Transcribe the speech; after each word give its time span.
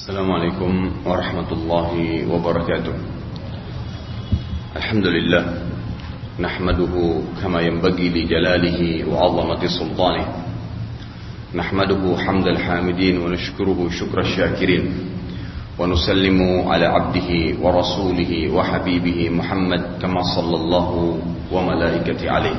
السلام 0.00 0.32
عليكم 0.32 0.72
ورحمة 1.04 1.50
الله 1.52 1.92
وبركاته. 2.32 2.94
الحمد 4.76 5.06
لله 5.06 5.44
نحمده 6.40 6.94
كما 7.42 7.60
ينبغي 7.60 8.08
لجلاله 8.08 8.80
وعظمة 9.12 9.62
سلطانه. 9.68 10.26
نحمده 11.54 12.16
حمد 12.16 12.46
الحامدين 12.46 13.20
ونشكره 13.20 13.88
شكر 14.00 14.18
الشاكرين. 14.20 14.84
ونسلم 15.78 16.40
على 16.68 16.86
عبده 16.86 17.30
ورسوله 17.60 18.32
وحبيبه 18.56 19.30
محمد 19.30 19.82
كما 20.00 20.22
صلى 20.36 20.56
الله 20.56 20.88
وملائكته 21.52 22.30
عليه. 22.30 22.58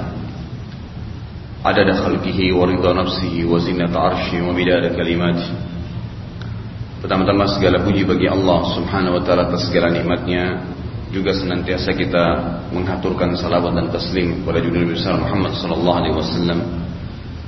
عدد 1.66 1.90
خلقه 2.06 2.40
ورضا 2.54 2.94
نفسه 2.94 3.34
وزنة 3.50 3.94
عرشه 3.98 4.46
ومداد 4.46 4.94
كلماته. 4.94 5.50
Pertama-tama 7.02 7.50
segala 7.50 7.82
puji 7.82 8.06
bagi 8.06 8.30
Allah 8.30 8.62
subhanahu 8.78 9.18
wa 9.18 9.22
ta'ala 9.26 9.50
atas 9.50 9.68
segala 9.74 9.90
nikmatnya 9.90 10.62
Juga 11.10 11.34
senantiasa 11.34 11.92
kita 11.98 12.24
menghaturkan 12.72 13.36
salawat 13.36 13.76
dan 13.76 13.92
taslim 13.92 14.46
kepada 14.46 14.64
junjungan 14.64 14.96
besar 14.96 15.20
Muhammad 15.20 15.58
sallallahu 15.60 15.98
alaihi 15.98 16.16
wasallam 16.16 16.60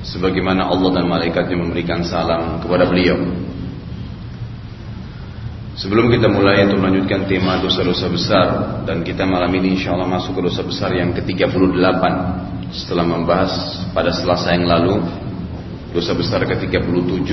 sebagaimana 0.04 0.68
Allah 0.68 1.00
dan 1.00 1.08
malaikatnya 1.08 1.56
memberikan 1.56 2.04
salam 2.04 2.60
kepada 2.60 2.84
beliau. 2.86 3.18
Sebelum 5.74 6.14
kita 6.14 6.30
mulai 6.30 6.70
untuk 6.70 6.86
melanjutkan 6.86 7.26
tema 7.26 7.58
dosa-dosa 7.58 8.06
besar 8.12 8.48
dan 8.86 9.02
kita 9.02 9.26
malam 9.26 9.50
ini 9.58 9.74
insya 9.74 9.98
Allah 9.98 10.06
masuk 10.06 10.38
ke 10.38 10.42
dosa 10.46 10.62
besar 10.62 10.94
yang 10.94 11.18
ke-38 11.18 12.04
setelah 12.70 13.06
membahas 13.10 13.82
pada 13.90 14.14
selasa 14.14 14.54
yang 14.54 14.70
lalu 14.70 15.02
dosa 15.94 16.18
besar 16.18 16.42
ke-37 16.50 17.30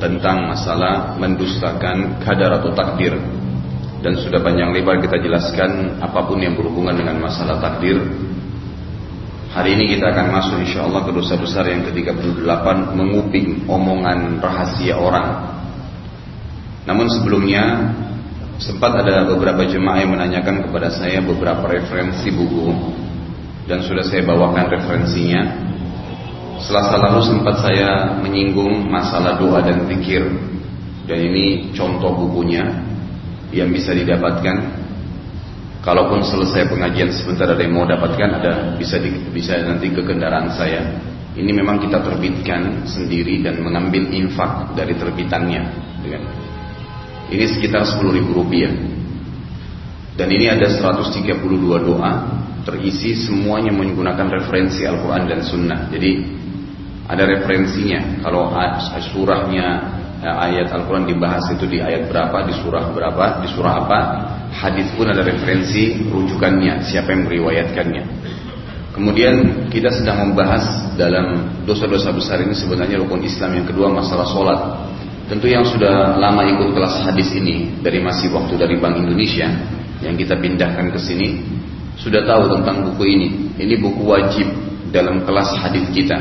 tentang 0.00 0.48
masalah 0.48 1.14
mendustakan 1.20 2.18
kadar 2.24 2.58
atau 2.58 2.72
takdir. 2.72 3.14
Dan 4.00 4.20
sudah 4.20 4.40
panjang 4.40 4.72
lebar 4.72 5.00
kita 5.00 5.16
jelaskan 5.20 6.00
apa 6.00 6.28
pun 6.28 6.40
yang 6.40 6.56
berhubungan 6.56 6.96
dengan 6.96 7.20
masalah 7.24 7.60
takdir. 7.60 8.00
Hari 9.54 9.70
ini 9.78 9.96
kita 9.96 10.10
akan 10.10 10.26
masuk 10.34 10.58
insya 10.66 10.82
Allah 10.82 11.06
ke 11.06 11.12
dosa 11.14 11.38
besar 11.38 11.64
yang 11.70 11.86
ke-38 11.88 12.66
menguping 12.96 13.64
omongan 13.70 14.42
rahasia 14.42 14.98
orang. 14.98 15.56
Namun 16.84 17.06
sebelumnya 17.06 17.94
sempat 18.60 18.92
ada 18.92 19.24
beberapa 19.24 19.64
jemaah 19.64 20.04
yang 20.04 20.12
menanyakan 20.12 20.68
kepada 20.68 20.92
saya 20.92 21.22
beberapa 21.22 21.64
referensi 21.70 22.28
buku. 22.34 22.66
Dan 23.64 23.80
sudah 23.80 24.04
saya 24.04 24.20
bawakan 24.28 24.68
referensinya 24.68 25.72
Selasa 26.62 26.94
lalu 27.00 27.20
sempat 27.26 27.58
saya 27.62 28.14
menyinggung 28.22 28.86
masalah 28.86 29.38
doa 29.40 29.58
dan 29.64 29.90
zikir 29.90 30.30
dan 31.04 31.18
ini 31.20 31.74
contoh 31.76 32.16
bukunya 32.16 32.64
yang 33.52 33.68
bisa 33.70 33.92
didapatkan. 33.92 34.82
Kalaupun 35.84 36.24
selesai 36.24 36.72
pengajian 36.72 37.12
sebentar 37.12 37.44
ada 37.44 37.60
yang 37.60 37.76
mau 37.76 37.84
dapatkan 37.84 38.40
ada 38.40 38.52
bisa 38.80 38.96
di, 38.96 39.12
bisa 39.36 39.60
nanti 39.60 39.92
ke 39.92 40.00
kendaraan 40.00 40.48
saya. 40.56 40.80
Ini 41.36 41.50
memang 41.52 41.76
kita 41.82 42.00
terbitkan 42.00 42.88
sendiri 42.88 43.44
dan 43.44 43.60
mengambil 43.60 44.08
infak 44.16 44.72
dari 44.72 44.96
terbitannya. 44.96 45.62
Ini 47.28 47.44
sekitar 47.52 47.84
10 47.84 48.00
ribu 48.16 48.32
rupiah. 48.32 48.72
Dan 50.14 50.30
ini 50.30 50.46
ada 50.48 50.70
132 50.72 51.20
doa 51.84 52.12
terisi 52.64 53.12
semuanya 53.18 53.74
menggunakan 53.76 54.40
referensi 54.40 54.88
Al-Quran 54.88 55.28
dan 55.28 55.40
Sunnah. 55.44 55.92
Jadi 55.92 56.10
ada 57.08 57.24
referensinya. 57.28 58.24
Kalau 58.24 58.52
surahnya 59.12 59.66
eh, 60.24 60.36
ayat 60.50 60.72
Al-Quran 60.72 61.08
dibahas 61.08 61.44
itu 61.52 61.68
di 61.68 61.78
ayat 61.80 62.08
berapa, 62.08 62.48
di 62.48 62.54
surah 62.56 62.90
berapa, 62.92 63.24
di 63.44 63.48
surah 63.52 63.74
apa, 63.84 64.00
hadis 64.54 64.88
pun 64.96 65.10
ada 65.10 65.20
referensi 65.20 66.00
rujukannya, 66.08 66.84
siapa 66.86 67.12
yang 67.12 67.28
meriwayatkannya. 67.28 68.04
Kemudian 68.94 69.66
kita 69.74 69.90
sedang 69.90 70.30
membahas 70.30 70.94
dalam 70.94 71.50
dosa-dosa 71.66 72.14
besar 72.14 72.38
ini 72.46 72.54
sebenarnya 72.54 73.02
rukun 73.02 73.26
Islam 73.26 73.58
yang 73.58 73.66
kedua 73.66 73.90
masalah 73.90 74.22
sholat. 74.22 74.60
Tentu 75.26 75.50
yang 75.50 75.66
sudah 75.66 76.14
lama 76.14 76.46
ikut 76.46 76.76
kelas 76.76 77.02
hadis 77.02 77.32
ini 77.34 77.80
dari 77.82 77.98
masih 77.98 78.30
waktu 78.30 78.54
dari 78.54 78.78
Bank 78.78 79.02
Indonesia 79.02 79.50
yang 79.98 80.14
kita 80.14 80.38
pindahkan 80.38 80.92
ke 80.94 81.00
sini 81.00 81.42
sudah 81.98 82.22
tahu 82.22 82.54
tentang 82.54 82.86
buku 82.90 83.02
ini. 83.06 83.28
Ini 83.58 83.74
buku 83.82 84.02
wajib 84.06 84.46
dalam 84.94 85.26
kelas 85.26 85.58
hadis 85.58 85.90
kita. 85.90 86.18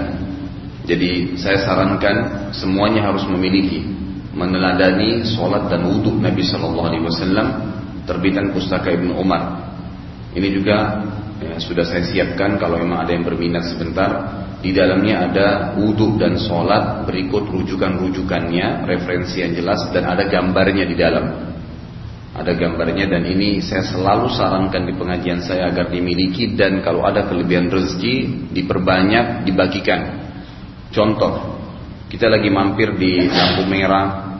Jadi 0.83 1.39
saya 1.39 1.63
sarankan 1.63 2.49
semuanya 2.51 3.07
harus 3.07 3.23
memiliki 3.31 3.87
meneladani 4.35 5.23
sholat 5.23 5.71
dan 5.71 5.87
wudhu 5.87 6.19
Nabi 6.19 6.43
Shallallahu 6.43 6.87
Alaihi 6.91 7.05
Wasallam 7.07 7.47
terbitan 8.03 8.51
pustaka 8.51 8.91
Ibnu 8.91 9.15
Umar. 9.15 9.71
Ini 10.35 10.47
juga 10.51 11.07
ya, 11.39 11.55
sudah 11.61 11.87
saya 11.87 12.03
siapkan 12.03 12.59
kalau 12.59 12.81
memang 12.81 13.07
ada 13.07 13.15
yang 13.15 13.23
berminat 13.23 13.63
sebentar. 13.71 14.43
Di 14.63 14.71
dalamnya 14.71 15.27
ada 15.27 15.47
wudhu 15.75 16.15
dan 16.15 16.39
sholat 16.39 17.03
berikut 17.03 17.51
rujukan-rujukannya, 17.51 18.87
referensi 18.87 19.43
yang 19.43 19.55
jelas 19.55 19.87
dan 19.91 20.07
ada 20.07 20.27
gambarnya 20.27 20.87
di 20.87 20.95
dalam. 20.95 21.25
Ada 22.33 22.57
gambarnya 22.57 23.11
dan 23.11 23.23
ini 23.27 23.59
saya 23.59 23.85
selalu 23.85 24.31
sarankan 24.31 24.87
di 24.87 24.95
pengajian 24.95 25.43
saya 25.43 25.69
agar 25.69 25.91
dimiliki 25.91 26.55
dan 26.55 26.79
kalau 26.79 27.03
ada 27.05 27.27
kelebihan 27.27 27.69
rezeki 27.69 28.49
diperbanyak, 28.55 29.45
dibagikan 29.45 30.22
Contoh, 30.93 31.33
kita 32.13 32.29
lagi 32.29 32.53
mampir 32.53 32.93
di 33.01 33.25
lampu 33.25 33.65
merah, 33.65 34.37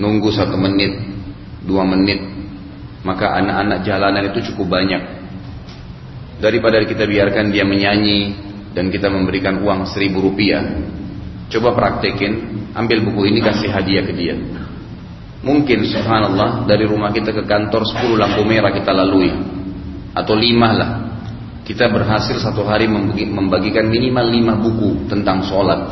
nunggu 0.00 0.32
satu 0.32 0.56
menit, 0.56 0.96
dua 1.60 1.84
menit, 1.84 2.24
maka 3.04 3.36
anak-anak 3.36 3.84
jalanan 3.84 4.24
itu 4.32 4.48
cukup 4.52 4.80
banyak. 4.80 5.02
Daripada 6.40 6.80
kita 6.88 7.04
biarkan 7.04 7.52
dia 7.52 7.68
menyanyi 7.68 8.32
dan 8.72 8.88
kita 8.88 9.12
memberikan 9.12 9.60
uang 9.60 9.84
seribu 9.92 10.24
rupiah, 10.24 10.64
coba 11.52 11.76
praktekin, 11.76 12.64
ambil 12.72 13.04
buku 13.04 13.28
ini 13.28 13.44
kasih 13.44 13.68
hadiah 13.68 14.08
ke 14.08 14.12
dia. 14.16 14.40
Mungkin 15.44 15.84
subhanallah 15.84 16.64
dari 16.64 16.88
rumah 16.88 17.12
kita 17.12 17.28
ke 17.28 17.44
kantor 17.44 17.84
10 17.84 18.16
lampu 18.16 18.40
merah 18.48 18.72
kita 18.72 18.88
lalui 18.88 19.28
atau 20.16 20.32
lima 20.32 20.72
lah 20.72 20.90
kita 21.64 21.88
berhasil 21.88 22.36
satu 22.44 22.60
hari 22.68 22.84
membagikan 23.24 23.88
minimal 23.88 24.26
lima 24.28 24.54
buku 24.60 25.08
tentang 25.08 25.40
sholat. 25.48 25.88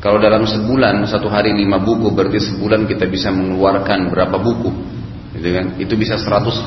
Kalau 0.00 0.16
dalam 0.16 0.48
sebulan 0.48 1.04
satu 1.04 1.28
hari 1.28 1.52
lima 1.52 1.76
buku 1.76 2.08
berarti 2.16 2.40
sebulan 2.40 2.88
kita 2.88 3.04
bisa 3.12 3.28
mengeluarkan 3.28 4.08
berapa 4.08 4.40
buku? 4.40 4.70
Gitu 5.36 5.48
kan? 5.52 5.66
Itu 5.76 5.94
bisa 6.00 6.16
150 6.16 6.64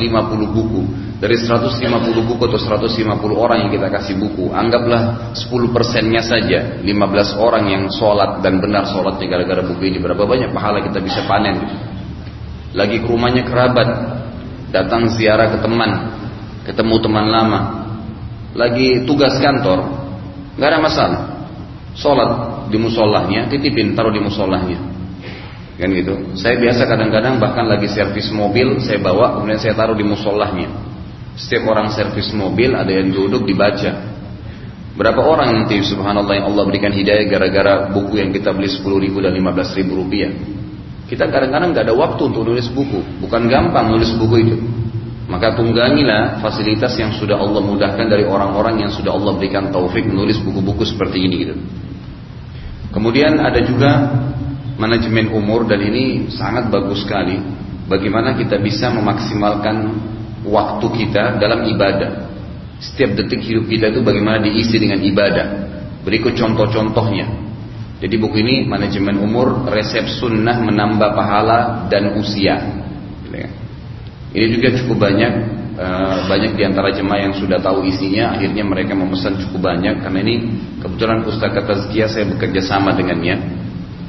buku. 0.54 0.82
Dari 1.18 1.34
150 1.34 1.82
buku 2.22 2.42
atau 2.46 2.60
150 2.62 3.18
orang 3.34 3.66
yang 3.66 3.72
kita 3.74 3.90
kasih 3.90 4.16
buku, 4.22 4.54
anggaplah 4.54 5.34
10 5.34 5.74
persennya 5.74 6.22
saja, 6.22 6.78
15 6.86 7.42
orang 7.42 7.66
yang 7.66 7.84
sholat 7.90 8.46
dan 8.46 8.62
benar 8.62 8.86
sholatnya 8.86 9.26
gara-gara 9.26 9.66
buku 9.66 9.90
ini. 9.90 9.98
Berapa 9.98 10.24
banyak 10.30 10.54
pahala 10.54 10.86
kita 10.86 11.02
bisa 11.02 11.26
panen? 11.26 11.58
Lagi 12.78 13.02
ke 13.02 13.08
rumahnya 13.10 13.44
kerabat, 13.44 13.90
datang 14.70 15.10
ziarah 15.14 15.52
ke 15.52 15.58
teman, 15.60 16.21
ketemu 16.68 16.96
teman 17.02 17.26
lama, 17.30 17.60
lagi 18.54 19.08
tugas 19.08 19.38
kantor, 19.42 19.88
nggak 20.58 20.70
ada 20.70 20.80
masalah. 20.80 21.22
Sholat 21.92 22.32
di 22.72 22.80
musolahnya, 22.80 23.52
titipin 23.52 23.92
taruh 23.98 24.16
di 24.16 24.24
musolahnya, 24.24 24.80
kan 25.76 25.92
gitu. 25.92 26.38
Saya 26.40 26.56
biasa 26.56 26.88
kadang-kadang 26.88 27.36
bahkan 27.42 27.68
lagi 27.68 27.92
servis 27.92 28.32
mobil, 28.32 28.80
saya 28.80 29.02
bawa 29.04 29.40
kemudian 29.40 29.60
saya 29.60 29.76
taruh 29.76 29.98
di 29.98 30.08
musolahnya. 30.08 30.72
Setiap 31.36 31.68
orang 31.68 31.92
servis 31.92 32.32
mobil 32.36 32.76
ada 32.76 32.92
yang 32.92 33.12
duduk 33.12 33.44
dibaca. 33.44 34.12
Berapa 34.92 35.24
orang 35.24 35.64
nanti 35.64 35.80
subhanallah 35.80 36.36
yang 36.36 36.46
Allah 36.52 36.64
berikan 36.68 36.92
hidayah 36.92 37.24
gara-gara 37.32 37.74
buku 37.90 38.20
yang 38.20 38.36
kita 38.36 38.52
beli 38.52 38.68
10 38.68 38.84
ribu 39.00 39.24
dan 39.24 39.32
15 39.32 39.80
ribu 39.80 40.04
rupiah. 40.04 40.32
Kita 41.08 41.28
kadang-kadang 41.32 41.72
nggak 41.72 41.86
ada 41.88 41.96
waktu 41.96 42.22
untuk 42.28 42.44
nulis 42.44 42.68
buku. 42.72 43.00
Bukan 43.24 43.48
gampang 43.48 43.92
nulis 43.92 44.12
buku 44.16 44.36
itu. 44.44 44.56
Maka 45.32 45.56
tunggangilah 45.56 46.44
fasilitas 46.44 46.92
yang 47.00 47.16
sudah 47.16 47.40
Allah 47.40 47.64
mudahkan 47.64 48.04
dari 48.04 48.28
orang-orang 48.28 48.84
yang 48.84 48.92
sudah 48.92 49.16
Allah 49.16 49.32
berikan 49.40 49.72
taufik 49.72 50.04
menulis 50.04 50.36
buku-buku 50.44 50.84
seperti 50.84 51.24
ini 51.24 51.36
gitu. 51.48 51.56
Kemudian 52.92 53.40
ada 53.40 53.64
juga 53.64 54.12
manajemen 54.76 55.32
umur 55.32 55.64
dan 55.64 55.80
ini 55.80 56.28
sangat 56.36 56.68
bagus 56.68 57.08
sekali 57.08 57.40
bagaimana 57.88 58.36
kita 58.36 58.60
bisa 58.60 58.92
memaksimalkan 58.92 59.96
waktu 60.44 60.88
kita 61.00 61.40
dalam 61.40 61.64
ibadah. 61.64 62.28
Setiap 62.84 63.16
detik 63.16 63.40
hidup 63.48 63.72
kita 63.72 63.88
itu 63.88 64.04
bagaimana 64.04 64.44
diisi 64.44 64.76
dengan 64.76 65.00
ibadah. 65.00 65.48
Berikut 66.04 66.36
contoh-contohnya. 66.36 67.40
Jadi 68.04 68.16
buku 68.20 68.44
ini 68.44 68.68
manajemen 68.68 69.16
umur 69.16 69.64
resep 69.72 70.12
sunnah 70.12 70.60
menambah 70.60 71.16
pahala 71.16 71.88
dan 71.88 72.20
usia. 72.20 72.82
Ini 74.32 74.48
juga 74.56 74.72
cukup 74.80 74.98
banyak 75.12 75.34
eh, 75.76 76.18
banyak 76.28 76.52
di 76.56 76.64
antara 76.64 76.92
jemaah 76.96 77.32
yang 77.32 77.34
sudah 77.36 77.60
tahu 77.60 77.84
isinya 77.84 78.40
akhirnya 78.40 78.64
mereka 78.64 78.96
memesan 78.96 79.36
cukup 79.48 79.72
banyak 79.72 80.00
karena 80.00 80.20
ini 80.24 80.36
kebetulan 80.80 81.24
pustaka 81.28 81.68
tazkiyah 81.68 82.08
saya 82.08 82.26
bekerja 82.32 82.64
sama 82.64 82.96
dengannya 82.96 83.62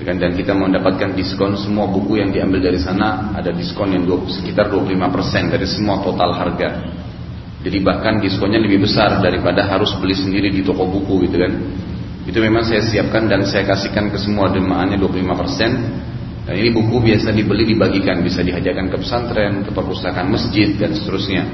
dan 0.02 0.34
kita 0.34 0.50
mendapatkan 0.50 1.14
diskon 1.14 1.54
semua 1.54 1.86
buku 1.86 2.18
yang 2.18 2.34
diambil 2.34 2.58
dari 2.58 2.82
sana 2.82 3.30
ada 3.38 3.54
diskon 3.54 3.94
yang 3.94 4.02
sekitar 4.26 4.66
25% 4.66 4.98
dari 5.54 5.66
semua 5.70 6.02
total 6.02 6.34
harga. 6.34 6.68
Jadi 7.62 7.78
bahkan 7.78 8.18
diskonnya 8.18 8.58
lebih 8.58 8.82
besar 8.82 9.22
daripada 9.22 9.62
harus 9.70 9.94
beli 10.02 10.18
sendiri 10.18 10.50
di 10.50 10.66
toko 10.66 10.82
buku 10.90 11.30
gitu 11.30 11.38
kan. 11.38 11.52
Itu 12.26 12.42
memang 12.42 12.66
saya 12.66 12.82
siapkan 12.82 13.30
dan 13.30 13.46
saya 13.46 13.62
kasihkan 13.62 14.10
ke 14.10 14.18
semua 14.18 14.50
jemaahnya 14.50 14.98
25%. 14.98 16.21
Dan 16.42 16.54
ini 16.58 16.74
buku 16.74 16.98
biasa 16.98 17.30
dibeli 17.30 17.62
dibagikan, 17.70 18.18
bisa 18.20 18.42
dihajarkan 18.42 18.90
ke 18.90 18.96
pesantren, 18.98 19.62
ke 19.62 19.70
perpustakaan 19.70 20.26
masjid 20.26 20.74
dan 20.74 20.90
seterusnya. 20.90 21.46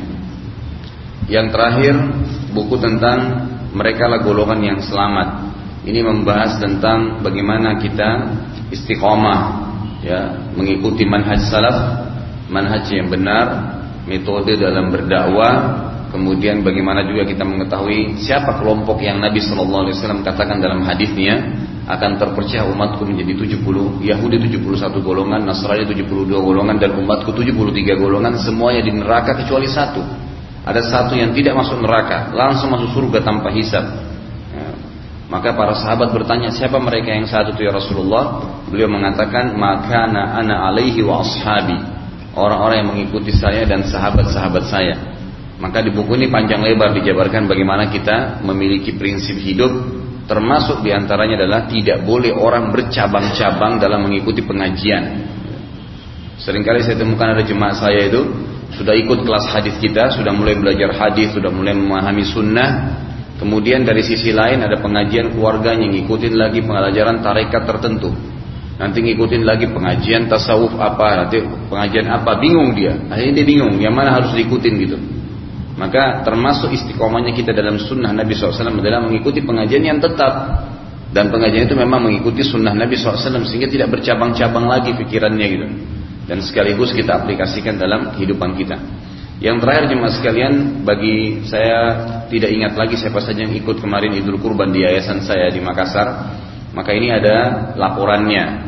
Yang 1.28 1.46
terakhir 1.52 1.94
buku 2.56 2.80
tentang 2.80 3.18
mereka 3.76 4.08
lah 4.08 4.24
golongan 4.24 4.60
yang 4.64 4.78
selamat. 4.80 5.52
Ini 5.84 6.00
membahas 6.00 6.56
tentang 6.56 7.20
bagaimana 7.20 7.76
kita 7.76 8.08
istiqomah 8.72 9.40
ya, 10.00 10.48
mengikuti 10.56 11.04
manhaj 11.04 11.40
salaf, 11.52 11.76
manhaj 12.48 12.88
yang 12.88 13.12
benar, 13.12 13.46
metode 14.08 14.56
dalam 14.56 14.88
berdakwah 14.88 15.88
Kemudian 16.08 16.64
bagaimana 16.64 17.04
juga 17.04 17.28
kita 17.28 17.44
mengetahui 17.44 18.16
siapa 18.24 18.56
kelompok 18.56 18.96
yang 19.04 19.20
Nabi 19.20 19.44
Wasallam 19.44 20.24
katakan 20.24 20.56
dalam 20.56 20.80
hadisnya 20.80 21.52
akan 21.88 22.20
terpecah 22.20 22.68
umatku 22.68 23.00
menjadi 23.08 23.48
70 23.48 24.04
Yahudi 24.04 24.36
71 24.44 25.00
golongan, 25.00 25.40
Nasrani 25.40 25.88
72 25.88 26.28
golongan 26.28 26.76
dan 26.76 26.92
umatku 27.00 27.32
73 27.32 27.96
golongan 27.96 28.36
semuanya 28.36 28.84
di 28.84 28.92
neraka 28.92 29.32
kecuali 29.40 29.64
satu. 29.64 30.04
Ada 30.68 30.84
satu 30.84 31.16
yang 31.16 31.32
tidak 31.32 31.56
masuk 31.56 31.80
neraka, 31.80 32.28
langsung 32.36 32.68
masuk 32.68 32.92
surga 32.92 33.24
tanpa 33.24 33.48
hisab. 33.56 33.88
Ya. 34.52 34.68
Maka 35.32 35.56
para 35.56 35.72
sahabat 35.80 36.12
bertanya 36.12 36.52
siapa 36.52 36.76
mereka 36.76 37.08
yang 37.08 37.24
satu 37.24 37.56
itu 37.56 37.64
ya 37.64 37.72
Rasulullah? 37.72 38.36
Beliau 38.68 38.92
mengatakan 38.92 39.56
maka 39.56 40.12
ana 40.12 40.68
alaihi 40.68 41.00
wa 41.00 41.24
ashabi. 41.24 41.96
Orang-orang 42.36 42.84
yang 42.84 42.88
mengikuti 42.92 43.32
saya 43.32 43.64
dan 43.64 43.88
sahabat-sahabat 43.88 44.64
saya. 44.68 44.94
Maka 45.56 45.80
di 45.80 45.90
buku 45.90 46.20
ini 46.20 46.28
panjang 46.28 46.60
lebar 46.60 46.92
dijabarkan 46.94 47.48
bagaimana 47.48 47.88
kita 47.88 48.44
memiliki 48.44 48.94
prinsip 48.94 49.40
hidup 49.40 49.97
termasuk 50.28 50.84
di 50.84 50.92
antaranya 50.92 51.40
adalah 51.40 51.64
tidak 51.66 52.04
boleh 52.04 52.36
orang 52.36 52.68
bercabang-cabang 52.68 53.80
dalam 53.80 54.04
mengikuti 54.04 54.44
pengajian. 54.44 55.24
Seringkali 56.38 56.84
saya 56.84 57.00
temukan 57.00 57.32
ada 57.32 57.42
jemaah 57.42 57.74
saya 57.74 58.06
itu 58.06 58.22
sudah 58.76 58.94
ikut 58.94 59.24
kelas 59.24 59.48
hadis 59.48 59.74
kita, 59.80 60.12
sudah 60.12 60.30
mulai 60.36 60.54
belajar 60.54 60.92
hadis, 60.92 61.32
sudah 61.32 61.48
mulai 61.48 61.72
memahami 61.72 62.22
sunnah. 62.28 63.00
Kemudian 63.40 63.88
dari 63.88 64.04
sisi 64.04 64.30
lain 64.30 64.60
ada 64.60 64.76
pengajian 64.78 65.32
keluarganya 65.32 65.88
ngikutin 65.88 66.34
lagi 66.36 66.60
pelajaran 66.60 67.24
tarekat 67.24 67.64
tertentu. 67.64 68.12
Nanti 68.78 69.02
ngikutin 69.02 69.42
lagi 69.42 69.66
pengajian 69.66 70.30
tasawuf 70.30 70.78
apa, 70.78 71.26
nanti 71.26 71.42
pengajian 71.42 72.06
apa, 72.06 72.38
bingung 72.38 72.78
dia. 72.78 72.94
Akhirnya 73.10 73.42
dia 73.42 73.46
bingung, 73.48 73.74
yang 73.82 73.90
mana 73.96 74.14
harus 74.14 74.30
diikutin 74.36 74.74
gitu. 74.78 74.98
Maka 75.78 76.26
termasuk 76.26 76.74
istiqomahnya 76.74 77.30
kita 77.38 77.54
dalam 77.54 77.78
sunnah 77.78 78.10
Nabi 78.10 78.34
SAW 78.34 78.82
adalah 78.82 78.98
mengikuti 78.98 79.38
pengajian 79.46 79.86
yang 79.86 80.02
tetap 80.02 80.58
dan 81.14 81.30
pengajian 81.30 81.70
itu 81.70 81.78
memang 81.78 82.02
mengikuti 82.02 82.42
sunnah 82.42 82.74
Nabi 82.74 82.98
SAW 82.98 83.46
sehingga 83.46 83.70
tidak 83.70 83.94
bercabang-cabang 83.94 84.66
lagi 84.66 84.98
pikirannya 84.98 85.46
gitu 85.46 85.66
dan 86.28 86.38
sekaligus 86.44 86.90
kita 86.92 87.24
aplikasikan 87.24 87.78
dalam 87.78 88.12
kehidupan 88.12 88.58
kita. 88.58 88.76
Yang 89.38 89.62
terakhir 89.62 89.84
jemaah 89.86 90.12
sekalian 90.18 90.54
bagi 90.82 91.46
saya 91.46 91.78
tidak 92.26 92.50
ingat 92.50 92.72
lagi 92.74 92.98
siapa 92.98 93.22
saja 93.22 93.46
yang 93.46 93.54
ikut 93.54 93.78
kemarin 93.78 94.18
Idul 94.18 94.42
Kurban 94.42 94.74
di 94.74 94.82
yayasan 94.82 95.22
saya 95.22 95.46
di 95.48 95.62
Makassar. 95.62 96.34
Maka 96.74 96.90
ini 96.90 97.08
ada 97.14 97.70
laporannya 97.78 98.67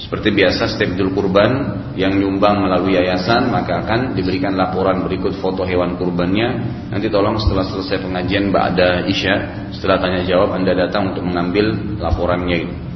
seperti 0.00 0.32
biasa 0.32 0.64
setiap 0.64 0.96
Idul 0.96 1.12
Kurban 1.12 1.52
yang 1.92 2.16
nyumbang 2.16 2.64
melalui 2.64 2.96
yayasan 2.96 3.52
maka 3.52 3.84
akan 3.84 4.16
diberikan 4.16 4.56
laporan 4.56 5.04
berikut 5.04 5.36
foto 5.36 5.68
hewan 5.68 6.00
kurbannya. 6.00 6.48
Nanti 6.88 7.12
tolong 7.12 7.36
setelah 7.36 7.68
selesai 7.68 8.00
pengajian 8.00 8.48
Mbak 8.48 8.64
ada 8.74 8.88
Isya, 9.04 9.34
setelah 9.76 10.00
tanya 10.00 10.24
jawab 10.24 10.56
Anda 10.56 10.72
datang 10.72 11.12
untuk 11.12 11.28
mengambil 11.28 11.76
laporannya 12.00 12.88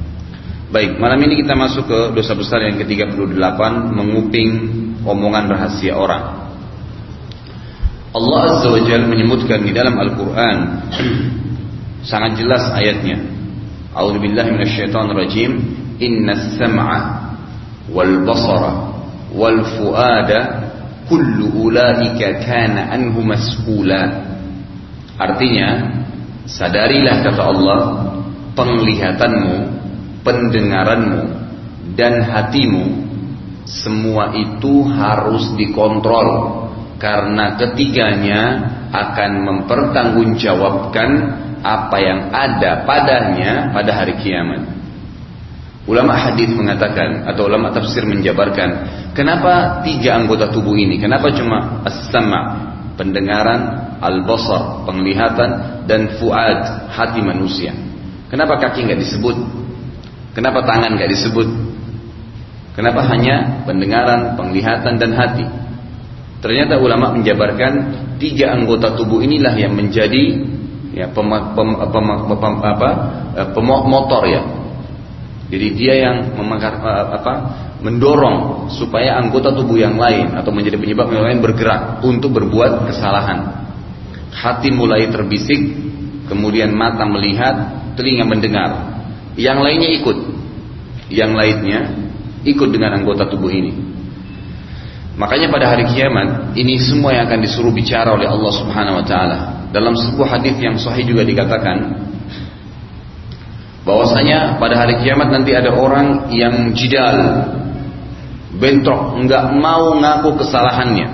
Baik, 0.74 0.98
malam 0.98 1.22
ini 1.22 1.38
kita 1.44 1.54
masuk 1.54 1.86
ke 1.86 1.98
dosa 2.18 2.34
besar 2.34 2.58
yang 2.66 2.80
ke-38 2.82 3.60
menguping 3.94 4.52
omongan 5.06 5.46
rahasia 5.46 5.94
orang. 5.94 6.50
Allah 8.10 8.40
Azza 8.50 8.74
wa 8.74 8.82
Jalla 8.82 9.06
menyebutkan 9.06 9.62
di 9.62 9.70
dalam 9.70 9.94
Al-Qur'an 9.94 10.56
sangat 12.10 12.42
jelas 12.42 12.74
ayatnya. 12.74 13.22
A'udzubillahi 13.94 14.50
minasyaitonirrajim 14.50 15.50
sam'a 16.58 16.98
wal 17.90 18.14
basara 18.24 18.72
wal 19.34 19.60
fuada 19.76 20.40
kullu 21.10 21.68
ulaika 21.68 22.40
kana 22.42 22.94
artinya 25.20 25.68
sadarilah 26.48 27.16
kata 27.22 27.42
Allah 27.42 27.80
penglihatanmu 28.56 29.56
pendengaranmu 30.24 31.22
dan 31.94 32.24
hatimu 32.24 32.84
semua 33.64 34.32
itu 34.36 34.84
harus 34.88 35.52
dikontrol 35.56 36.62
karena 37.00 37.56
ketiganya 37.60 38.42
akan 38.92 39.30
mempertanggungjawabkan 39.44 41.10
apa 41.64 41.96
yang 41.96 42.20
ada 42.30 42.84
padanya 42.84 43.72
pada 43.72 44.04
hari 44.04 44.20
kiamat. 44.20 44.68
Ulama 45.84 46.16
hadis 46.16 46.48
mengatakan 46.56 47.28
atau 47.28 47.44
ulama 47.44 47.68
tafsir 47.68 48.08
menjabarkan, 48.08 48.68
kenapa 49.12 49.84
tiga 49.84 50.16
anggota 50.16 50.48
tubuh 50.48 50.72
ini? 50.80 50.96
Kenapa 50.96 51.28
cuma 51.36 51.84
as-sama, 51.84 52.40
pendengaran, 52.96 53.92
al-basar, 54.00 54.88
penglihatan 54.88 55.84
dan 55.84 56.16
fuad, 56.16 56.88
hati 56.88 57.20
manusia? 57.20 57.76
Kenapa 58.32 58.56
kaki 58.64 58.88
nggak 58.88 58.96
disebut? 58.96 59.36
Kenapa 60.32 60.64
tangan 60.64 60.96
nggak 60.96 61.10
disebut? 61.12 61.48
Kenapa 62.80 63.04
hanya 63.04 63.68
pendengaran, 63.68 64.40
penglihatan 64.40 64.96
dan 64.96 65.12
hati? 65.12 65.44
Ternyata 66.40 66.80
ulama 66.80 67.12
menjabarkan 67.12 67.72
tiga 68.16 68.56
anggota 68.56 68.96
tubuh 68.96 69.20
inilah 69.20 69.52
yang 69.52 69.76
menjadi 69.76 70.48
ya 70.96 71.12
pem, 71.12 71.28
pem, 71.28 71.68
pem, 71.76 72.06
pem, 72.40 72.54
apa, 72.64 72.90
eh, 73.36 73.48
pemotor 73.52 74.24
ya 74.32 74.63
jadi 75.52 75.66
dia 75.76 75.94
yang 76.08 76.16
memangkar, 76.36 76.80
eh, 76.80 77.06
apa, 77.20 77.32
mendorong 77.84 78.68
supaya 78.72 79.20
anggota 79.20 79.52
tubuh 79.52 79.76
yang 79.76 80.00
lain 80.00 80.32
atau 80.32 80.48
menjadi 80.48 80.80
penyebab 80.80 81.12
yang 81.12 81.24
lain 81.28 81.38
bergerak 81.44 82.00
untuk 82.00 82.32
berbuat 82.32 82.88
kesalahan. 82.88 83.68
Hati 84.32 84.72
mulai 84.72 85.12
terbisik, 85.12 85.60
kemudian 86.32 86.72
mata 86.72 87.04
melihat, 87.04 87.54
telinga 87.94 88.24
mendengar. 88.24 88.70
Yang 89.36 89.58
lainnya 89.60 89.90
ikut. 90.00 90.18
Yang 91.12 91.32
lainnya 91.36 91.80
ikut 92.48 92.68
dengan 92.72 92.96
anggota 92.96 93.28
tubuh 93.28 93.52
ini. 93.52 93.72
Makanya 95.14 95.46
pada 95.52 95.70
hari 95.70 95.86
kiamat 95.86 96.58
ini 96.58 96.74
semua 96.82 97.14
yang 97.14 97.30
akan 97.30 97.46
disuruh 97.46 97.70
bicara 97.70 98.10
oleh 98.10 98.26
Allah 98.26 98.50
Subhanahu 98.50 98.98
wa 98.98 99.04
taala. 99.06 99.38
Dalam 99.70 99.94
sebuah 99.94 100.38
hadis 100.38 100.58
yang 100.58 100.74
sahih 100.74 101.06
juga 101.06 101.22
dikatakan 101.22 101.76
bahwasanya 103.84 104.56
pada 104.56 104.74
hari 104.80 105.04
kiamat 105.04 105.28
nanti 105.28 105.52
ada 105.52 105.76
orang 105.76 106.32
yang 106.32 106.72
jidal 106.72 107.16
bentrok 108.56 109.20
nggak 109.24 109.44
mau 109.60 109.92
ngaku 110.00 110.40
kesalahannya. 110.40 111.08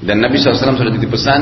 Dan 0.00 0.24
Nabi 0.24 0.40
SAW 0.40 0.80
sudah 0.80 0.96
dipesan 0.96 1.40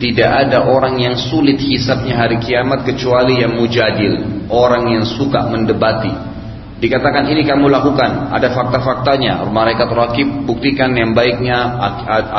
tidak 0.00 0.48
ada 0.48 0.64
orang 0.64 0.96
yang 0.96 1.14
sulit 1.20 1.60
hisapnya 1.60 2.16
hari 2.16 2.40
kiamat 2.40 2.88
kecuali 2.88 3.44
yang 3.44 3.60
mujadil 3.60 4.48
orang 4.48 4.96
yang 4.98 5.04
suka 5.04 5.46
mendebati. 5.52 6.32
Dikatakan 6.80 7.28
ini 7.28 7.44
kamu 7.44 7.68
lakukan. 7.68 8.32
Ada 8.32 8.56
fakta-faktanya 8.56 9.44
mereka 9.52 9.84
terakib 9.84 10.48
buktikan 10.48 10.96
yang 10.96 11.12
baiknya 11.12 11.76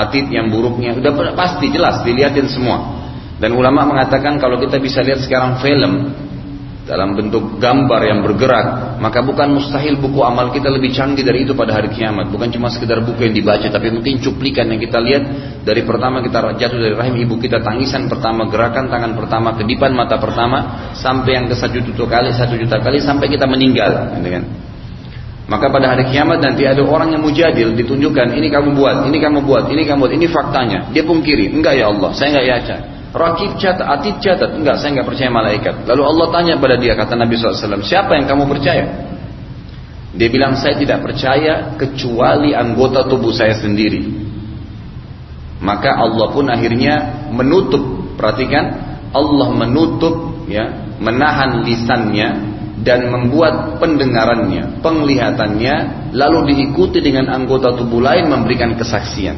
atid 0.02 0.34
yang 0.34 0.50
buruknya. 0.50 0.98
Udah 0.98 1.14
pasti 1.38 1.70
jelas 1.70 2.02
dilihatin 2.02 2.50
semua. 2.50 3.06
Dan 3.38 3.54
ulama 3.54 3.86
mengatakan 3.86 4.42
kalau 4.42 4.58
kita 4.58 4.82
bisa 4.82 5.06
lihat 5.06 5.22
sekarang 5.22 5.62
film 5.62 6.10
dalam 6.82 7.14
bentuk 7.14 7.62
gambar 7.62 8.02
yang 8.10 8.20
bergerak, 8.26 8.98
maka 8.98 9.22
bukan 9.22 9.54
mustahil 9.54 10.02
buku 10.02 10.18
amal 10.26 10.50
kita 10.50 10.66
lebih 10.66 10.90
canggih 10.90 11.22
dari 11.22 11.46
itu 11.46 11.54
pada 11.54 11.78
hari 11.78 11.94
kiamat. 11.94 12.34
Bukan 12.34 12.50
cuma 12.50 12.74
sekedar 12.74 13.06
buku 13.06 13.30
yang 13.30 13.36
dibaca, 13.38 13.70
tapi 13.70 13.94
mungkin 13.94 14.18
cuplikan 14.18 14.66
yang 14.66 14.82
kita 14.82 14.98
lihat 14.98 15.24
dari 15.62 15.86
pertama 15.86 16.26
kita 16.26 16.58
jatuh 16.58 16.80
dari 16.82 16.96
rahim 16.98 17.16
ibu 17.22 17.38
kita, 17.38 17.62
tangisan 17.62 18.10
pertama, 18.10 18.50
gerakan 18.50 18.90
tangan 18.90 19.14
pertama, 19.14 19.54
kedipan 19.62 19.94
mata 19.94 20.18
pertama, 20.18 20.92
sampai 20.98 21.32
yang 21.38 21.46
ke 21.46 21.54
satu 21.54 21.78
juta 21.86 22.04
kali, 22.10 22.34
satu 22.34 22.58
juta 22.58 22.82
kali, 22.82 22.98
sampai 22.98 23.30
kita 23.30 23.46
meninggal. 23.46 24.18
Gitu 24.18 24.30
kan? 24.42 24.44
Maka 25.46 25.68
pada 25.68 25.94
hari 25.94 26.10
kiamat 26.10 26.42
nanti 26.42 26.64
ada 26.66 26.82
orang 26.82 27.14
yang 27.14 27.22
mujadil 27.22 27.78
ditunjukkan 27.78 28.34
ini 28.34 28.48
kamu 28.50 28.74
buat, 28.74 29.06
ini 29.06 29.18
kamu 29.22 29.46
buat, 29.46 29.70
ini 29.70 29.84
kamu 29.86 30.00
buat, 30.08 30.14
ini 30.18 30.26
faktanya. 30.32 30.90
Dia 30.96 31.06
pungkiri, 31.06 31.52
enggak 31.54 31.78
ya 31.78 31.94
Allah, 31.94 32.10
saya 32.16 32.34
enggak 32.34 32.48
yakin. 32.58 32.80
Rakib 33.12 33.60
catat, 33.60 33.84
atid 33.84 34.24
catat. 34.24 34.56
Enggak, 34.56 34.80
saya 34.80 34.96
enggak 34.96 35.08
percaya 35.12 35.28
malaikat. 35.28 35.84
Lalu 35.84 36.04
Allah 36.08 36.28
tanya 36.32 36.54
pada 36.56 36.80
dia, 36.80 36.96
kata 36.96 37.20
Nabi 37.20 37.36
SAW, 37.36 37.84
siapa 37.84 38.16
yang 38.16 38.24
kamu 38.24 38.48
percaya? 38.48 38.86
Dia 40.16 40.28
bilang, 40.32 40.56
saya 40.56 40.80
tidak 40.80 41.04
percaya 41.04 41.76
kecuali 41.76 42.56
anggota 42.56 43.08
tubuh 43.12 43.36
saya 43.36 43.56
sendiri. 43.60 44.32
Maka 45.60 45.92
Allah 45.94 46.28
pun 46.32 46.48
akhirnya 46.48 47.28
menutup, 47.36 48.16
perhatikan, 48.16 48.96
Allah 49.12 49.50
menutup, 49.60 50.48
ya, 50.48 50.96
menahan 51.04 51.68
lisannya 51.68 52.30
dan 52.82 53.12
membuat 53.12 53.78
pendengarannya, 53.78 54.80
penglihatannya, 54.80 55.76
lalu 56.16 56.40
diikuti 56.56 57.04
dengan 57.04 57.30
anggota 57.30 57.76
tubuh 57.76 58.02
lain 58.02 58.32
memberikan 58.32 58.74
kesaksian. 58.80 59.38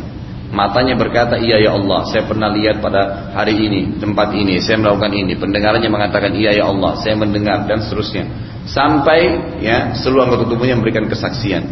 Matanya 0.53 0.93
berkata, 0.93 1.41
iya 1.41 1.57
ya 1.57 1.73
Allah, 1.73 2.05
saya 2.05 2.29
pernah 2.29 2.53
lihat 2.53 2.77
pada 2.77 3.33
hari 3.33 3.57
ini, 3.57 3.97
tempat 3.97 4.37
ini, 4.37 4.61
saya 4.61 4.77
melakukan 4.77 5.09
ini. 5.09 5.33
Pendengarannya 5.33 5.89
mengatakan, 5.89 6.29
iya 6.37 6.53
ya 6.53 6.69
Allah, 6.69 6.93
saya 7.01 7.17
mendengar, 7.17 7.65
dan 7.65 7.81
seterusnya. 7.81 8.29
Sampai 8.69 9.33
ya 9.65 9.97
seluruh 9.97 10.29
anggota 10.29 10.45
tubuhnya 10.45 10.77
memberikan 10.77 11.09
kesaksian. 11.09 11.65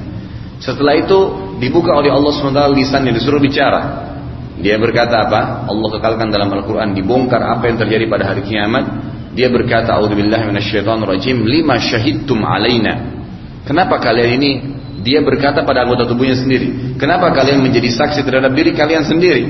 Setelah 0.57 0.97
itu 0.97 1.19
dibuka 1.61 1.93
oleh 1.93 2.09
Allah 2.09 2.33
SWT 2.33 2.73
lisan 2.73 3.05
yang 3.05 3.13
disuruh 3.13 3.37
bicara. 3.37 4.09
Dia 4.57 4.81
berkata 4.81 5.29
apa? 5.29 5.69
Allah 5.69 5.89
kekalkan 6.01 6.33
dalam 6.33 6.49
Al-Quran, 6.49 6.97
dibongkar 6.97 7.37
apa 7.37 7.69
yang 7.69 7.77
terjadi 7.77 8.09
pada 8.09 8.33
hari 8.33 8.41
kiamat. 8.41 8.85
Dia 9.37 9.53
berkata, 9.53 9.93
A'udzubillah 9.93 10.41
lima 11.45 11.75
syahidtum 11.77 12.41
alaina. 12.41 12.93
Kenapa 13.61 14.01
kalian 14.01 14.41
ini 14.41 14.51
dia 15.01 15.19
berkata 15.25 15.65
pada 15.65 15.81
anggota 15.85 16.05
tubuhnya 16.05 16.37
sendiri, 16.37 16.97
kenapa 17.01 17.33
kalian 17.33 17.65
menjadi 17.65 17.89
saksi 17.89 18.21
terhadap 18.21 18.53
diri 18.53 18.71
kalian 18.77 19.01
sendiri? 19.05 19.43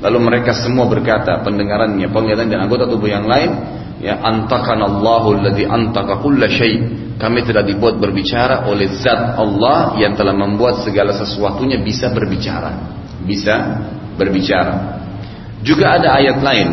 Lalu 0.00 0.18
mereka 0.20 0.52
semua 0.52 0.84
berkata, 0.84 1.40
pendengarannya, 1.40 2.08
penglihatan 2.12 2.52
dan 2.52 2.68
anggota 2.68 2.84
tubuh 2.88 3.08
yang 3.08 3.24
lain, 3.24 3.52
ya 4.04 4.20
antakan 4.20 4.84
Allahu 4.84 5.40
alladhi 5.40 5.64
antaka 5.64 6.20
kulla 6.20 6.48
syai. 6.48 7.04
Kami 7.14 7.46
telah 7.46 7.62
dibuat 7.64 7.96
berbicara 7.96 8.66
oleh 8.68 8.90
zat 9.00 9.38
Allah 9.38 9.96
yang 10.02 10.18
telah 10.18 10.34
membuat 10.34 10.82
segala 10.82 11.14
sesuatunya 11.14 11.80
bisa 11.80 12.10
berbicara. 12.10 12.74
Bisa 13.24 13.54
berbicara. 14.18 15.00
Juga 15.64 15.96
ada 15.96 16.20
ayat 16.20 16.42
lain. 16.42 16.68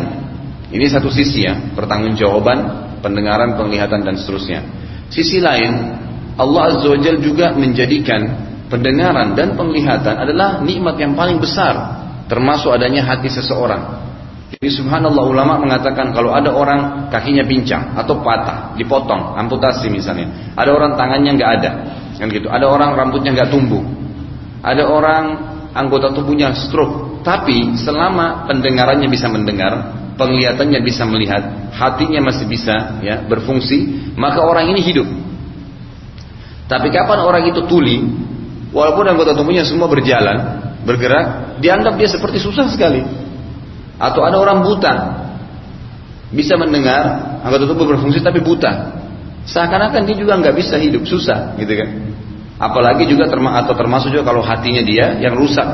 Ini 0.72 0.84
satu 0.88 1.08
sisi 1.08 1.48
ya, 1.48 1.72
pertanggungjawaban, 1.72 2.58
pendengaran, 3.00 3.56
penglihatan 3.56 4.04
dan 4.04 4.16
seterusnya. 4.20 4.60
Sisi 5.08 5.40
lain, 5.40 6.01
Allah 6.36 6.62
Azza 6.72 6.86
wa 6.88 6.98
Jal 7.00 7.20
juga 7.20 7.52
menjadikan 7.52 8.20
pendengaran 8.72 9.36
dan 9.36 9.52
penglihatan 9.52 10.16
adalah 10.16 10.64
nikmat 10.64 10.96
yang 10.96 11.12
paling 11.12 11.36
besar 11.36 12.02
termasuk 12.32 12.72
adanya 12.72 13.04
hati 13.04 13.28
seseorang. 13.28 14.00
Jadi 14.52 14.68
subhanallah 14.68 15.24
ulama 15.24 15.60
mengatakan 15.60 16.12
kalau 16.12 16.32
ada 16.32 16.52
orang 16.52 17.08
kakinya 17.08 17.44
pincang 17.44 17.92
atau 17.96 18.20
patah, 18.20 18.76
dipotong, 18.76 19.36
amputasi 19.36 19.88
misalnya. 19.88 20.52
Ada 20.56 20.70
orang 20.72 20.92
tangannya 20.96 21.30
nggak 21.36 21.50
ada, 21.60 21.70
kan 22.20 22.28
gitu. 22.28 22.48
Ada 22.52 22.68
orang 22.68 22.92
rambutnya 22.96 23.32
nggak 23.32 23.48
tumbuh. 23.48 23.80
Ada 24.60 24.84
orang 24.88 25.24
anggota 25.72 26.12
tubuhnya 26.12 26.52
stroke. 26.52 27.24
Tapi 27.24 27.80
selama 27.80 28.44
pendengarannya 28.44 29.08
bisa 29.08 29.26
mendengar, 29.32 29.92
penglihatannya 30.20 30.80
bisa 30.84 31.08
melihat, 31.08 31.72
hatinya 31.72 32.28
masih 32.28 32.44
bisa 32.44 33.00
ya 33.00 33.24
berfungsi, 33.24 34.12
maka 34.20 34.44
orang 34.44 34.68
ini 34.68 34.84
hidup. 34.84 35.08
Tapi 36.70 36.88
kapan 36.88 37.18
orang 37.22 37.44
itu 37.50 37.66
tuli, 37.68 38.00
walaupun 38.72 39.04
anggota 39.04 39.36
tubuhnya 39.36 39.66
semua 39.66 39.90
berjalan, 39.90 40.62
bergerak, 40.82 41.58
dianggap 41.62 41.94
dia 41.98 42.08
seperti 42.08 42.42
susah 42.42 42.66
sekali. 42.70 43.02
Atau 44.00 44.24
ada 44.26 44.40
orang 44.40 44.64
buta, 44.66 44.94
bisa 46.32 46.56
mendengar, 46.56 47.38
anggota 47.44 47.68
tubuh 47.68 47.94
berfungsi 47.94 48.24
tapi 48.24 48.40
buta. 48.40 48.98
Seakan-akan 49.42 50.06
dia 50.06 50.16
juga 50.16 50.38
nggak 50.38 50.54
bisa 50.54 50.78
hidup, 50.78 51.04
susah, 51.04 51.58
gitu 51.58 51.74
kan? 51.76 51.88
Apalagi 52.62 53.10
juga 53.10 53.26
terma 53.26 53.58
atau 53.58 53.74
termasuk 53.74 54.14
juga 54.14 54.30
kalau 54.30 54.40
hatinya 54.40 54.80
dia 54.86 55.18
yang 55.18 55.34
rusak. 55.34 55.66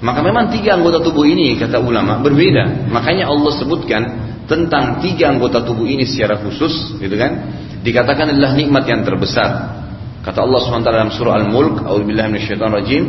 Maka 0.00 0.20
memang 0.22 0.54
tiga 0.54 0.78
anggota 0.78 1.02
tubuh 1.02 1.26
ini 1.26 1.58
kata 1.58 1.82
ulama 1.82 2.22
berbeda. 2.22 2.86
Makanya 2.92 3.26
Allah 3.26 3.52
sebutkan 3.58 4.02
tentang 4.46 5.02
tiga 5.02 5.34
anggota 5.34 5.66
tubuh 5.66 5.84
ini 5.84 6.06
secara 6.06 6.38
khusus, 6.38 6.94
gitu 7.02 7.16
kan? 7.18 7.50
Dikatakan 7.82 8.32
adalah 8.32 8.54
nikmat 8.54 8.86
yang 8.86 9.02
terbesar. 9.02 9.82
Kata 10.26 10.42
Allah 10.42 10.58
SWT 10.58 10.82
dalam 10.82 11.10
surah 11.14 11.38
Al-Mulk, 11.38 11.86
A'udzubillahi 11.86 12.34
minasyaitonir 12.34 12.74
rajim, 12.82 13.04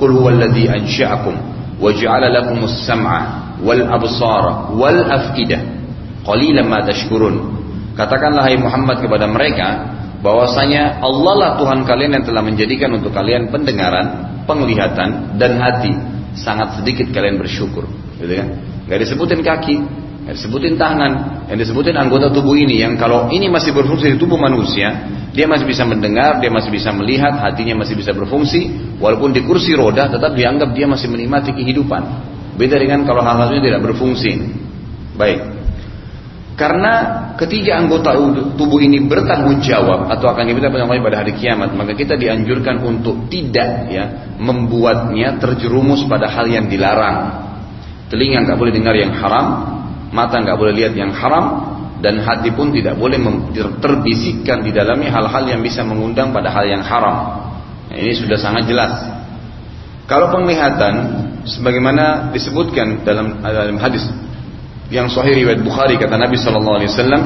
"Qul 0.00 0.16
huwallazi 0.16 0.64
ansha'akum 0.64 1.34
wa 1.76 1.92
ja'ala 1.92 2.32
lakumus 2.32 2.88
sam'a 2.88 3.60
wal 3.60 3.84
absara 3.84 4.72
wal 4.72 5.00
af'idah. 5.04 5.60
Qalilan 6.24 6.64
ma 6.64 6.80
tashkurun." 6.80 7.36
Katakanlah 7.92 8.48
hai 8.48 8.56
Muhammad 8.56 9.04
kepada 9.04 9.28
mereka 9.28 9.92
bahwasanya 10.24 11.04
Allah 11.04 11.34
lah 11.36 11.50
Tuhan 11.60 11.84
kalian 11.84 12.16
yang 12.16 12.24
telah 12.24 12.40
menjadikan 12.40 12.96
untuk 12.96 13.12
kalian 13.12 13.52
pendengaran, 13.52 14.40
penglihatan 14.48 15.36
dan 15.36 15.60
hati. 15.60 15.92
Sangat 16.32 16.80
sedikit 16.80 17.12
kalian 17.12 17.36
bersyukur, 17.36 17.84
gitu 18.18 18.34
kan? 18.40 18.48
Gak 18.88 18.98
disebutin 19.04 19.44
kaki, 19.44 19.76
yang 20.24 20.34
disebutin 20.40 20.80
tangan, 20.80 21.12
yang 21.52 21.58
disebutin 21.60 21.92
anggota 22.00 22.32
tubuh 22.32 22.56
ini 22.56 22.80
yang 22.80 22.96
kalau 22.96 23.28
ini 23.28 23.52
masih 23.52 23.76
berfungsi 23.76 24.16
di 24.16 24.18
tubuh 24.18 24.40
manusia, 24.40 25.04
dia 25.36 25.44
masih 25.44 25.68
bisa 25.68 25.84
mendengar, 25.84 26.40
dia 26.40 26.48
masih 26.48 26.72
bisa 26.72 26.88
melihat, 26.96 27.36
hatinya 27.44 27.84
masih 27.84 27.92
bisa 27.92 28.16
berfungsi, 28.16 28.96
walaupun 28.96 29.36
di 29.36 29.44
kursi 29.44 29.76
roda 29.76 30.08
tetap 30.08 30.32
dianggap 30.32 30.72
dia 30.72 30.88
masih 30.88 31.12
menikmati 31.12 31.52
kehidupan. 31.52 32.02
Beda 32.56 32.80
dengan 32.80 33.04
kalau 33.04 33.20
hal-hal 33.20 33.52
ini 33.52 33.68
tidak 33.68 33.82
berfungsi. 33.84 34.32
Baik. 35.20 35.40
Karena 36.54 36.92
ketiga 37.34 37.82
anggota 37.82 38.14
tubuh 38.54 38.78
ini 38.78 39.02
bertanggung 39.04 39.58
jawab 39.58 40.06
atau 40.06 40.30
akan 40.30 40.46
diminta 40.46 40.70
penyampaian 40.70 41.02
pada 41.02 41.18
hari 41.20 41.34
kiamat, 41.34 41.74
maka 41.74 41.98
kita 41.98 42.14
dianjurkan 42.14 42.78
untuk 42.80 43.26
tidak 43.26 43.90
ya 43.90 44.04
membuatnya 44.38 45.36
terjerumus 45.42 46.06
pada 46.06 46.30
hal 46.30 46.46
yang 46.46 46.70
dilarang. 46.70 47.42
Telinga 48.06 48.46
nggak 48.46 48.54
boleh 48.54 48.70
dengar 48.70 48.94
yang 48.94 49.10
haram, 49.18 49.46
mata 50.14 50.38
nggak 50.38 50.54
boleh 50.54 50.74
lihat 50.78 50.94
yang 50.94 51.10
haram 51.10 51.74
dan 51.98 52.22
hati 52.22 52.54
pun 52.54 52.70
tidak 52.70 52.94
boleh 52.94 53.18
terbisikkan 53.82 54.62
di 54.62 54.70
dalamnya 54.70 55.10
hal-hal 55.10 55.44
yang 55.50 55.60
bisa 55.64 55.82
mengundang 55.82 56.30
pada 56.30 56.54
hal 56.54 56.70
yang 56.70 56.86
haram. 56.86 57.42
Nah, 57.90 57.96
ini 57.98 58.14
sudah 58.14 58.38
sangat 58.38 58.70
jelas. 58.70 58.92
Kalau 60.06 60.30
penglihatan, 60.30 60.94
sebagaimana 61.48 62.30
disebutkan 62.30 63.02
dalam, 63.02 63.40
dalam 63.40 63.80
hadis 63.80 64.04
yang 64.92 65.08
sahih 65.08 65.32
riwayat 65.32 65.64
Bukhari 65.64 65.96
kata 65.96 66.14
Nabi 66.14 66.36
Shallallahu 66.36 66.76
Alaihi 66.76 66.90
Wasallam, 66.92 67.22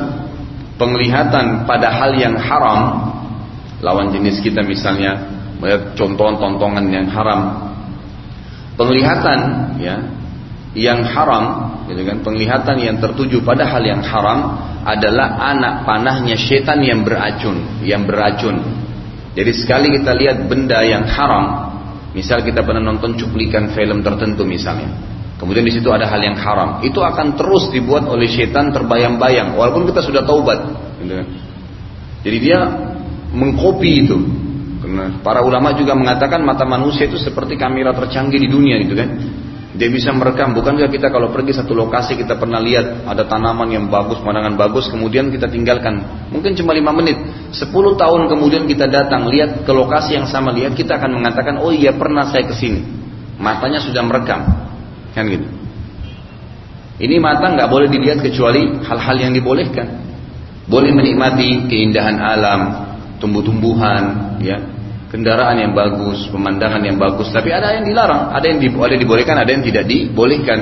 penglihatan 0.79 1.67
pada 1.67 1.91
hal 1.91 2.15
yang 2.15 2.39
haram, 2.39 3.11
lawan 3.83 4.15
jenis 4.15 4.39
kita 4.39 4.63
misalnya 4.63 5.27
melihat 5.59 5.99
contoh-tontongan 5.99 6.87
yang 6.87 7.11
haram, 7.11 7.75
penglihatan 8.79 9.39
ya 9.83 10.18
yang 10.77 11.01
haram 11.01 11.45
gitu 11.89 12.05
kan 12.05 12.21
penglihatan 12.21 12.77
yang 12.77 12.97
tertuju 13.01 13.41
pada 13.41 13.65
hal 13.65 13.81
yang 13.81 14.05
haram 14.05 14.61
adalah 14.85 15.41
anak 15.49 15.89
panahnya 15.89 16.37
setan 16.37 16.85
yang 16.85 17.05
beracun 17.05 17.81
yang 17.85 18.05
beracun. 18.05 18.61
Jadi 19.33 19.51
sekali 19.55 19.95
kita 19.97 20.13
lihat 20.13 20.45
benda 20.51 20.83
yang 20.85 21.09
haram 21.09 21.73
misal 22.13 22.45
kita 22.45 22.61
pernah 22.65 22.85
nonton 22.85 23.17
cuplikan 23.17 23.73
film 23.73 24.01
tertentu 24.01 24.43
misalnya 24.43 24.91
kemudian 25.39 25.63
di 25.63 25.73
situ 25.73 25.87
ada 25.89 26.09
hal 26.09 26.19
yang 26.19 26.35
haram 26.35 26.83
itu 26.83 26.99
akan 26.99 27.39
terus 27.39 27.71
dibuat 27.71 28.05
oleh 28.11 28.27
setan 28.27 28.75
terbayang-bayang 28.75 29.55
walaupun 29.55 29.89
kita 29.89 30.05
sudah 30.05 30.23
taubat 30.27 30.59
gitu 31.01 31.15
kan. 31.17 31.27
Jadi 32.19 32.37
dia 32.43 32.59
mengkopi 33.33 34.05
itu. 34.05 34.19
Karena 34.83 35.21
para 35.23 35.41
ulama 35.45 35.73
juga 35.77 35.95
mengatakan 35.95 36.43
mata 36.43 36.67
manusia 36.67 37.07
itu 37.07 37.17
seperti 37.17 37.57
kamera 37.57 37.95
tercanggih 37.95 38.41
di 38.41 38.49
dunia 38.51 38.79
gitu 38.83 38.95
kan 38.99 39.09
dia 39.79 39.87
bisa 39.95 40.11
merekam, 40.11 40.59
bukankah 40.59 40.91
kita 40.91 41.07
kalau 41.07 41.31
pergi 41.31 41.55
satu 41.55 41.71
lokasi 41.71 42.19
kita 42.19 42.35
pernah 42.35 42.59
lihat 42.59 43.07
ada 43.07 43.23
tanaman 43.31 43.71
yang 43.71 43.87
bagus, 43.87 44.19
pemandangan 44.19 44.59
bagus, 44.59 44.91
kemudian 44.91 45.31
kita 45.31 45.47
tinggalkan. 45.47 46.03
Mungkin 46.35 46.59
cuma 46.59 46.75
lima 46.75 46.91
menit. 46.91 47.15
Sepuluh 47.55 47.95
tahun 47.95 48.27
kemudian 48.27 48.67
kita 48.67 48.91
datang, 48.91 49.31
lihat 49.31 49.63
ke 49.63 49.71
lokasi 49.71 50.19
yang 50.19 50.27
sama, 50.27 50.51
lihat 50.51 50.75
kita 50.75 50.99
akan 50.99 51.23
mengatakan, 51.23 51.63
oh 51.63 51.71
iya 51.71 51.95
pernah 51.95 52.27
saya 52.27 52.51
ke 52.51 52.59
sini. 52.59 52.83
Matanya 53.39 53.79
sudah 53.79 54.03
merekam. 54.03 54.51
Kan 55.15 55.31
gitu. 55.31 55.47
Ini 56.99 57.23
mata 57.23 57.47
nggak 57.55 57.71
boleh 57.71 57.87
dilihat 57.87 58.19
kecuali 58.19 58.83
hal-hal 58.83 59.17
yang 59.23 59.31
dibolehkan. 59.31 59.87
Boleh 60.67 60.91
menikmati 60.91 61.71
keindahan 61.71 62.19
alam, 62.19 62.61
tumbuh-tumbuhan, 63.23 64.35
ya, 64.43 64.59
kendaraan 65.09 65.57
yang 65.57 65.73
bagus, 65.73 66.29
pemandangan 66.29 66.85
yang 66.85 67.01
bagus, 67.01 67.33
tapi 67.33 67.49
ada 67.49 67.73
yang 67.81 67.89
dilarang, 67.89 68.33
ada 68.33 68.45
yang 68.45 68.61
boleh 68.61 68.97
dibolehkan, 69.01 69.37
ada 69.41 69.51
yang 69.51 69.65
tidak 69.65 69.85
dibolehkan. 69.89 70.59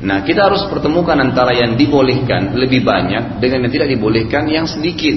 Nah, 0.00 0.24
kita 0.24 0.48
harus 0.48 0.64
pertemukan 0.72 1.12
antara 1.20 1.52
yang 1.52 1.76
dibolehkan 1.76 2.56
lebih 2.56 2.80
banyak 2.80 3.36
dengan 3.36 3.68
yang 3.68 3.72
tidak 3.72 3.88
dibolehkan 3.92 4.48
yang 4.48 4.64
sedikit. 4.64 5.12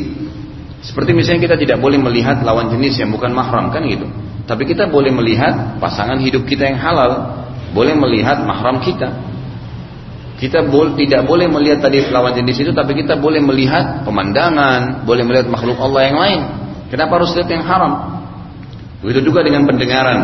Seperti 0.83 1.15
misalnya 1.15 1.47
kita 1.47 1.55
tidak 1.55 1.79
boleh 1.79 1.95
melihat 1.95 2.43
lawan 2.43 2.67
jenis 2.67 2.99
yang 2.99 3.07
bukan 3.07 3.31
mahram 3.31 3.71
kan 3.71 3.79
gitu. 3.87 4.03
Tapi 4.43 4.67
kita 4.67 4.91
boleh 4.91 5.07
melihat 5.15 5.79
pasangan 5.79 6.19
hidup 6.19 6.43
kita 6.43 6.67
yang 6.67 6.75
halal, 6.75 7.47
boleh 7.71 7.95
melihat 7.95 8.43
mahram 8.43 8.83
kita. 8.83 9.31
Kita 10.35 10.67
bol 10.67 10.99
tidak 10.99 11.23
boleh 11.23 11.47
melihat 11.47 11.87
tadi 11.87 12.03
lawan 12.11 12.35
jenis 12.35 12.67
itu, 12.67 12.75
tapi 12.75 12.99
kita 12.99 13.15
boleh 13.15 13.39
melihat 13.39 14.03
pemandangan, 14.03 15.07
boleh 15.07 15.23
melihat 15.23 15.47
makhluk 15.47 15.79
Allah 15.79 16.01
yang 16.03 16.19
lain. 16.19 16.41
Kenapa 16.91 17.23
harus 17.23 17.31
lihat 17.31 17.47
yang 17.47 17.63
haram? 17.63 18.12
Begitu 19.03 19.29
juga 19.29 19.43
dengan 19.43 19.67
pendengaran. 19.67 20.19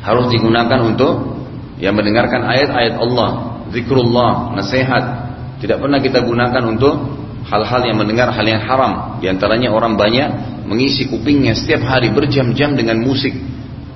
Harus 0.00 0.32
digunakan 0.32 0.80
untuk 0.88 1.36
yang 1.78 1.92
mendengarkan 1.92 2.42
ayat-ayat 2.48 2.96
Allah, 2.96 3.60
zikrullah, 3.70 4.56
nasihat. 4.56 5.28
Tidak 5.60 5.76
pernah 5.76 6.00
kita 6.00 6.24
gunakan 6.24 6.62
untuk 6.64 6.94
hal-hal 7.44 7.80
yang 7.84 7.96
mendengar 8.00 8.32
hal 8.32 8.46
yang 8.46 8.62
haram. 8.64 9.20
Di 9.20 9.28
antaranya 9.28 9.68
orang 9.68 10.00
banyak 10.00 10.28
mengisi 10.64 11.12
kupingnya 11.12 11.52
setiap 11.52 11.84
hari 11.84 12.08
berjam-jam 12.08 12.72
dengan 12.72 13.04
musik. 13.04 13.36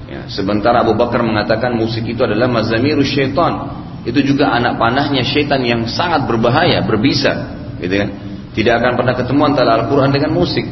Ya, 0.08 0.28
sementara 0.28 0.84
Abu 0.84 0.92
Bakar 0.92 1.24
mengatakan 1.24 1.72
musik 1.72 2.04
itu 2.04 2.20
adalah 2.20 2.52
mazamirus 2.52 3.08
syaitan. 3.08 3.80
Itu 4.02 4.18
juga 4.20 4.50
anak 4.52 4.76
panahnya 4.76 5.22
syaitan 5.22 5.62
yang 5.62 5.88
sangat 5.88 6.26
berbahaya, 6.28 6.82
berbisa. 6.84 7.56
Gitu 7.78 7.94
kan? 7.94 8.08
Tidak 8.52 8.74
akan 8.82 8.92
pernah 8.98 9.14
ketemu 9.16 9.42
antara 9.48 9.70
Al-Quran 9.80 10.10
dengan 10.12 10.36
musik. 10.36 10.66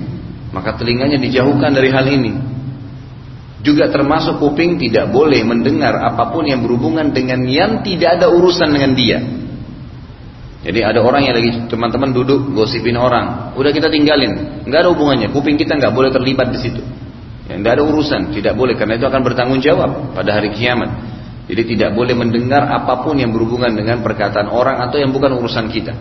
Maka 0.51 0.75
telinganya 0.77 1.17
dijauhkan 1.17 1.71
dari 1.71 1.89
hal 1.95 2.05
ini. 2.11 2.60
Juga 3.61 3.93
termasuk 3.93 4.41
kuping 4.41 4.81
tidak 4.81 5.13
boleh 5.13 5.45
mendengar 5.45 5.93
apa 6.01 6.33
pun 6.33 6.49
yang 6.49 6.65
berhubungan 6.65 7.13
dengan 7.13 7.45
yang 7.45 7.85
tidak 7.85 8.17
ada 8.17 8.33
urusan 8.33 8.73
dengan 8.73 8.97
dia. 8.97 9.21
Jadi 10.61 10.81
ada 10.85 11.01
orang 11.01 11.25
yang 11.25 11.37
lagi 11.37 11.51
teman-teman 11.73 12.13
duduk 12.13 12.53
gosipin 12.53 12.97
orang, 12.97 13.57
udah 13.57 13.73
kita 13.73 13.89
tinggalin, 13.89 14.65
nggak 14.69 14.81
ada 14.85 14.89
hubungannya, 14.93 15.33
kuping 15.33 15.57
kita 15.57 15.73
nggak 15.77 15.93
boleh 15.93 16.13
terlibat 16.13 16.53
di 16.53 16.59
situ. 16.61 16.85
Ya, 17.49 17.57
nggak 17.57 17.81
ada 17.81 17.85
urusan, 17.85 18.37
tidak 18.37 18.61
boleh 18.61 18.77
karena 18.77 19.01
itu 19.01 19.09
akan 19.09 19.21
bertanggung 19.25 19.61
jawab 19.65 20.13
pada 20.13 20.37
hari 20.37 20.53
kiamat. 20.53 20.93
Jadi 21.49 21.75
tidak 21.75 21.97
boleh 21.97 22.13
mendengar 22.13 22.69
apa 22.69 23.01
pun 23.03 23.17
yang 23.17 23.33
berhubungan 23.33 23.73
dengan 23.73 24.05
perkataan 24.05 24.53
orang 24.53 24.85
atau 24.85 25.01
yang 25.01 25.11
bukan 25.11 25.35
urusan 25.41 25.73
kita. 25.73 25.97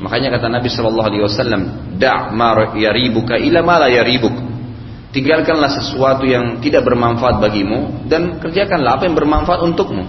Makanya 0.00 0.40
kata 0.40 0.46
Nabi 0.48 0.68
Shallallahu 0.72 1.06
Alaihi 1.06 1.22
Wasallam, 1.28 1.62
"Da' 2.00 2.32
ma 2.32 2.74
yaribuka 2.74 3.36
ila 3.36 3.60
ma 3.60 3.76
la 3.84 3.88
yaribuk." 3.92 4.47
Tinggalkanlah 5.08 5.72
sesuatu 5.72 6.28
yang 6.28 6.60
tidak 6.60 6.84
bermanfaat 6.84 7.40
bagimu 7.40 8.08
dan 8.12 8.36
kerjakanlah 8.44 9.00
apa 9.00 9.08
yang 9.08 9.16
bermanfaat 9.16 9.64
untukmu. 9.64 10.04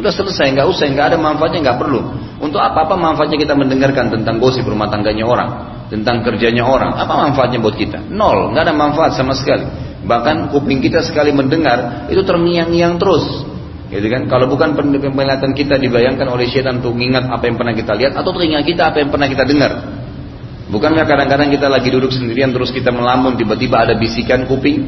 Udah 0.00 0.08
selesai, 0.16 0.56
nggak 0.56 0.64
usah, 0.64 0.88
nggak 0.88 1.06
ada 1.12 1.18
manfaatnya, 1.20 1.60
nggak 1.60 1.78
perlu. 1.78 2.00
Untuk 2.40 2.56
apa-apa 2.56 2.96
manfaatnya 2.96 3.36
kita 3.36 3.52
mendengarkan 3.52 4.08
tentang 4.08 4.40
gosip 4.40 4.64
rumah 4.64 4.88
tangganya 4.88 5.28
orang, 5.28 5.50
tentang 5.92 6.24
kerjanya 6.24 6.64
orang? 6.64 6.96
Apa 6.96 7.28
manfaatnya 7.28 7.60
buat 7.60 7.76
kita? 7.76 8.08
Nol, 8.08 8.56
nggak 8.56 8.64
ada 8.64 8.72
manfaat 8.72 9.12
sama 9.12 9.36
sekali. 9.36 9.68
Bahkan 10.00 10.48
kuping 10.56 10.80
kita 10.80 11.04
sekali 11.04 11.36
mendengar 11.36 12.08
itu 12.08 12.24
terngiang-ngiang 12.24 12.96
terus. 12.96 13.44
Gitu 13.90 14.06
kan? 14.06 14.30
Kalau 14.30 14.46
bukan 14.46 14.72
penglihatan 14.78 15.52
kita 15.52 15.76
dibayangkan 15.76 16.30
oleh 16.30 16.46
syaitan 16.46 16.78
untuk 16.78 16.94
mengingat 16.94 17.26
apa 17.26 17.44
yang 17.50 17.58
pernah 17.58 17.74
kita 17.74 17.92
lihat 17.98 18.12
atau 18.16 18.30
telinga 18.32 18.62
kita 18.62 18.88
apa 18.94 19.02
yang 19.02 19.10
pernah 19.10 19.28
kita 19.28 19.44
dengar. 19.44 19.72
Bukankah 20.70 21.02
kadang-kadang 21.02 21.50
kita 21.50 21.66
lagi 21.66 21.90
duduk 21.90 22.14
sendirian 22.14 22.54
terus 22.54 22.70
kita 22.70 22.94
melamun 22.94 23.34
tiba-tiba 23.34 23.82
ada 23.82 23.98
bisikan 23.98 24.46
kuping, 24.46 24.86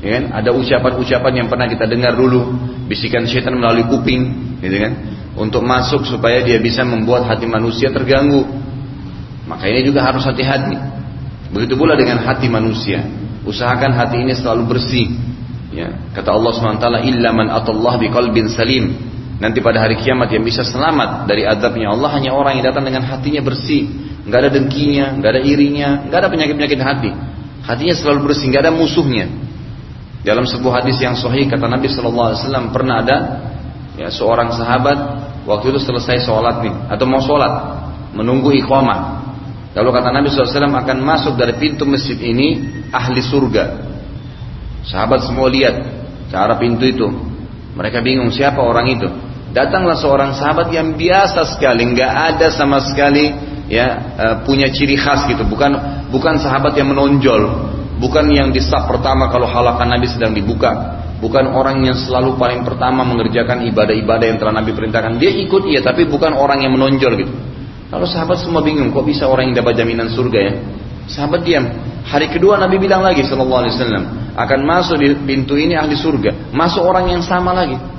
ya 0.00 0.18
kan? 0.18 0.24
Ada 0.40 0.50
ucapan-ucapan 0.56 1.32
yang 1.44 1.46
pernah 1.52 1.68
kita 1.68 1.84
dengar 1.84 2.16
dulu, 2.16 2.56
bisikan 2.88 3.28
syaitan 3.28 3.52
melalui 3.52 3.84
kuping, 3.84 4.56
gitu 4.64 4.76
kan? 4.80 4.92
untuk 5.38 5.62
masuk 5.62 6.02
supaya 6.04 6.42
dia 6.42 6.58
bisa 6.58 6.82
membuat 6.82 7.24
hati 7.30 7.46
manusia 7.46 7.94
terganggu. 7.94 8.42
Maka 9.46 9.64
ini 9.70 9.86
juga 9.86 10.04
harus 10.04 10.26
hati-hati. 10.26 10.76
Begitu 11.54 11.78
pula 11.78 11.96
dengan 11.96 12.20
hati 12.20 12.50
manusia. 12.50 13.06
Usahakan 13.46 13.96
hati 13.96 14.20
ini 14.20 14.34
selalu 14.36 14.76
bersih. 14.76 15.08
Ya, 15.72 15.94
kata 16.12 16.34
Allah 16.34 16.52
SWT, 16.52 16.86
illa 17.06 17.30
man 17.32 17.48
atallah 17.48 17.96
biqalbin 17.96 18.50
salim. 18.52 19.07
Nanti 19.38 19.62
pada 19.62 19.78
hari 19.86 19.94
kiamat 20.02 20.34
yang 20.34 20.42
bisa 20.42 20.66
selamat 20.66 21.30
dari 21.30 21.46
adabnya 21.46 21.94
Allah 21.94 22.10
hanya 22.18 22.34
orang 22.34 22.58
yang 22.58 22.74
datang 22.74 22.86
dengan 22.86 23.06
hatinya 23.06 23.42
bersih. 23.42 23.86
Nggak 24.26 24.38
ada 24.44 24.50
dengkinya, 24.50 25.06
nggak 25.22 25.30
ada 25.30 25.42
irinya, 25.46 25.88
nggak 26.10 26.18
ada 26.18 26.28
penyakit-penyakit 26.28 26.80
hati. 26.82 27.10
Hatinya 27.62 27.94
selalu 27.94 28.30
bersih, 28.30 28.50
nggak 28.50 28.62
ada 28.66 28.72
musuhnya. 28.74 29.30
Dalam 30.26 30.42
sebuah 30.42 30.82
hadis 30.82 30.98
yang 30.98 31.14
sahih 31.14 31.46
kata 31.46 31.70
Nabi 31.70 31.86
SAW 31.86 32.74
pernah 32.74 33.00
ada 33.00 33.16
ya, 33.94 34.10
seorang 34.10 34.50
sahabat 34.50 34.98
Waktu 35.48 35.72
itu 35.72 35.80
selesai 35.80 36.28
sholat 36.28 36.60
nih 36.60 36.92
atau 36.92 37.08
mau 37.08 37.24
sholat 37.24 37.52
menunggu 38.12 38.52
iqamah. 38.60 39.24
Lalu 39.72 39.88
kata 39.96 40.08
Nabi 40.12 40.28
SAW 40.28 40.68
akan 40.68 40.98
masuk 41.00 41.40
dari 41.40 41.56
pintu 41.56 41.88
masjid 41.88 42.20
ini 42.20 42.60
ahli 42.92 43.24
surga. 43.24 43.88
Sahabat 44.84 45.24
semua 45.24 45.48
lihat 45.48 45.80
ke 46.28 46.36
arah 46.36 46.60
pintu 46.60 46.84
itu. 46.84 47.08
Mereka 47.72 48.04
bingung 48.04 48.28
siapa 48.28 48.60
orang 48.60 48.92
itu. 48.92 49.08
Datanglah 49.58 49.98
seorang 49.98 50.38
sahabat 50.38 50.70
yang 50.70 50.94
biasa 50.94 51.58
sekali, 51.58 51.90
nggak 51.90 52.12
ada 52.30 52.46
sama 52.54 52.78
sekali 52.78 53.34
ya 53.66 53.86
e, 54.14 54.26
punya 54.46 54.70
ciri 54.70 54.94
khas 54.94 55.26
gitu. 55.26 55.42
Bukan 55.42 55.74
bukan 56.14 56.38
sahabat 56.38 56.78
yang 56.78 56.94
menonjol, 56.94 57.42
bukan 57.98 58.30
yang 58.30 58.54
di 58.54 58.62
saf 58.62 58.86
pertama 58.86 59.26
kalau 59.34 59.50
halakan 59.50 59.98
Nabi 59.98 60.06
sedang 60.06 60.30
dibuka, 60.30 61.02
bukan 61.18 61.50
orang 61.50 61.82
yang 61.82 61.98
selalu 61.98 62.38
paling 62.38 62.62
pertama 62.62 63.02
mengerjakan 63.02 63.66
ibadah-ibadah 63.66 64.26
yang 64.30 64.38
telah 64.38 64.54
Nabi 64.62 64.70
perintahkan. 64.78 65.18
Dia 65.18 65.34
ikut 65.42 65.66
iya, 65.66 65.82
tapi 65.82 66.06
bukan 66.06 66.38
orang 66.38 66.62
yang 66.62 66.78
menonjol 66.78 67.18
gitu. 67.18 67.34
Kalau 67.90 68.06
sahabat 68.06 68.38
semua 68.38 68.62
bingung, 68.62 68.94
kok 68.94 69.02
bisa 69.02 69.26
orang 69.26 69.50
yang 69.50 69.58
dapat 69.58 69.74
jaminan 69.74 70.06
surga 70.06 70.38
ya? 70.38 70.52
Sahabat 71.10 71.42
diam. 71.42 71.66
Hari 72.06 72.30
kedua 72.30 72.62
Nabi 72.62 72.78
bilang 72.78 73.02
lagi 73.02 73.26
Sallallahu 73.26 73.60
Alaihi 73.64 73.74
Wasallam 73.74 74.04
akan 74.38 74.60
masuk 74.62 74.96
di 75.02 75.18
pintu 75.26 75.58
ini 75.58 75.74
ahli 75.74 75.98
surga. 75.98 76.54
Masuk 76.54 76.86
orang 76.86 77.10
yang 77.10 77.26
sama 77.26 77.50
lagi. 77.50 77.97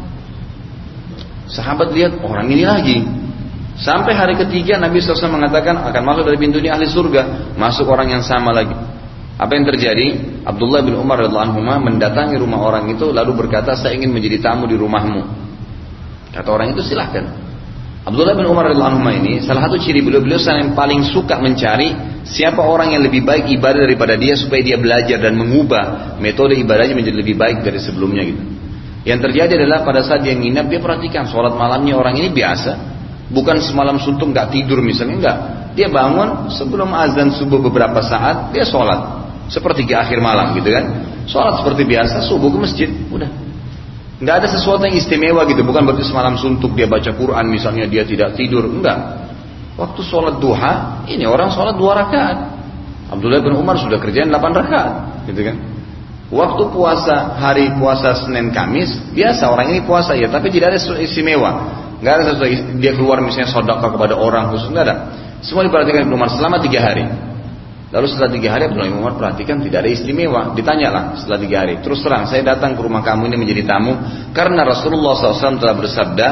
Sahabat 1.49 1.89
lihat 1.91 2.21
orang 2.21 2.47
ini 2.53 2.63
lagi. 2.63 2.97
Sampai 3.79 4.13
hari 4.13 4.35
ketiga 4.37 4.77
Nabi 4.77 5.01
SAW 5.01 5.33
mengatakan 5.33 5.81
akan 5.81 6.01
masuk 6.03 6.23
dari 6.29 6.37
pintu 6.37 6.61
ini 6.61 6.69
ahli 6.69 6.85
surga. 6.85 7.55
Masuk 7.57 7.89
orang 7.89 8.13
yang 8.13 8.23
sama 8.23 8.53
lagi. 8.53 8.75
Apa 9.39 9.55
yang 9.55 9.65
terjadi? 9.65 10.07
Abdullah 10.43 10.83
bin 10.83 10.99
Umar 10.99 11.23
radhiallahu 11.23 11.55
anhu 11.55 11.63
mendatangi 11.63 12.35
rumah 12.35 12.59
orang 12.59 12.91
itu 12.91 13.07
lalu 13.09 13.47
berkata, 13.47 13.71
"Saya 13.73 13.95
ingin 13.95 14.11
menjadi 14.11 14.43
tamu 14.43 14.67
di 14.67 14.75
rumahmu." 14.75 15.21
Kata 16.35 16.49
orang 16.51 16.75
itu, 16.75 16.83
"Silahkan." 16.83 17.23
Abdullah 18.03 18.35
bin 18.35 18.51
Umar 18.51 18.67
radhiallahu 18.67 18.99
anhu 18.99 19.11
ini 19.15 19.39
salah 19.39 19.63
satu 19.63 19.79
ciri 19.79 20.03
beliau-beliau 20.03 20.39
yang 20.43 20.75
paling 20.75 21.07
suka 21.07 21.39
mencari 21.39 21.95
siapa 22.27 22.59
orang 22.59 22.95
yang 22.95 23.01
lebih 23.03 23.23
baik 23.23 23.47
ibadah 23.47 23.87
daripada 23.87 24.19
dia 24.19 24.35
supaya 24.35 24.59
dia 24.59 24.75
belajar 24.75 25.23
dan 25.23 25.39
mengubah 25.39 26.15
metode 26.19 26.59
ibadahnya 26.59 26.99
menjadi 26.99 27.15
lebih 27.15 27.35
baik 27.39 27.63
dari 27.63 27.79
sebelumnya 27.79 28.27
gitu. 28.27 28.58
Yang 29.07 29.31
terjadi 29.31 29.63
adalah 29.63 29.87
pada 29.87 30.03
saat 30.03 30.27
dia 30.27 30.35
nginap 30.35 30.67
dia 30.67 30.83
perhatikan 30.83 31.23
sholat 31.31 31.55
malamnya 31.55 31.95
orang 31.95 32.19
ini 32.19 32.35
biasa, 32.35 32.71
bukan 33.31 33.63
semalam 33.63 33.95
suntuk 33.95 34.35
nggak 34.35 34.51
tidur 34.51 34.83
misalnya 34.83 35.15
enggak. 35.15 35.37
Dia 35.79 35.87
bangun 35.87 36.51
sebelum 36.51 36.91
azan 36.91 37.31
subuh 37.31 37.63
beberapa 37.63 38.03
saat 38.03 38.51
dia 38.51 38.67
sholat. 38.67 39.21
Sepertiga 39.47 40.03
akhir 40.03 40.19
malam 40.19 40.51
gitu 40.59 40.67
kan. 40.67 40.85
Sholat 41.29 41.63
seperti 41.63 41.87
biasa 41.87 42.27
subuh 42.27 42.51
ke 42.51 42.59
masjid 42.59 42.89
udah. 42.91 43.29
Nggak 44.19 44.35
ada 44.43 44.47
sesuatu 44.51 44.83
yang 44.83 44.99
istimewa 44.99 45.47
gitu. 45.47 45.63
Bukan 45.63 45.87
berarti 45.87 46.03
semalam 46.03 46.35
suntuk 46.35 46.75
dia 46.75 46.89
baca 46.89 47.07
Quran 47.15 47.45
misalnya 47.47 47.87
dia 47.87 48.03
tidak 48.03 48.35
tidur. 48.35 48.67
Enggak 48.67 49.31
waktu 49.79 50.01
sholat 50.03 50.43
duha 50.43 51.07
ini 51.07 51.23
orang 51.23 51.55
sholat 51.55 51.79
dua 51.79 52.03
rakaat. 52.03 52.37
Abdullah 53.09 53.39
bin 53.39 53.55
Umar 53.55 53.79
sudah 53.79 53.97
kerjain 53.97 54.27
delapan 54.27 54.51
rakaat 54.59 54.93
gitu 55.31 55.41
kan 55.41 55.68
waktu 56.29 56.63
puasa 56.73 57.37
hari 57.37 57.73
puasa 57.77 58.25
Senin 58.25 58.53
Kamis 58.53 58.93
biasa 59.13 59.49
orang 59.49 59.73
ini 59.73 59.81
puasa 59.85 60.13
ya 60.13 60.29
tapi 60.29 60.53
tidak 60.53 60.77
ada 60.77 60.79
istimewa 61.01 61.51
nggak 61.99 62.13
ada 62.13 62.23
sesuatu 62.31 62.45
dia 62.79 62.93
keluar 62.95 63.19
misalnya 63.19 63.49
sodaka 63.49 63.91
kepada 63.91 64.15
orang 64.15 64.53
khusus 64.53 64.69
nggak 64.71 64.85
ada 64.85 64.95
semua 65.41 65.65
diperhatikan 65.65 66.05
Ibnu 66.05 66.15
Umar 66.15 66.29
selama 66.31 66.61
tiga 66.61 66.79
hari 66.85 67.05
Lalu 67.89 68.05
setelah 68.05 68.29
tiga 68.29 68.53
hari 68.53 68.69
Abdullah 68.69 68.93
Umar 68.93 69.17
perhatikan 69.17 69.65
tidak 69.65 69.81
ada 69.81 69.89
istimewa. 69.89 70.53
Ditanyalah 70.53 71.17
setelah 71.17 71.39
tiga 71.41 71.65
hari. 71.65 71.81
Terus 71.81 72.05
terang 72.05 72.29
saya 72.29 72.45
datang 72.45 72.77
ke 72.77 72.81
rumah 72.85 73.01
kamu 73.01 73.33
ini 73.33 73.37
menjadi 73.41 73.65
tamu 73.65 73.97
karena 74.29 74.61
Rasulullah 74.61 75.17
SAW 75.17 75.57
telah 75.57 75.73
bersabda 75.73 76.27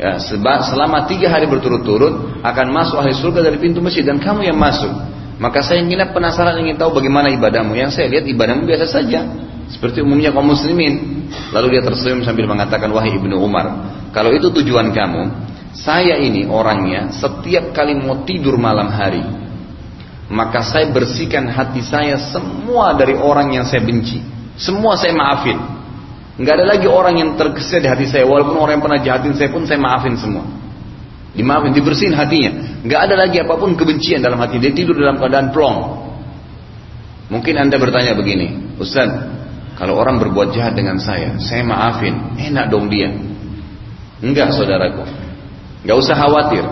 ya, 0.00 0.16
selama 0.64 1.04
tiga 1.04 1.28
hari 1.28 1.44
berturut-turut 1.44 2.40
akan 2.40 2.66
masuk 2.72 2.96
ahli 3.04 3.12
surga 3.12 3.52
dari 3.52 3.60
pintu 3.60 3.84
masjid 3.84 4.00
dan 4.00 4.16
kamu 4.16 4.48
yang 4.48 4.56
masuk. 4.56 4.88
Maka 5.38 5.66
saya 5.66 5.82
nginap 5.82 6.14
penasaran 6.14 6.58
ingin 6.62 6.78
tahu 6.78 7.02
bagaimana 7.02 7.30
ibadahmu. 7.34 7.74
Yang 7.74 7.98
saya 7.98 8.06
lihat 8.10 8.24
ibadahmu 8.26 8.66
biasa 8.66 8.86
saja. 8.86 9.26
Seperti 9.70 10.04
umumnya 10.04 10.30
kaum 10.30 10.46
muslimin. 10.46 11.26
Lalu 11.50 11.78
dia 11.78 11.82
tersenyum 11.82 12.22
sambil 12.22 12.46
mengatakan 12.46 12.90
wahai 12.94 13.14
ibnu 13.14 13.34
Umar. 13.38 13.66
Kalau 14.14 14.30
itu 14.30 14.50
tujuan 14.62 14.94
kamu. 14.94 15.22
Saya 15.74 16.22
ini 16.22 16.46
orangnya 16.46 17.10
setiap 17.10 17.74
kali 17.74 17.98
mau 17.98 18.22
tidur 18.22 18.54
malam 18.54 18.94
hari 18.94 19.44
maka 20.30 20.64
saya 20.64 20.88
bersihkan 20.88 21.52
hati 21.52 21.84
saya 21.84 22.16
semua 22.32 22.96
dari 22.96 23.12
orang 23.12 23.52
yang 23.52 23.64
saya 23.68 23.84
benci. 23.84 24.24
Semua 24.56 24.96
saya 24.96 25.12
maafin. 25.12 25.58
Nggak 26.40 26.54
ada 26.58 26.66
lagi 26.66 26.86
orang 26.88 27.14
yang 27.20 27.30
terkesan 27.36 27.84
di 27.84 27.88
hati 27.90 28.06
saya. 28.08 28.24
Walaupun 28.24 28.56
orang 28.56 28.80
yang 28.80 28.84
pernah 28.84 29.00
jahatin 29.02 29.32
saya 29.36 29.48
pun 29.52 29.68
saya 29.68 29.76
maafin 29.76 30.16
semua. 30.16 30.46
Dimaafin, 31.34 31.74
dibersihin 31.74 32.14
hatinya. 32.14 32.82
Nggak 32.86 33.00
ada 33.10 33.14
lagi 33.26 33.42
apa 33.42 33.54
pun 33.58 33.74
kebencian 33.74 34.22
dalam 34.22 34.38
hati. 34.38 34.62
Dia 34.62 34.70
tidur 34.70 34.94
dalam 34.94 35.18
keadaan 35.18 35.50
plong. 35.50 35.78
Mungkin 37.34 37.54
anda 37.58 37.74
bertanya 37.80 38.14
begini, 38.14 38.78
Ustaz, 38.78 39.10
kalau 39.74 39.98
orang 39.98 40.22
berbuat 40.22 40.54
jahat 40.54 40.78
dengan 40.78 41.02
saya, 41.02 41.34
saya 41.42 41.66
maafin, 41.66 42.38
enak 42.38 42.70
dong 42.70 42.86
dia. 42.86 43.10
Enggak 44.22 44.54
saudaraku. 44.54 45.02
Gak 45.84 45.96
usah 45.98 46.16
khawatir. 46.16 46.64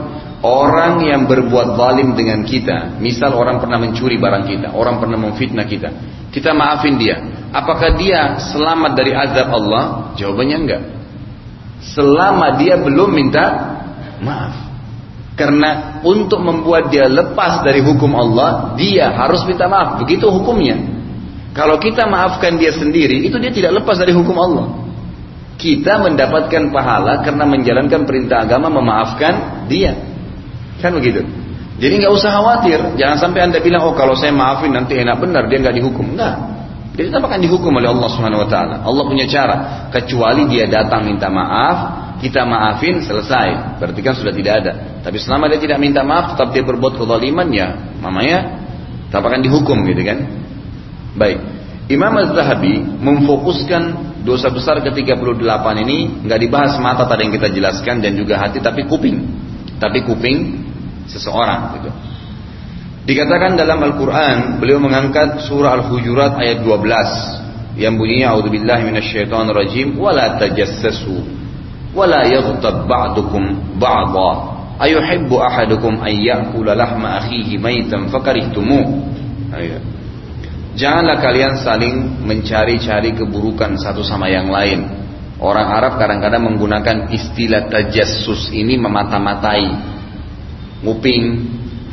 Orang 0.43 1.07
yang 1.07 1.31
berbuat 1.31 1.79
zalim 1.79 2.19
dengan 2.19 2.43
kita, 2.43 2.99
misal 2.99 3.35
orang 3.39 3.63
pernah 3.63 3.79
mencuri 3.79 4.19
barang 4.19 4.45
kita, 4.47 4.69
orang 4.75 4.99
pernah 4.99 5.19
memfitnah 5.19 5.67
kita, 5.67 5.91
kita 6.35 6.51
maafin 6.51 6.99
dia. 6.99 7.15
Apakah 7.55 7.95
dia 7.95 8.43
selamat 8.51 8.93
dari 8.99 9.15
azab 9.15 9.55
Allah? 9.55 10.15
Jawabannya 10.19 10.57
enggak. 10.59 10.83
Selama 11.95 12.59
dia 12.59 12.75
belum 12.75 13.11
minta 13.15 13.72
maaf. 14.23 14.55
Karena 15.33 16.01
untuk 16.05 16.45
membuat 16.45 16.93
dia 16.93 17.09
lepas 17.09 17.65
dari 17.65 17.81
hukum 17.81 18.13
Allah, 18.15 18.77
dia 18.77 19.11
harus 19.11 19.43
minta 19.49 19.65
maaf. 19.67 19.99
Begitu 20.05 20.29
hukumnya. 20.29 20.77
Kalau 21.53 21.77
kita 21.77 22.09
maafkan 22.09 22.57
dia 22.57 22.73
sendiri, 22.73 23.29
itu 23.29 23.37
dia 23.37 23.53
tidak 23.53 23.83
lepas 23.83 24.01
dari 24.01 24.13
hukum 24.17 24.37
Allah. 24.37 24.67
Kita 25.57 26.01
mendapatkan 26.01 26.73
pahala 26.73 27.21
karena 27.21 27.45
menjalankan 27.45 28.09
perintah 28.09 28.45
agama 28.45 28.73
memaafkan 28.73 29.67
dia. 29.69 29.97
Kan 30.81 30.97
begitu. 30.97 31.25
Jadi 31.81 31.95
nggak 32.05 32.13
usah 32.13 32.31
khawatir, 32.31 32.79
jangan 33.01 33.17
sampai 33.19 33.41
anda 33.49 33.59
bilang 33.59 33.83
oh 33.89 33.95
kalau 33.97 34.13
saya 34.15 34.31
maafin 34.31 34.71
nanti 34.71 35.01
enak 35.01 35.17
benar 35.19 35.49
dia 35.49 35.59
nggak 35.61 35.77
dihukum. 35.77 36.15
Enggak. 36.15 36.35
Dia 36.93 37.09
tetap 37.09 37.25
akan 37.25 37.41
dihukum 37.41 37.73
oleh 37.73 37.89
Allah 37.89 38.09
Subhanahu 38.13 38.45
Wa 38.45 38.49
Taala. 38.53 38.77
Allah 38.85 39.05
punya 39.09 39.25
cara, 39.25 39.89
kecuali 39.89 40.45
dia 40.53 40.69
datang 40.69 41.09
minta 41.09 41.33
maaf, 41.33 42.12
kita 42.23 42.47
maafin 42.47 43.03
selesai. 43.03 43.83
Berarti 43.83 44.01
kan 44.01 44.15
sudah 44.15 44.31
tidak 44.31 44.55
ada. 44.63 44.73
Tapi 45.03 45.19
selama 45.19 45.51
dia 45.51 45.59
tidak 45.59 45.83
minta 45.83 46.07
maaf, 46.07 46.39
tetap 46.39 46.55
dia 46.55 46.63
berbuat 46.63 46.95
kezaliman 46.95 47.51
ya, 47.51 47.99
mamanya 47.99 48.63
tetap 49.11 49.27
akan 49.27 49.43
dihukum 49.43 49.83
gitu 49.91 50.07
kan. 50.07 50.19
Baik. 51.19 51.39
Imam 51.91 52.15
Az-Zahabi 52.15 52.79
memfokuskan 52.81 53.83
dosa 54.23 54.49
besar 54.55 54.79
ke-38 54.81 55.67
ini 55.83 56.25
nggak 56.25 56.41
dibahas 56.41 56.79
mata 56.79 57.05
tadi 57.11 57.27
yang 57.27 57.35
kita 57.35 57.51
jelaskan 57.51 57.99
dan 57.99 58.15
juga 58.15 58.39
hati 58.39 58.63
tapi 58.63 58.87
kuping. 58.87 59.19
Tapi 59.83 60.07
kuping 60.07 60.63
seseorang 61.11 61.83
gitu. 61.83 61.91
Dikatakan 63.03 63.59
dalam 63.59 63.83
Al-Quran 63.83 64.63
beliau 64.63 64.79
mengangkat 64.79 65.43
surah 65.51 65.75
Al-Hujurat 65.75 66.39
ayat 66.39 66.63
12 66.63 67.83
yang 67.83 67.99
bunyinya 67.99 68.31
A'udzubillahi 68.31 68.87
minasyaitonirrajim 68.95 69.99
wala 69.99 70.39
tajassasu 70.39 71.42
wala 71.93 72.25
yaghtab 72.25 72.89
ba'dukum 72.89 73.77
ba'dha 73.77 74.31
ayuhibbu 74.81 75.37
ahadukum 75.39 76.01
an 76.01 76.13
ya'kula 76.13 76.73
lahma 76.73 77.21
akhihi 77.21 77.61
maitan 77.61 78.09
fakarihtumu 78.09 79.13
Janganlah 80.73 81.21
kalian 81.21 81.61
saling 81.61 82.25
mencari-cari 82.25 83.13
keburukan 83.13 83.77
satu 83.77 84.01
sama 84.01 84.33
yang 84.33 84.49
lain. 84.49 84.89
Orang 85.37 85.69
Arab 85.69 86.01
kadang-kadang 86.01 86.49
menggunakan 86.49 87.13
istilah 87.13 87.69
tajassus 87.69 88.49
ini 88.57 88.81
memata-matai 88.81 89.69
nguping, 90.81 91.25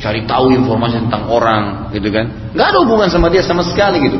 cari 0.00 0.24
tahu 0.24 0.56
informasi 0.56 0.96
tentang 0.96 1.28
orang, 1.28 1.92
gitu 1.92 2.08
kan? 2.08 2.56
Gak 2.56 2.66
ada 2.72 2.78
hubungan 2.80 3.12
sama 3.12 3.28
dia 3.28 3.44
sama 3.44 3.60
sekali 3.68 4.00
gitu. 4.08 4.16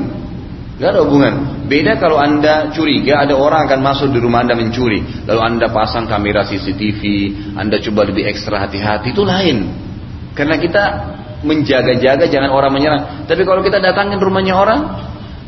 Gak 0.81 0.97
ada 0.97 1.05
hubungan. 1.05 1.69
Beda 1.69 2.01
kalau 2.01 2.17
anda 2.17 2.73
curiga 2.73 3.21
ada 3.21 3.37
orang 3.37 3.69
akan 3.69 3.81
masuk 3.85 4.09
di 4.17 4.19
rumah 4.19 4.41
anda 4.41 4.57
mencuri, 4.57 5.05
lalu 5.29 5.41
anda 5.45 5.69
pasang 5.69 6.09
kamera 6.09 6.49
CCTV, 6.49 7.03
anda 7.53 7.77
coba 7.85 8.09
lebih 8.09 8.25
ekstra 8.25 8.57
hati-hati 8.65 9.13
itu 9.13 9.21
lain. 9.21 9.69
Karena 10.33 10.57
kita 10.57 10.85
menjaga-jaga 11.45 12.25
jangan 12.33 12.49
orang 12.49 12.73
menyerang. 12.73 13.03
Tapi 13.29 13.45
kalau 13.45 13.61
kita 13.61 13.77
datangin 13.77 14.17
rumahnya 14.17 14.57
orang, 14.57 14.81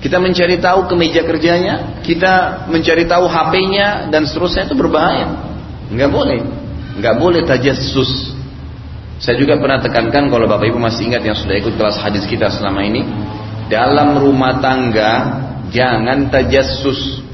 kita 0.04 0.20
mencari 0.20 0.60
tahu 0.60 0.84
ke 0.84 0.94
meja 1.00 1.24
kerjanya, 1.24 2.04
kita 2.04 2.66
mencari 2.68 3.08
tahu 3.08 3.24
HP-nya 3.24 4.12
dan 4.12 4.28
seterusnya 4.28 4.68
itu 4.68 4.76
berbahaya. 4.76 5.32
Nggak 5.88 6.10
boleh, 6.12 6.40
nggak 7.00 7.14
boleh 7.16 7.40
tajassus. 7.48 8.36
Saya 9.16 9.40
juga 9.40 9.56
pernah 9.56 9.80
tekankan 9.80 10.28
kalau 10.28 10.44
Bapak 10.44 10.68
Ibu 10.68 10.76
masih 10.76 11.08
ingat 11.08 11.24
yang 11.24 11.38
sudah 11.40 11.56
ikut 11.56 11.72
kelas 11.78 11.96
hadis 12.02 12.26
kita 12.28 12.52
selama 12.52 12.84
ini, 12.84 13.06
dalam 13.72 14.20
rumah 14.20 14.60
tangga 14.60 15.12
jangan 15.72 16.28
tajassus. 16.28 17.24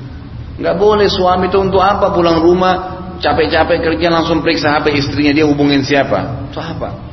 Nggak 0.63 0.77
boleh 0.79 1.11
suami 1.11 1.51
itu 1.51 1.59
untuk 1.59 1.83
apa 1.83 2.15
pulang 2.15 2.39
rumah 2.39 2.75
capek-capek 3.19 3.83
kerja 3.83 4.07
langsung 4.15 4.39
periksa 4.39 4.79
HP 4.79 4.95
istrinya 4.95 5.35
dia 5.35 5.47
hubungin 5.51 5.83
siapa? 5.83 6.47
Itu 6.47 6.63
apa? 6.63 7.11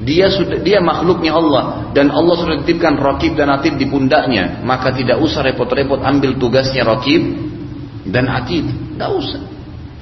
Dia 0.00 0.32
sudah 0.32 0.60
dia 0.64 0.80
makhluknya 0.80 1.32
Allah 1.32 1.92
dan 1.92 2.08
Allah 2.08 2.34
sudah 2.36 2.56
titipkan 2.64 2.96
rakib 2.96 3.36
dan 3.36 3.52
atid 3.52 3.76
di 3.76 3.88
pundaknya, 3.88 4.64
maka 4.64 4.92
tidak 4.92 5.20
usah 5.20 5.44
repot-repot 5.44 6.00
ambil 6.00 6.36
tugasnya 6.40 6.82
rakib 6.88 7.20
dan 8.08 8.28
atid, 8.32 8.64
nggak 8.96 9.10
usah. 9.12 9.42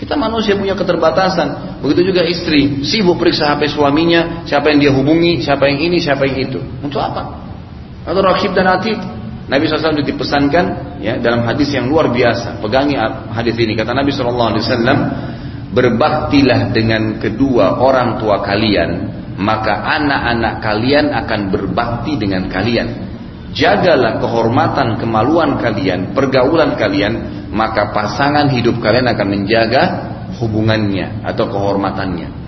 Kita 0.02 0.18
manusia 0.18 0.58
punya 0.58 0.74
keterbatasan. 0.74 1.78
Begitu 1.78 2.10
juga 2.10 2.26
istri, 2.26 2.82
sibuk 2.82 3.22
periksa 3.22 3.54
HP 3.54 3.70
suaminya, 3.70 4.42
siapa 4.42 4.74
yang 4.74 4.78
dia 4.82 4.90
hubungi, 4.90 5.38
siapa 5.38 5.70
yang 5.70 5.78
ini, 5.78 6.02
siapa 6.02 6.26
yang 6.26 6.50
itu. 6.50 6.58
Untuk 6.82 6.98
apa? 6.98 7.42
Atau 8.02 8.22
rakib 8.22 8.52
dan 8.54 8.66
atid. 8.70 8.98
Nabi 9.42 9.68
SAW 9.68 10.00
dipesankan 10.06 10.64
ya 11.02 11.18
dalam 11.18 11.44
hadis 11.44 11.74
yang 11.74 11.90
luar 11.90 12.08
biasa. 12.08 12.62
Pegangi 12.62 12.94
hadis 13.34 13.58
ini 13.58 13.74
kata 13.74 13.92
Nabi 13.92 14.14
SAW, 14.14 14.46
berbaktilah 15.74 16.70
dengan 16.70 17.18
kedua 17.18 17.82
orang 17.82 18.22
tua 18.22 18.40
kalian, 18.40 18.90
maka 19.36 19.82
anak-anak 19.98 20.54
kalian 20.62 21.10
akan 21.10 21.40
berbakti 21.52 22.16
dengan 22.16 22.48
kalian. 22.48 23.10
Jagalah 23.52 24.22
kehormatan, 24.24 24.96
kemaluan 24.96 25.60
kalian, 25.60 26.16
pergaulan 26.16 26.72
kalian 26.80 27.42
maka 27.52 27.92
pasangan 27.92 28.48
hidup 28.48 28.80
kalian 28.80 29.12
akan 29.12 29.28
menjaga 29.28 29.82
hubungannya 30.40 31.20
atau 31.28 31.44
kehormatannya. 31.52 32.41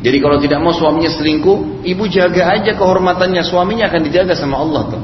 Jadi 0.00 0.16
kalau 0.16 0.40
tidak 0.40 0.64
mau 0.64 0.72
suaminya 0.72 1.12
selingkuh, 1.12 1.84
ibu 1.84 2.04
jaga 2.08 2.56
aja 2.56 2.72
kehormatannya, 2.72 3.44
suaminya 3.44 3.92
akan 3.92 4.00
dijaga 4.00 4.32
sama 4.32 4.56
Allah 4.56 4.82
tuh. 4.96 5.02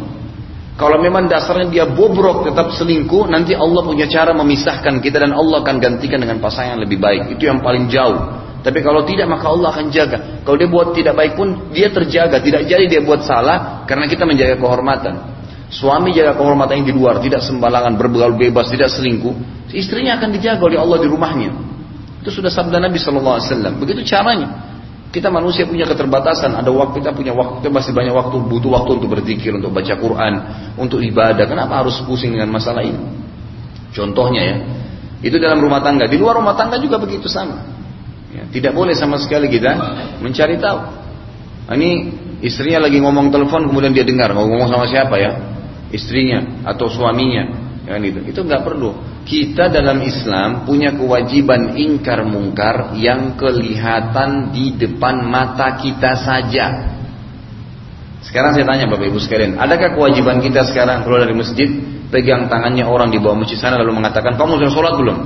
Kalau 0.77 1.01
memang 1.01 1.25
dasarnya 1.25 1.73
dia 1.73 1.85
bobrok 1.89 2.49
tetap 2.49 2.73
selingkuh, 2.77 3.29
nanti 3.29 3.57
Allah 3.57 3.81
punya 3.81 4.09
cara 4.09 4.37
memisahkan 4.37 5.01
kita 5.01 5.25
dan 5.25 5.33
Allah 5.33 5.65
akan 5.65 5.77
gantikan 5.81 6.21
dengan 6.21 6.37
pasangan 6.41 6.77
yang 6.77 6.83
lebih 6.85 7.01
baik. 7.01 7.37
Itu 7.37 7.49
yang 7.49 7.65
paling 7.65 7.89
jauh. 7.89 8.45
Tapi 8.61 8.85
kalau 8.85 9.05
tidak 9.09 9.29
maka 9.29 9.47
Allah 9.53 9.73
akan 9.73 9.89
jaga. 9.89 10.45
Kalau 10.45 10.57
dia 10.61 10.69
buat 10.69 10.93
tidak 10.93 11.17
baik 11.17 11.33
pun 11.33 11.73
dia 11.73 11.89
terjaga, 11.89 12.41
tidak 12.45 12.69
jadi 12.69 12.85
dia 12.89 13.01
buat 13.01 13.25
salah 13.25 13.89
karena 13.89 14.05
kita 14.05 14.29
menjaga 14.29 14.61
kehormatan. 14.61 15.15
Suami 15.73 16.13
jaga 16.13 16.37
kehormatan 16.37 16.85
yang 16.85 16.87
di 16.89 16.95
luar, 16.97 17.25
tidak 17.25 17.41
sembarangan 17.41 17.97
berbegal 17.97 18.37
bebas, 18.37 18.69
tidak 18.69 18.93
selingkuh. 18.93 19.33
Istrinya 19.73 20.21
akan 20.21 20.29
dijaga 20.29 20.61
oleh 20.61 20.77
Allah 20.77 20.99
di 21.01 21.09
rumahnya. 21.09 21.51
Itu 22.21 22.43
sudah 22.43 22.53
sabda 22.53 22.85
Nabi 22.85 23.01
Shallallahu 23.01 23.37
Alaihi 23.39 23.49
Wasallam. 23.49 23.73
Begitu 23.81 24.01
caranya. 24.05 24.76
Kita 25.16 25.33
manusia 25.33 25.64
punya 25.64 25.88
keterbatasan, 25.88 26.52
ada 26.61 26.68
waktu 26.68 27.00
kita 27.00 27.16
punya 27.16 27.33
waktu, 27.33 27.64
kita 27.64 27.72
masih 27.72 27.96
banyak 27.96 28.12
waktu, 28.12 28.37
butuh 28.37 28.68
waktu 28.76 28.90
untuk 29.00 29.09
berzikir, 29.16 29.57
untuk 29.57 29.72
baca 29.72 29.96
Quran, 29.96 30.33
untuk 30.76 31.00
ibadah. 31.00 31.48
Kenapa 31.48 31.81
harus 31.81 31.96
pusing 32.05 32.37
dengan 32.37 32.52
masalah 32.52 32.85
ini? 32.85 33.00
Contohnya 33.96 34.42
ya, 34.44 34.57
itu 35.24 35.40
dalam 35.40 35.64
rumah 35.64 35.81
tangga. 35.81 36.05
Di 36.05 36.20
luar 36.20 36.37
rumah 36.37 36.52
tangga 36.52 36.76
juga 36.76 37.00
begitu 37.00 37.33
sama. 37.33 37.64
Ya, 38.29 38.44
tidak 38.52 38.76
boleh 38.76 38.92
sama 38.92 39.16
sekali 39.16 39.48
kita 39.48 39.72
mencari 40.20 40.61
tahu. 40.61 40.81
Nah, 41.72 41.74
ini 41.81 42.12
istrinya 42.44 42.85
lagi 42.85 43.00
ngomong 43.00 43.33
telepon 43.33 43.72
kemudian 43.72 43.96
dia 43.96 44.05
dengar 44.05 44.37
ngomong 44.37 44.68
sama 44.68 44.85
siapa 44.85 45.16
ya? 45.16 45.57
istrinya 45.94 46.66
atau 46.66 46.90
suaminya 46.90 47.46
kan 47.87 48.02
itu 48.02 48.18
itu 48.26 48.40
nggak 48.42 48.66
perlu 48.66 48.90
kita 49.27 49.75
dalam 49.75 49.99
Islam 50.07 50.62
punya 50.62 50.95
kewajiban 50.95 51.75
ingkar 51.75 52.23
mungkar 52.23 52.95
yang 52.95 53.35
kelihatan 53.35 54.55
di 54.55 54.79
depan 54.79 55.27
mata 55.27 55.75
kita 55.83 56.15
saja. 56.15 56.95
Sekarang 58.23 58.55
saya 58.55 58.65
tanya 58.65 58.87
Bapak 58.87 59.11
Ibu 59.11 59.19
sekalian 59.19 59.59
adakah 59.59 59.99
kewajiban 59.99 60.39
kita 60.39 60.67
sekarang 60.71 61.03
keluar 61.03 61.27
dari 61.27 61.35
masjid 61.35 61.69
pegang 62.09 62.47
tangannya 62.47 62.87
orang 62.87 63.11
di 63.11 63.19
bawah 63.19 63.43
masjid 63.43 63.59
sana 63.59 63.83
lalu 63.83 63.99
mengatakan 63.99 64.39
kamu 64.39 64.62
sudah 64.62 64.71
sholat 64.73 64.95
belum? 64.95 65.19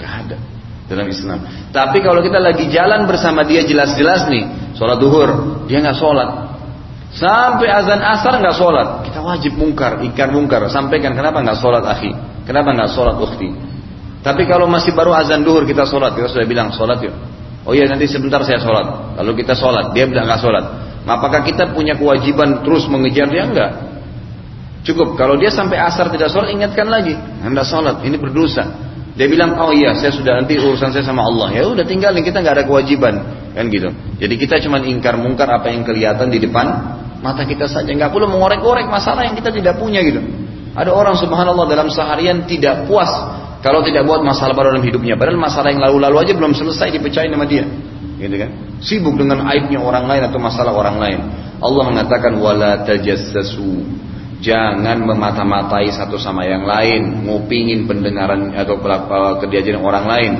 Nggak 0.00 0.12
ada 0.24 0.36
dalam 0.88 1.06
Islam. 1.12 1.38
Tapi 1.68 1.98
kalau 2.00 2.24
kita 2.24 2.40
lagi 2.40 2.64
jalan 2.72 3.04
bersama 3.04 3.44
dia 3.44 3.60
jelas-jelas 3.64 4.24
nih 4.32 4.44
sholat 4.72 4.96
duhur 4.96 5.30
dia 5.68 5.84
nggak 5.84 6.00
sholat. 6.00 6.28
Sampai 7.14 7.70
azan 7.70 8.02
asar 8.02 8.42
nggak 8.42 8.58
sholat, 8.58 9.06
kita 9.06 9.22
wajib 9.22 9.54
mungkar, 9.54 10.02
ikan 10.02 10.34
mungkar. 10.34 10.66
Sampaikan 10.66 11.14
kenapa 11.14 11.46
nggak 11.46 11.62
sholat 11.62 11.86
akhi, 11.86 12.10
kenapa 12.44 12.72
nggak 12.72 12.90
sholat 12.92 13.16
ukhti. 13.20 13.48
Tapi 14.24 14.48
kalau 14.48 14.64
masih 14.64 14.96
baru 14.96 15.12
azan 15.12 15.44
duhur 15.44 15.68
kita 15.68 15.84
sholat, 15.84 16.16
kita 16.16 16.32
sudah 16.32 16.46
bilang 16.48 16.72
sholat 16.72 16.96
yuk. 17.04 17.12
Oh 17.68 17.72
iya 17.76 17.84
nanti 17.88 18.08
sebentar 18.08 18.40
saya 18.44 18.60
sholat. 18.60 19.16
Lalu 19.20 19.44
kita 19.44 19.52
sholat, 19.52 19.92
dia 19.92 20.08
bilang 20.08 20.24
nggak 20.24 20.40
sholat. 20.40 20.64
Apakah 21.04 21.44
kita 21.44 21.76
punya 21.76 21.92
kewajiban 21.92 22.64
terus 22.64 22.88
mengejar 22.88 23.28
dia 23.28 23.44
enggak? 23.44 23.70
Cukup 24.84 25.16
kalau 25.16 25.36
dia 25.36 25.52
sampai 25.52 25.76
asar 25.80 26.08
tidak 26.08 26.32
sholat 26.32 26.52
ingatkan 26.52 26.88
lagi, 26.88 27.16
anda 27.44 27.64
sholat, 27.64 28.00
ini 28.04 28.16
berdosa. 28.16 28.64
Dia 29.14 29.28
bilang 29.30 29.54
oh 29.60 29.70
iya 29.70 29.94
saya 29.94 30.10
sudah 30.10 30.40
nanti 30.40 30.56
urusan 30.56 30.90
saya 30.90 31.04
sama 31.04 31.24
Allah. 31.28 31.52
Ya 31.52 31.68
udah 31.68 31.84
tinggalin 31.84 32.24
kita 32.24 32.40
nggak 32.40 32.54
ada 32.60 32.64
kewajiban 32.64 33.14
kan 33.54 33.64
gitu. 33.70 33.92
Jadi 34.18 34.34
kita 34.40 34.58
cuma 34.64 34.82
ingkar 34.82 35.20
mungkar 35.20 35.46
apa 35.52 35.70
yang 35.70 35.86
kelihatan 35.86 36.32
di 36.32 36.42
depan 36.42 36.66
mata 37.24 37.48
kita 37.48 37.64
saja 37.64 37.88
nggak 37.88 38.12
perlu 38.12 38.28
mengorek-orek 38.28 38.84
masalah 38.84 39.24
yang 39.24 39.32
kita 39.32 39.48
tidak 39.48 39.80
punya 39.80 40.04
gitu 40.04 40.43
ada 40.74 40.90
orang 40.90 41.14
subhanallah 41.14 41.70
dalam 41.70 41.88
seharian 41.90 42.50
tidak 42.50 42.90
puas 42.90 43.10
Kalau 43.64 43.80
tidak 43.80 44.04
buat 44.04 44.20
masalah 44.20 44.52
baru 44.52 44.76
dalam 44.76 44.84
hidupnya, 44.84 45.16
padahal 45.16 45.40
masalah 45.40 45.72
yang 45.72 45.80
lalu-lalu 45.80 46.20
aja 46.20 46.32
belum 46.36 46.52
selesai 46.52 47.00
dipecahin 47.00 47.32
sama 47.32 47.48
dia. 47.48 47.64
Gitu 48.20 48.36
kan? 48.36 48.50
Sibuk 48.84 49.16
dengan 49.16 49.48
aibnya 49.48 49.80
orang 49.80 50.04
lain 50.04 50.28
atau 50.28 50.36
masalah 50.36 50.76
orang 50.76 51.00
lain. 51.00 51.18
Allah 51.64 51.82
mengatakan 51.88 52.36
wala 52.36 52.84
tajassasu. 52.84 54.04
Jangan 54.44 55.00
memata-matai 55.08 55.88
satu 55.96 56.20
sama 56.20 56.44
yang 56.44 56.68
lain, 56.68 57.24
ngupingin 57.24 57.88
pendengaran 57.88 58.52
atau 58.52 58.76
kejadian 59.40 59.80
orang 59.80 60.04
lain. 60.04 60.32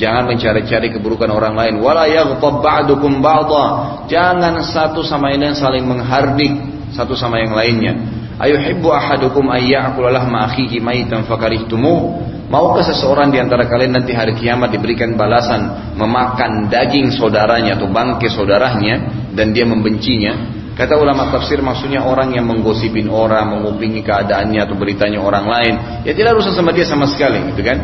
Jangan 0.00 0.24
mencari-cari 0.32 0.88
keburukan 0.96 1.28
orang 1.28 1.52
lain. 1.52 1.74
Wala 1.76 2.08
yaghtab 2.08 2.64
ba'dukum 2.64 3.20
ba'dha. 3.20 3.64
Jangan 4.08 4.64
satu 4.64 5.04
sama 5.04 5.28
yang 5.28 5.52
lain 5.52 5.56
saling 5.60 5.84
menghardik 5.84 6.56
satu 6.96 7.12
sama 7.12 7.44
yang 7.44 7.52
lainnya. 7.52 8.21
Ayuhibbu 8.42 8.90
ahadukum 8.90 9.46
ayyakula 9.54 10.10
lahma 10.10 10.50
akhihi 10.50 10.82
maitan 10.82 11.22
fakarihtumu. 11.30 12.26
Maukah 12.50 12.82
seseorang 12.82 13.30
di 13.30 13.38
antara 13.38 13.70
kalian 13.70 13.94
nanti 13.94 14.10
hari 14.10 14.34
kiamat 14.34 14.74
diberikan 14.74 15.14
balasan 15.14 15.94
memakan 15.94 16.66
daging 16.66 17.14
saudaranya 17.14 17.78
atau 17.78 17.86
bangkai 17.86 18.28
saudaranya 18.28 19.30
dan 19.30 19.54
dia 19.54 19.62
membencinya? 19.62 20.58
Kata 20.74 20.98
ulama 20.98 21.30
tafsir 21.30 21.62
maksudnya 21.62 22.02
orang 22.02 22.34
yang 22.34 22.50
menggosipin 22.50 23.06
orang, 23.06 23.56
mengupingi 23.56 24.02
keadaannya 24.02 24.58
atau 24.66 24.74
beritanya 24.74 25.22
orang 25.22 25.46
lain. 25.46 25.74
Ya 26.02 26.12
tidak 26.12 26.42
rusak 26.42 26.58
sama 26.58 26.74
dia 26.74 26.82
sama 26.82 27.06
sekali 27.06 27.38
gitu 27.54 27.62
kan. 27.62 27.78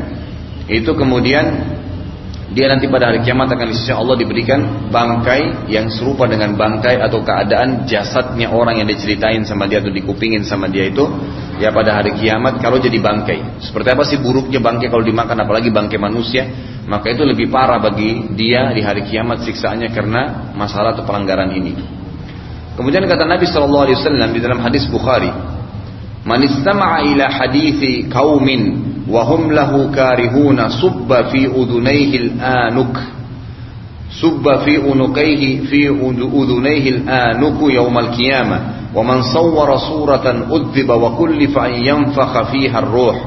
Itu 0.67 0.99
kemudian 0.99 1.78
dia 2.49 2.65
nanti 2.65 2.89
pada 2.89 3.13
hari 3.13 3.21
kiamat 3.21 3.53
akan 3.53 3.69
di 3.69 3.77
Allah 3.93 4.17
diberikan 4.17 4.89
bangkai 4.89 5.69
yang 5.69 5.93
serupa 5.93 6.25
dengan 6.25 6.57
bangkai 6.57 6.97
atau 6.97 7.21
keadaan 7.21 7.85
jasadnya 7.85 8.49
orang 8.49 8.81
yang 8.81 8.89
diceritain 8.89 9.45
sama 9.45 9.69
dia 9.69 9.85
atau 9.85 9.93
dikupingin 9.93 10.41
sama 10.49 10.65
dia 10.65 10.89
itu 10.89 11.05
ya 11.61 11.69
pada 11.69 12.01
hari 12.01 12.17
kiamat 12.17 12.57
kalau 12.65 12.81
jadi 12.81 12.97
bangkai. 13.05 13.61
Seperti 13.61 13.89
apa 13.93 14.03
sih 14.09 14.17
buruknya 14.17 14.65
bangkai 14.65 14.89
kalau 14.89 15.05
dimakan 15.05 15.45
apalagi 15.45 15.69
bangkai 15.69 16.01
manusia? 16.01 16.49
Maka 16.89 17.13
itu 17.13 17.21
lebih 17.21 17.53
parah 17.53 17.85
bagi 17.85 18.33
dia 18.33 18.73
di 18.73 18.81
hari 18.81 19.05
kiamat 19.05 19.45
siksaannya 19.45 19.93
karena 19.93 20.49
masalah 20.57 20.97
atau 20.97 21.05
pelanggaran 21.05 21.53
ini. 21.53 21.77
Kemudian 22.81 23.05
kata 23.05 23.29
Nabi 23.29 23.45
SAW 23.45 23.93
di 24.33 24.41
dalam 24.41 24.65
hadis 24.65 24.89
Bukhari 24.89 25.29
man 26.25 26.41
istama'a 26.49 27.05
ila 27.13 27.29
hadithi 27.29 28.09
kaumin 28.09 28.97
وهم 29.09 29.53
له 29.53 29.73
كارهون 29.95 30.59
subba 30.69 31.33
في 31.33 31.49
أذنيه 31.49 32.13
الآنك 32.17 32.95
صب 34.09 34.45
في 34.65 34.75
أنقيه 34.93 35.43
في 35.69 35.89
أذنيه 36.35 36.85
الآنك 36.91 37.59
يوم 37.61 37.99
القيامة 37.99 38.59
ومن 38.95 39.19
صور 39.23 39.77
صورة 39.77 40.27
أذب 40.49 40.89
sawwara 40.89 41.13
suratan 41.17 41.73
ينفخ 41.89 42.33
فيها 42.53 42.79
الروح 42.79 43.19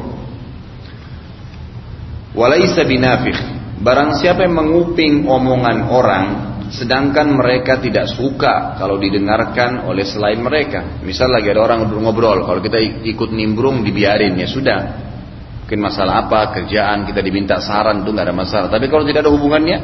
an 2.31 2.51
yanfakha 2.55 2.87
binafikh 2.87 3.39
barang 3.83 4.15
siapa 4.23 4.47
yang 4.47 4.55
menguping 4.55 5.27
omongan 5.27 5.91
orang 5.91 6.25
sedangkan 6.71 7.35
mereka 7.35 7.83
tidak 7.83 8.07
suka 8.07 8.79
kalau 8.79 8.95
didengarkan 8.95 9.83
oleh 9.83 10.07
selain 10.07 10.39
mereka. 10.39 11.03
Misal 11.03 11.27
lagi 11.27 11.51
ada 11.51 11.67
orang 11.67 11.91
ngobrol 11.91 12.47
kalau 12.47 12.63
kita 12.63 12.79
ikut 13.03 13.35
nimbrung 13.35 13.83
dibiarin 13.83 14.39
ya 14.39 14.47
sudah 14.47 15.10
mungkin 15.71 15.87
masalah 15.87 16.27
apa 16.27 16.51
kerjaan 16.51 17.07
kita 17.07 17.23
diminta 17.23 17.55
saran 17.63 18.03
itu 18.03 18.11
nggak 18.11 18.27
ada 18.27 18.35
masalah. 18.35 18.67
Tapi 18.67 18.91
kalau 18.91 19.07
tidak 19.07 19.23
ada 19.23 19.31
hubungannya 19.31 19.77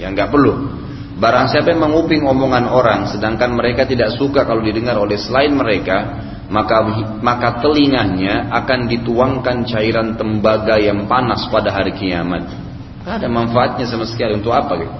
ya 0.00 0.08
nggak 0.08 0.32
perlu. 0.32 0.56
Barang 1.20 1.52
siapa 1.52 1.68
yang 1.68 1.84
menguping 1.84 2.24
omongan 2.24 2.64
orang 2.64 3.12
sedangkan 3.12 3.52
mereka 3.52 3.84
tidak 3.84 4.16
suka 4.16 4.48
kalau 4.48 4.64
didengar 4.64 4.96
oleh 4.96 5.20
selain 5.20 5.52
mereka 5.52 6.24
maka 6.48 6.80
maka 7.20 7.60
telinganya 7.60 8.48
akan 8.56 8.88
dituangkan 8.88 9.68
cairan 9.68 10.16
tembaga 10.16 10.80
yang 10.80 11.04
panas 11.04 11.44
pada 11.52 11.76
hari 11.76 11.92
kiamat. 11.92 12.48
Gak 13.04 13.20
ada 13.20 13.28
manfaatnya 13.28 13.84
sama 13.84 14.08
sekali 14.08 14.32
untuk 14.32 14.56
apa 14.56 14.80
gitu. 14.80 14.96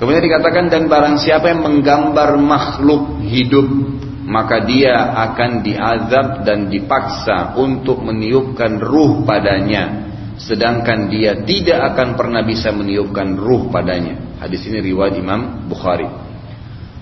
Kemudian 0.00 0.24
dikatakan 0.24 0.72
dan 0.72 0.88
barang 0.88 1.20
siapa 1.20 1.52
yang 1.52 1.60
menggambar 1.60 2.40
makhluk 2.40 3.20
hidup 3.28 3.68
maka 4.30 4.62
dia 4.62 4.94
akan 5.26 5.66
diazab 5.66 6.46
dan 6.46 6.70
dipaksa 6.70 7.58
untuk 7.58 7.98
meniupkan 8.06 8.78
ruh 8.78 9.26
padanya 9.26 10.10
sedangkan 10.40 11.12
dia 11.12 11.36
tidak 11.44 11.92
akan 11.92 12.16
pernah 12.16 12.40
bisa 12.40 12.72
meniupkan 12.72 13.36
ruh 13.36 13.68
padanya. 13.68 14.40
Hadis 14.40 14.64
ini 14.64 14.80
riwayat 14.80 15.20
Imam 15.20 15.68
Bukhari. 15.68 16.08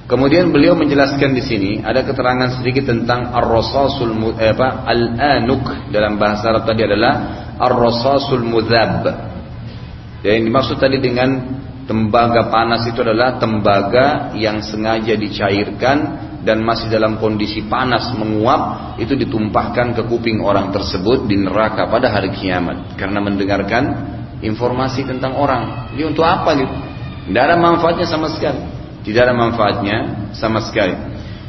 Kemudian 0.08 0.50
beliau 0.50 0.74
menjelaskan 0.74 1.36
di 1.36 1.42
sini 1.44 1.70
ada 1.84 2.02
keterangan 2.02 2.58
sedikit 2.58 2.90
tentang 2.90 3.30
ar-rasasul 3.30 4.10
eh, 4.40 4.56
apa 4.56 4.88
al-anuk. 4.88 5.92
Dalam 5.94 6.18
bahasa 6.18 6.50
Arab 6.50 6.66
tadi 6.66 6.82
adalah 6.82 7.14
ar-rasasul 7.60 8.42
mudhab 8.42 9.04
yang 10.26 10.42
dimaksud 10.50 10.82
tadi 10.82 10.98
dengan 10.98 11.60
tembaga 11.86 12.50
panas 12.50 12.90
itu 12.90 12.98
adalah 13.06 13.38
tembaga 13.38 14.34
yang 14.34 14.64
sengaja 14.66 15.14
dicairkan 15.14 16.27
dan 16.42 16.62
masih 16.62 16.86
dalam 16.86 17.18
kondisi 17.18 17.66
panas 17.66 18.14
menguap 18.14 18.94
itu 19.02 19.18
ditumpahkan 19.18 19.98
ke 19.98 20.02
kuping 20.06 20.38
orang 20.42 20.70
tersebut 20.70 21.26
di 21.26 21.34
neraka 21.38 21.90
pada 21.90 22.10
hari 22.10 22.30
kiamat 22.30 22.94
karena 22.94 23.18
mendengarkan 23.18 23.84
informasi 24.38 25.02
tentang 25.02 25.34
orang. 25.34 25.90
Jadi 25.94 26.02
untuk 26.06 26.22
apa 26.22 26.50
gitu? 26.54 26.74
Tidak 27.28 27.42
ada 27.42 27.56
manfaatnya 27.58 28.06
sama 28.06 28.30
sekali. 28.30 28.62
Tidak 29.02 29.20
ada 29.20 29.34
manfaatnya 29.34 29.96
sama 30.34 30.62
sekali. 30.62 30.94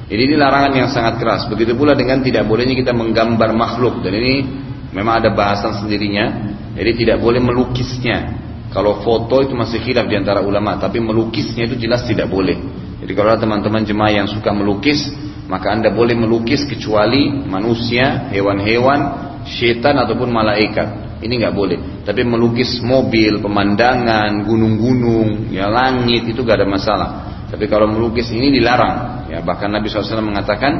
Jadi 0.10 0.21
ini 0.25 0.36
larangan 0.36 0.73
yang 0.73 0.89
sangat 0.89 1.21
keras. 1.21 1.45
Begitu 1.45 1.78
pula 1.78 1.93
dengan 1.93 2.25
tidak 2.25 2.49
bolehnya 2.49 2.73
kita 2.73 2.91
menggambar 2.97 3.54
makhluk 3.54 4.02
dan 4.02 4.17
ini 4.17 4.41
memang 4.89 5.21
ada 5.21 5.30
bahasan 5.30 5.86
sendirinya. 5.86 6.25
Jadi 6.73 7.06
tidak 7.06 7.21
boleh 7.21 7.38
melukisnya. 7.38 8.41
Kalau 8.69 9.02
foto 9.02 9.41
itu 9.41 9.54
masih 9.58 9.82
khilaf 9.82 10.06
di 10.06 10.13
antara 10.13 10.45
ulama, 10.45 10.78
tapi 10.78 11.02
melukisnya 11.02 11.65
itu 11.65 11.78
jelas 11.78 12.06
tidak 12.06 12.30
boleh. 12.30 12.58
Jadi 13.00 13.12
kalau 13.16 13.32
ada 13.32 13.40
teman-teman 13.40 13.88
jemaah 13.88 14.12
yang 14.12 14.28
suka 14.28 14.52
melukis, 14.52 15.08
maka 15.48 15.72
anda 15.72 15.90
boleh 15.90 16.14
melukis 16.20 16.68
kecuali 16.68 17.32
manusia, 17.32 18.28
hewan-hewan, 18.30 19.00
setan 19.48 19.98
ataupun 19.98 20.30
malaikat. 20.30 21.20
Ini 21.20 21.34
nggak 21.36 21.56
boleh. 21.56 21.80
Tapi 22.04 22.22
melukis 22.24 22.80
mobil, 22.80 23.40
pemandangan, 23.44 24.44
gunung-gunung, 24.48 25.52
ya 25.52 25.68
langit 25.68 26.32
itu 26.32 26.44
gak 26.48 26.64
ada 26.64 26.68
masalah. 26.68 27.10
Tapi 27.50 27.66
kalau 27.66 27.90
melukis 27.90 28.30
ini 28.30 28.54
dilarang. 28.54 29.26
Ya, 29.28 29.42
bahkan 29.42 29.70
Nabi 29.70 29.90
SAW 29.90 30.22
mengatakan 30.22 30.72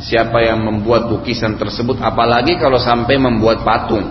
siapa 0.00 0.44
yang 0.44 0.60
membuat 0.60 1.08
lukisan 1.08 1.56
tersebut, 1.56 1.98
apalagi 2.04 2.60
kalau 2.60 2.76
sampai 2.76 3.16
membuat 3.16 3.64
patung, 3.64 4.04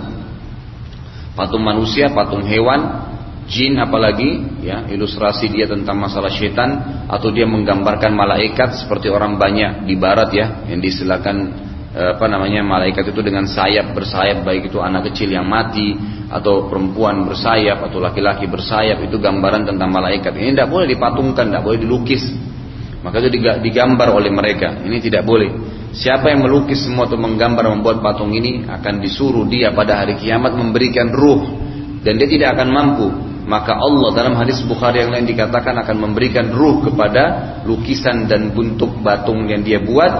patung 1.37 1.63
manusia, 1.63 2.09
patung 2.09 2.41
hewan, 2.45 3.06
jin 3.47 3.79
apalagi 3.79 4.59
ya 4.59 4.83
ilustrasi 4.91 5.47
dia 5.47 5.71
tentang 5.71 5.95
masalah 5.95 6.27
setan 6.27 7.03
atau 7.07 7.31
dia 7.31 7.47
menggambarkan 7.47 8.11
malaikat 8.11 8.75
seperti 8.83 9.07
orang 9.07 9.39
banyak 9.39 9.87
di 9.87 9.95
barat 9.95 10.29
ya 10.35 10.67
yang 10.67 10.83
disilakan 10.83 11.55
eh, 11.95 12.19
apa 12.19 12.27
namanya 12.27 12.59
malaikat 12.67 13.07
itu 13.07 13.21
dengan 13.23 13.47
sayap 13.47 13.95
bersayap 13.95 14.43
baik 14.43 14.67
itu 14.67 14.83
anak 14.83 15.09
kecil 15.11 15.31
yang 15.31 15.47
mati 15.47 15.95
atau 16.27 16.67
perempuan 16.67 17.23
bersayap 17.23 17.87
atau 17.87 18.03
laki-laki 18.03 18.51
bersayap 18.51 18.99
itu 18.99 19.15
gambaran 19.15 19.63
tentang 19.63 19.95
malaikat. 19.95 20.35
Ini 20.35 20.51
tidak 20.51 20.67
boleh 20.67 20.87
dipatungkan 20.91 21.47
tidak 21.47 21.63
boleh 21.63 21.79
dilukis. 21.79 22.27
Maka 22.99 23.23
itu 23.23 23.39
digambar 23.63 24.11
oleh 24.11 24.27
mereka. 24.27 24.83
Ini 24.83 24.99
tidak 24.99 25.23
boleh. 25.23 25.47
Siapa 25.95 26.27
yang 26.27 26.43
melukis 26.43 26.83
semua 26.83 27.07
atau 27.07 27.15
menggambar 27.15 27.71
membuat 27.71 28.03
patung 28.03 28.35
ini 28.35 28.67
akan 28.67 28.99
disuruh 28.99 29.47
dia 29.47 29.71
pada 29.71 30.03
hari 30.03 30.19
kiamat 30.19 30.51
memberikan 30.51 31.15
ruh. 31.15 31.63
Dan 32.03 32.19
dia 32.19 32.27
tidak 32.27 32.59
akan 32.59 32.67
mampu 32.67 33.07
maka 33.47 33.79
Allah 33.79 34.11
dalam 34.11 34.35
hadis 34.35 34.59
Bukhari 34.67 34.99
yang 34.99 35.15
lain 35.15 35.23
dikatakan 35.23 35.71
akan 35.79 35.95
memberikan 36.03 36.51
ruh 36.51 36.83
kepada 36.83 37.55
lukisan 37.63 38.27
dan 38.27 38.51
bentuk 38.51 38.99
batung 38.99 39.47
yang 39.47 39.63
dia 39.63 39.79
buat 39.79 40.11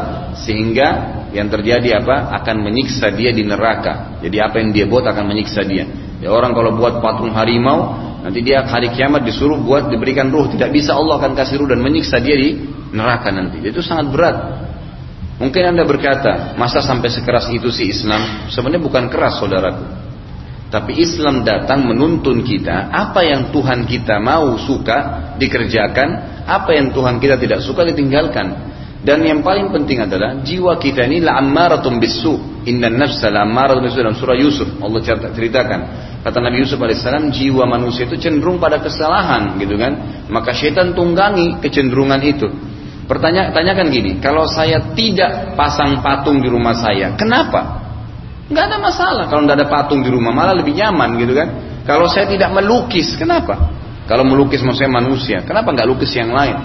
sehingga 0.47 1.19
yang 1.35 1.51
terjadi 1.51 1.99
apa? 1.99 2.31
Akan 2.39 2.63
menyiksa 2.63 3.11
dia 3.11 3.35
di 3.35 3.43
neraka. 3.43 4.23
Jadi 4.23 4.39
apa 4.39 4.63
yang 4.63 4.71
dia 4.71 4.87
buat 4.87 5.03
akan 5.03 5.27
menyiksa 5.27 5.59
dia. 5.67 5.83
Ya 6.23 6.31
orang 6.31 6.55
kalau 6.55 6.71
buat 6.79 7.03
patung 7.03 7.35
harimau 7.35 7.99
nanti 8.23 8.39
dia 8.39 8.63
hari 8.63 8.95
kiamat 8.95 9.27
disuruh 9.27 9.59
buat 9.59 9.91
diberikan 9.91 10.31
ruh. 10.31 10.47
Tidak 10.47 10.71
bisa 10.71 10.95
Allah 10.95 11.19
akan 11.19 11.35
kasih 11.35 11.59
ruh 11.59 11.67
dan 11.67 11.83
menyiksa 11.83 12.23
dia 12.23 12.39
di 12.39 12.63
neraka 12.95 13.27
nanti. 13.27 13.59
Itu 13.59 13.83
sangat 13.83 14.07
berat. 14.07 14.37
Mungkin 15.43 15.75
anda 15.75 15.83
berkata 15.83 16.55
masa 16.55 16.79
sampai 16.79 17.11
sekeras 17.11 17.51
itu 17.51 17.67
sih 17.75 17.91
Islam? 17.91 18.47
Sebenarnya 18.47 18.79
bukan 18.79 19.11
keras 19.11 19.35
saudaraku 19.35 20.06
tapi 20.67 20.99
Islam 20.99 21.47
datang 21.47 21.87
menuntun 21.87 22.43
kita 22.43 22.91
apa 22.91 23.23
yang 23.23 23.55
Tuhan 23.55 23.87
kita 23.87 24.19
mau 24.19 24.59
suka 24.59 25.31
dikerjakan, 25.39 26.43
apa 26.43 26.75
yang 26.75 26.91
Tuhan 26.91 27.23
kita 27.23 27.39
tidak 27.39 27.63
suka 27.63 27.87
ditinggalkan. 27.87 28.75
Dan 28.97 29.23
yang 29.23 29.39
paling 29.39 29.71
penting 29.71 30.03
adalah 30.03 30.43
jiwa 30.43 30.75
kita 30.75 31.07
ini 31.07 31.23
la 31.23 31.39
ammaratun 31.39 32.01
bisu. 32.03 32.65
Inna 32.67 32.91
nafsa 32.91 33.31
la 33.31 33.47
ammaratun 33.47 33.87
bisu 33.87 33.95
dalam 34.03 34.17
surah 34.19 34.35
Yusuf. 34.35 34.67
Allah 34.83 34.99
ceritakan. 35.31 35.79
Kata 36.27 36.43
Nabi 36.43 36.59
Yusuf 36.59 36.75
alaihissalam, 36.75 37.31
jiwa 37.31 37.63
manusia 37.63 38.03
itu 38.03 38.19
cenderung 38.19 38.59
pada 38.59 38.83
kesalahan, 38.83 39.55
gitu 39.63 39.79
kan? 39.79 40.27
Maka 40.27 40.51
syaitan 40.51 40.91
tunggangi 40.91 41.63
kecenderungan 41.63 42.19
itu. 42.19 42.51
Pertanyaan, 43.07 43.55
tanyakan 43.55 43.87
gini, 43.87 44.19
kalau 44.19 44.43
saya 44.43 44.91
tidak 44.91 45.55
pasang 45.55 46.03
patung 46.03 46.43
di 46.43 46.51
rumah 46.51 46.75
saya, 46.75 47.15
kenapa? 47.15 47.86
Nggak 48.47 48.63
ada 48.63 48.77
masalah 48.79 49.23
kalau 49.27 49.43
nggak 49.43 49.57
ada 49.59 49.67
patung 49.67 49.99
di 50.03 50.09
rumah, 50.11 50.31
malah 50.31 50.55
lebih 50.55 50.71
nyaman 50.71 51.19
gitu 51.19 51.35
kan. 51.35 51.47
Kalau 51.83 52.07
saya 52.07 52.27
tidak 52.27 52.51
melukis, 52.51 53.15
kenapa? 53.15 53.71
Kalau 54.07 54.23
melukis 54.23 54.63
maksudnya 54.63 54.91
manusia, 54.91 55.43
kenapa 55.43 55.75
nggak 55.75 55.87
lukis 55.87 56.15
yang 56.15 56.31
lain? 56.31 56.55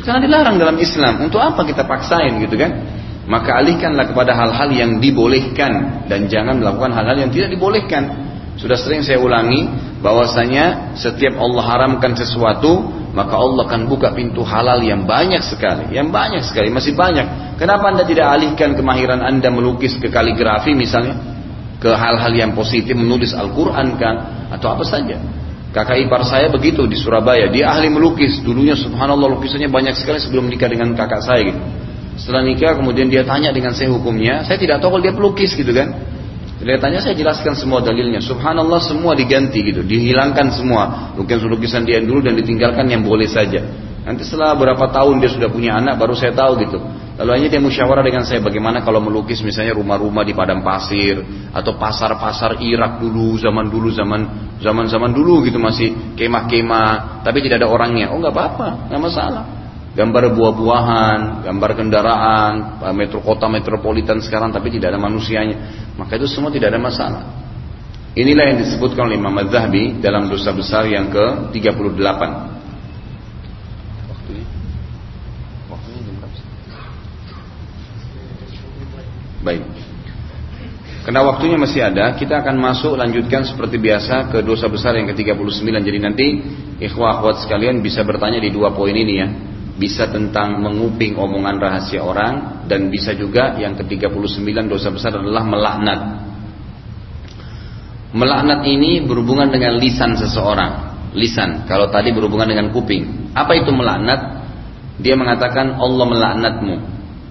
Karena 0.00 0.20
dilarang 0.24 0.56
dalam 0.56 0.76
Islam. 0.80 1.20
Untuk 1.28 1.36
apa 1.36 1.68
kita 1.68 1.84
paksain 1.84 2.40
gitu 2.40 2.56
kan? 2.56 2.80
Maka 3.28 3.60
alihkanlah 3.60 4.10
kepada 4.10 4.32
hal-hal 4.32 4.68
yang 4.72 4.90
dibolehkan 4.98 6.04
dan 6.08 6.26
jangan 6.26 6.58
melakukan 6.58 6.96
hal-hal 6.96 7.28
yang 7.28 7.30
tidak 7.30 7.52
dibolehkan. 7.52 8.29
Sudah 8.58 8.76
sering 8.78 9.06
saya 9.06 9.22
ulangi 9.22 9.66
bahwasanya 10.00 10.96
setiap 10.96 11.38
Allah 11.38 11.64
haramkan 11.64 12.16
sesuatu, 12.16 12.82
maka 13.12 13.34
Allah 13.34 13.66
akan 13.66 13.90
buka 13.90 14.14
pintu 14.14 14.46
halal 14.46 14.78
yang 14.82 15.04
banyak 15.04 15.42
sekali, 15.42 15.94
yang 15.94 16.14
banyak 16.14 16.42
sekali, 16.46 16.70
masih 16.70 16.94
banyak. 16.94 17.56
Kenapa 17.58 17.90
Anda 17.90 18.04
tidak 18.06 18.26
alihkan 18.30 18.78
kemahiran 18.78 19.20
Anda 19.20 19.50
melukis 19.50 19.98
ke 19.98 20.08
kaligrafi 20.08 20.72
misalnya, 20.72 21.18
ke 21.80 21.90
hal-hal 21.90 22.32
yang 22.36 22.52
positif, 22.52 22.92
menulis 22.92 23.32
Al-Qur'an 23.32 23.96
kan 23.96 24.14
atau 24.52 24.76
apa 24.76 24.84
saja? 24.84 25.16
Kakak 25.70 26.02
ipar 26.02 26.26
saya 26.26 26.50
begitu 26.50 26.82
di 26.90 26.98
Surabaya, 26.98 27.46
dia 27.46 27.70
ahli 27.70 27.86
melukis. 27.86 28.42
Dulunya 28.42 28.74
subhanallah 28.74 29.38
lukisannya 29.38 29.70
banyak 29.70 29.94
sekali 29.94 30.18
sebelum 30.18 30.50
nikah 30.50 30.66
dengan 30.66 30.98
kakak 30.98 31.22
saya 31.22 31.46
gitu. 31.46 31.60
Setelah 32.18 32.42
nikah 32.42 32.74
kemudian 32.74 33.06
dia 33.06 33.22
tanya 33.22 33.54
dengan 33.54 33.70
saya 33.72 33.88
hukumnya, 33.94 34.42
saya 34.42 34.58
tidak 34.58 34.82
tahu 34.82 34.98
kalau 34.98 35.04
dia 35.06 35.14
pelukis 35.14 35.54
gitu 35.54 35.70
kan. 35.70 35.94
Dia 36.60 36.76
tanya 36.76 37.00
saya 37.00 37.16
jelaskan 37.16 37.56
semua 37.56 37.80
dalilnya. 37.80 38.20
Subhanallah 38.20 38.84
semua 38.84 39.16
diganti 39.16 39.64
gitu, 39.64 39.80
dihilangkan 39.80 40.52
semua 40.52 41.16
lukisan-lukisan 41.16 41.88
dia 41.88 42.04
dulu 42.04 42.20
dan 42.20 42.36
ditinggalkan 42.36 42.84
yang 42.92 43.00
boleh 43.00 43.24
saja. 43.24 43.64
Nanti 44.04 44.24
setelah 44.28 44.56
berapa 44.56 44.92
tahun 44.92 45.24
dia 45.24 45.32
sudah 45.32 45.48
punya 45.48 45.76
anak 45.76 45.96
baru 45.96 46.12
saya 46.12 46.36
tahu 46.36 46.60
gitu. 46.60 46.78
Lalu 47.20 47.30
hanya 47.36 47.48
dia 47.52 47.60
musyawarah 47.60 48.00
dengan 48.00 48.24
saya 48.24 48.40
bagaimana 48.40 48.80
kalau 48.80 49.00
melukis 49.00 49.44
misalnya 49.44 49.76
rumah-rumah 49.76 50.24
di 50.24 50.32
padang 50.32 50.64
pasir 50.64 51.20
atau 51.52 51.76
pasar-pasar 51.76 52.64
Irak 52.64 52.96
dulu, 52.96 53.36
zaman 53.36 53.68
dulu, 53.68 53.92
zaman 53.92 54.20
zaman-zaman 54.60 55.12
dulu 55.12 55.44
gitu 55.44 55.60
masih 55.60 56.16
kemah-kemah, 56.16 57.24
tapi 57.24 57.44
tidak 57.44 57.64
ada 57.64 57.68
orangnya. 57.68 58.08
Oh 58.12 58.20
nggak 58.20 58.32
apa-apa, 58.32 58.88
nggak 58.88 59.00
masalah. 59.00 59.59
Gambar 59.90 60.38
buah-buahan, 60.38 61.42
gambar 61.42 61.70
kendaraan, 61.74 62.52
metro 62.94 63.18
kota 63.26 63.50
metropolitan 63.50 64.22
sekarang 64.22 64.54
tapi 64.54 64.70
tidak 64.70 64.94
ada 64.94 65.00
manusianya. 65.02 65.90
Maka 65.98 66.14
itu 66.14 66.30
semua 66.30 66.54
tidak 66.54 66.70
ada 66.70 66.78
masalah. 66.78 67.22
Inilah 68.14 68.54
yang 68.54 68.58
disebutkan 68.62 69.10
oleh 69.10 69.18
Imam 69.18 69.34
Az-Zahabi 69.38 69.98
dalam 69.98 70.30
dosa 70.30 70.54
besar 70.54 70.86
yang 70.86 71.10
ke-38. 71.10 72.22
Baik. 79.40 79.62
Karena 81.00 81.20
waktunya 81.24 81.56
masih 81.56 81.80
ada, 81.80 82.12
kita 82.14 82.44
akan 82.44 82.60
masuk 82.60 82.92
lanjutkan 82.94 83.42
seperti 83.42 83.80
biasa 83.80 84.30
ke 84.30 84.38
dosa 84.44 84.70
besar 84.70 84.94
yang 84.94 85.10
ke-39. 85.10 85.66
Jadi 85.66 85.98
nanti 85.98 86.26
ikhwah 86.78 87.18
akhwat 87.18 87.42
sekalian 87.42 87.82
bisa 87.82 88.04
bertanya 88.06 88.38
di 88.38 88.54
dua 88.54 88.70
poin 88.70 88.94
ini 88.94 89.14
ya. 89.18 89.49
Bisa 89.80 90.12
tentang 90.12 90.60
menguping 90.60 91.16
omongan 91.16 91.56
rahasia 91.56 92.04
orang 92.04 92.68
dan 92.68 92.92
bisa 92.92 93.16
juga 93.16 93.56
yang 93.56 93.72
ke-39 93.80 94.44
dosa 94.68 94.92
besar 94.92 95.16
adalah 95.16 95.40
melaknat. 95.40 96.00
Melaknat 98.12 98.60
ini 98.68 99.00
berhubungan 99.00 99.48
dengan 99.48 99.80
lisan 99.80 100.20
seseorang. 100.20 100.92
Lisan, 101.16 101.64
kalau 101.64 101.88
tadi 101.88 102.12
berhubungan 102.12 102.52
dengan 102.52 102.68
kuping. 102.76 103.32
Apa 103.32 103.56
itu 103.56 103.72
melaknat? 103.72 104.44
Dia 105.00 105.16
mengatakan 105.16 105.80
Allah 105.80 106.06
melaknatmu 106.06 106.76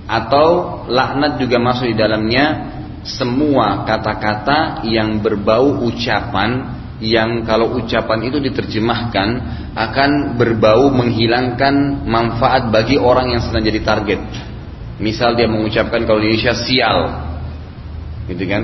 atau 0.10 0.48
laknat 0.90 1.38
juga 1.38 1.62
masuk 1.62 1.94
di 1.94 1.96
dalamnya 1.96 2.46
semua 3.06 3.86
kata-kata 3.86 4.82
yang 4.90 5.22
berbau 5.22 5.86
ucapan 5.86 6.79
yang 7.00 7.48
kalau 7.48 7.80
ucapan 7.80 8.28
itu 8.28 8.44
diterjemahkan 8.44 9.28
akan 9.72 10.36
berbau 10.36 10.92
menghilangkan 10.92 12.04
manfaat 12.04 12.68
bagi 12.68 13.00
orang 13.00 13.32
yang 13.32 13.42
sedang 13.44 13.64
jadi 13.64 13.80
target. 13.84 14.20
Misal 15.00 15.40
dia 15.40 15.48
mengucapkan 15.48 16.04
kalau 16.04 16.20
di 16.20 16.36
Indonesia 16.36 16.52
sial, 16.60 17.00
gitu 18.28 18.44
kan? 18.44 18.64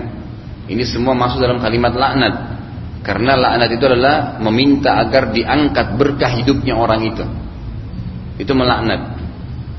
Ini 0.67 0.84
semua 0.84 1.15
masuk 1.15 1.39
dalam 1.39 1.63
kalimat 1.63 1.95
laknat. 1.95 2.36
Karena 3.08 3.38
laknat 3.39 3.69
itu 3.71 3.86
adalah 3.88 4.41
meminta 4.43 5.00
agar 5.00 5.32
diangkat 5.32 5.95
berkah 5.95 6.32
hidupnya 6.36 6.76
orang 6.76 7.08
itu. 7.08 7.24
Itu 8.36 8.52
melaknat. 8.52 9.15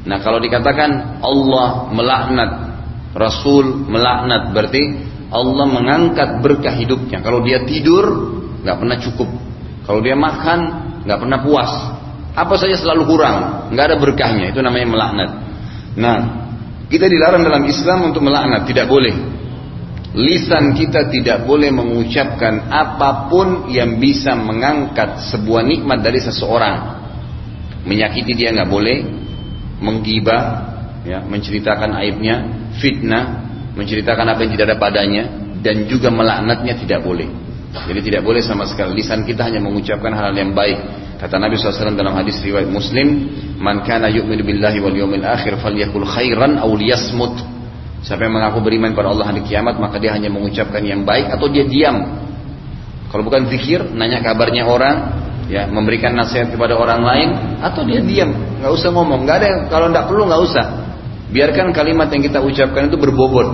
Nah 0.07 0.19
kalau 0.23 0.41
dikatakan 0.41 1.21
Allah 1.21 1.93
melaknat, 1.93 2.51
Rasul 3.13 3.85
melaknat 3.85 4.55
berarti 4.55 4.83
Allah 5.29 5.67
mengangkat 5.67 6.41
berkah 6.41 6.73
hidupnya. 6.73 7.19
Kalau 7.21 7.43
dia 7.43 7.67
tidur 7.67 8.07
nggak 8.63 8.77
pernah 8.77 8.97
cukup. 9.01 9.29
Kalau 9.87 10.01
dia 10.03 10.17
makan 10.19 10.59
nggak 11.07 11.19
pernah 11.23 11.39
puas. 11.43 11.73
Apa 12.37 12.55
saja 12.61 12.77
selalu 12.77 13.09
kurang, 13.09 13.69
nggak 13.73 13.85
ada 13.93 13.97
berkahnya. 13.97 14.53
Itu 14.53 14.61
namanya 14.61 14.87
melaknat. 14.93 15.31
Nah, 15.97 16.17
kita 16.93 17.09
dilarang 17.09 17.41
dalam 17.43 17.65
Islam 17.65 18.13
untuk 18.13 18.21
melaknat, 18.21 18.69
tidak 18.69 18.87
boleh. 18.87 19.15
Lisan 20.17 20.77
kita 20.77 21.09
tidak 21.13 21.45
boleh 21.49 21.73
mengucapkan 21.73 22.69
apa 22.69 23.29
pun 23.29 23.69
yang 23.73 23.97
bisa 24.01 24.37
mengangkat 24.37 25.29
sebuah 25.33 25.65
nikmat 25.65 26.05
dari 26.05 26.21
seseorang. 26.21 26.77
Menyakiti 27.89 28.33
dia 28.37 28.53
nggak 28.53 28.69
boleh, 28.69 28.99
menggibah, 29.81 30.43
ya, 31.05 31.21
menceritakan 31.25 31.97
aibnya, 32.01 32.37
fitnah, 32.81 33.25
menceritakan 33.77 34.27
apa 34.33 34.41
yang 34.45 34.53
tidak 34.57 34.67
ada 34.73 34.79
padanya, 34.81 35.25
dan 35.61 35.89
juga 35.89 36.09
melaknatnya 36.09 36.75
tidak 36.81 37.01
boleh. 37.05 37.46
Jadi 37.85 38.01
tidak 38.01 38.23
boleh 38.25 38.41
sama 38.41 38.65
sekali 38.65 39.05
lisan 39.05 39.29
kita 39.29 39.45
hanya 39.45 39.61
mengucapkan 39.61 40.09
hal, 40.17 40.33
-hal 40.33 40.37
yang 40.37 40.57
baik. 40.57 40.79
Kata 41.21 41.37
Nabi 41.37 41.57
SAW 41.57 41.97
dalam 41.97 42.17
hadis 42.17 42.41
riwayat 42.41 42.69
Muslim, 42.69 43.29
"Man 43.61 43.85
kana 43.85 44.09
yu'minu 44.09 44.45
billahi 44.45 44.81
wal 44.81 44.97
yawmil 44.97 45.25
akhir 45.25 45.61
falyakul 45.61 46.05
khairan 46.05 46.61
aw 46.61 46.69
liyasmut." 46.73 47.37
Siapa 48.05 48.29
yang 48.29 48.37
mengaku 48.37 48.61
beriman 48.65 48.93
pada 48.93 49.13
Allah 49.13 49.33
hari 49.33 49.45
kiamat, 49.45 49.81
maka 49.81 49.97
dia 50.01 50.13
hanya 50.13 50.29
mengucapkan 50.29 50.81
yang 50.85 51.05
baik 51.05 51.33
atau 51.33 51.49
dia 51.49 51.65
diam. 51.65 52.25
Kalau 53.09 53.23
bukan 53.25 53.49
zikir, 53.49 53.83
nanya 53.97 54.21
kabarnya 54.21 54.69
orang, 54.69 54.97
ya 55.47 55.71
memberikan 55.71 56.15
nasihat 56.15 56.51
kepada 56.51 56.75
orang 56.75 57.01
lain 57.03 57.29
atau 57.63 57.87
dia 57.87 58.03
diam 58.03 58.35
nggak 58.63 58.73
usah 58.73 58.91
ngomong 58.91 59.23
nggak 59.23 59.37
ada 59.43 59.49
kalau 59.71 59.87
nggak 59.95 60.07
perlu 60.11 60.27
nggak 60.27 60.43
usah 60.43 60.67
biarkan 61.31 61.71
kalimat 61.71 62.11
yang 62.11 62.23
kita 62.27 62.39
ucapkan 62.43 62.91
itu 62.91 62.99
berbobot 62.99 63.47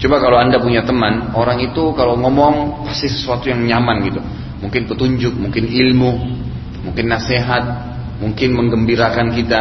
coba 0.00 0.16
kalau 0.18 0.36
anda 0.38 0.58
punya 0.58 0.82
teman 0.82 1.34
orang 1.34 1.62
itu 1.62 1.94
kalau 1.94 2.18
ngomong 2.18 2.86
pasti 2.86 3.06
sesuatu 3.10 3.46
yang 3.50 3.62
nyaman 3.62 3.96
gitu. 4.10 4.20
Mungkin 4.64 4.88
petunjuk 4.88 5.34
mungkin 5.36 5.68
ilmu 5.68 6.12
mungkin 6.84 7.04
nasihat 7.08 7.94
mungkin 8.20 8.54
menggembirakan 8.54 9.34
kita. 9.34 9.60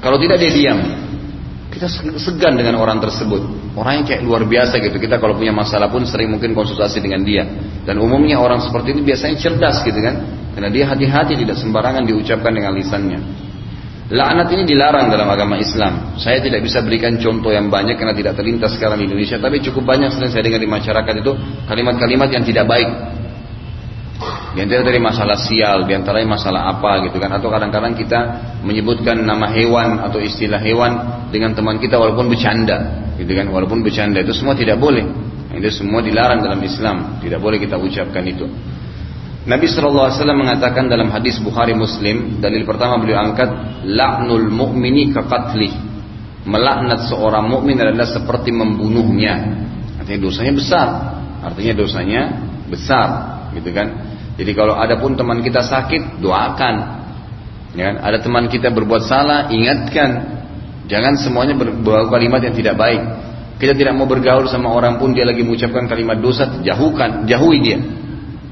Kalau 0.00 0.16
tidak 0.16 0.40
dia 0.40 0.52
diam. 0.52 0.80
Kita 1.70 1.86
segan 2.18 2.58
dengan 2.58 2.82
orang 2.82 2.98
tersebut. 2.98 3.72
Orang 3.78 4.02
yang 4.02 4.06
kayak 4.06 4.26
luar 4.26 4.42
biasa 4.42 4.82
gitu. 4.82 4.98
Kita 4.98 5.22
kalau 5.22 5.38
punya 5.38 5.54
masalah 5.54 5.86
pun 5.86 6.02
sering 6.02 6.26
mungkin 6.26 6.50
konsultasi 6.50 6.98
dengan 6.98 7.22
dia. 7.22 7.46
Dan 7.86 8.02
umumnya 8.02 8.42
orang 8.42 8.58
seperti 8.58 8.90
ini 8.96 9.06
biasanya 9.06 9.38
cerdas 9.38 9.86
gitu 9.86 10.00
kan. 10.02 10.18
Karena 10.56 10.66
dia 10.66 10.90
hati-hati 10.90 11.38
tidak 11.38 11.56
sembarangan 11.62 12.02
diucapkan 12.02 12.50
dengan 12.50 12.74
lisannya. 12.74 13.49
Laknat 14.10 14.50
ini 14.50 14.66
dilarang 14.66 15.06
dalam 15.06 15.30
agama 15.30 15.54
Islam. 15.54 16.18
Saya 16.18 16.42
tidak 16.42 16.66
bisa 16.66 16.82
berikan 16.82 17.14
contoh 17.22 17.54
yang 17.54 17.70
banyak 17.70 17.94
karena 17.94 18.10
tidak 18.10 18.34
terlintas 18.34 18.74
sekarang 18.74 18.98
di 18.98 19.06
Indonesia, 19.06 19.38
tapi 19.38 19.62
cukup 19.62 19.86
banyak 19.86 20.10
sering 20.10 20.34
saya 20.34 20.42
dengar 20.42 20.58
di 20.58 20.66
masyarakat 20.66 21.14
itu 21.22 21.32
kalimat-kalimat 21.70 22.28
yang 22.34 22.42
tidak 22.42 22.66
baik. 22.66 22.90
Di 24.50 24.66
antara 24.66 24.82
dari 24.82 24.98
masalah 24.98 25.38
sial, 25.38 25.86
di 25.86 25.94
antaranya 25.94 26.34
masalah 26.34 26.74
apa 26.74 27.06
gitu 27.06 27.22
kan, 27.22 27.30
atau 27.38 27.54
kadang-kadang 27.54 27.94
kita 27.94 28.20
menyebutkan 28.66 29.22
nama 29.22 29.46
hewan 29.54 30.02
atau 30.02 30.18
istilah 30.18 30.58
hewan 30.58 31.22
dengan 31.30 31.54
teman 31.54 31.78
kita 31.78 31.94
walaupun 31.94 32.26
bercanda, 32.26 33.14
gitu 33.14 33.30
kan, 33.30 33.46
walaupun 33.46 33.78
bercanda 33.78 34.26
itu 34.26 34.34
semua 34.34 34.58
tidak 34.58 34.82
boleh. 34.82 35.06
Itu 35.54 35.70
semua 35.70 36.02
dilarang 36.02 36.42
dalam 36.42 36.58
Islam, 36.66 37.22
tidak 37.22 37.38
boleh 37.38 37.62
kita 37.62 37.78
ucapkan 37.78 38.26
itu. 38.26 38.50
Nabi 39.40 39.64
SAW 39.64 40.12
mengatakan 40.36 40.92
dalam 40.92 41.08
hadis 41.08 41.40
Bukhari 41.40 41.72
Muslim, 41.72 42.44
dalil 42.44 42.68
pertama 42.68 43.00
beliau 43.00 43.24
angkat, 43.24 43.48
la'nul 43.88 44.52
mu'mini 44.52 45.16
kaqatli. 45.16 45.72
Melaknat 46.44 47.08
seorang 47.08 47.48
mukmin 47.48 47.76
adalah 47.80 48.08
seperti 48.08 48.52
membunuhnya. 48.52 49.64
Artinya 50.00 50.20
dosanya 50.28 50.52
besar. 50.56 50.88
Artinya 51.40 51.72
dosanya 51.72 52.22
besar, 52.68 53.08
gitu 53.56 53.72
kan? 53.72 53.88
Jadi 54.36 54.52
kalau 54.52 54.76
ada 54.76 55.00
pun 55.00 55.16
teman 55.16 55.40
kita 55.40 55.64
sakit, 55.64 56.20
doakan. 56.20 56.74
Ya 57.76 57.92
kan? 57.92 57.96
Ada 58.04 58.18
teman 58.20 58.44
kita 58.52 58.68
berbuat 58.72 59.08
salah, 59.08 59.48
ingatkan. 59.48 60.40
Jangan 60.84 61.16
semuanya 61.16 61.56
berbau 61.56 62.12
kalimat 62.12 62.44
yang 62.44 62.52
tidak 62.52 62.76
baik. 62.76 63.00
Kita 63.60 63.76
tidak 63.76 63.92
mau 63.96 64.08
bergaul 64.08 64.48
sama 64.48 64.72
orang 64.72 64.96
pun 64.96 65.12
dia 65.12 65.24
lagi 65.28 65.44
mengucapkan 65.44 65.84
kalimat 65.88 66.16
dosa, 66.20 66.60
jauhkan, 66.64 67.28
jauhi 67.28 67.58
dia. 67.60 67.78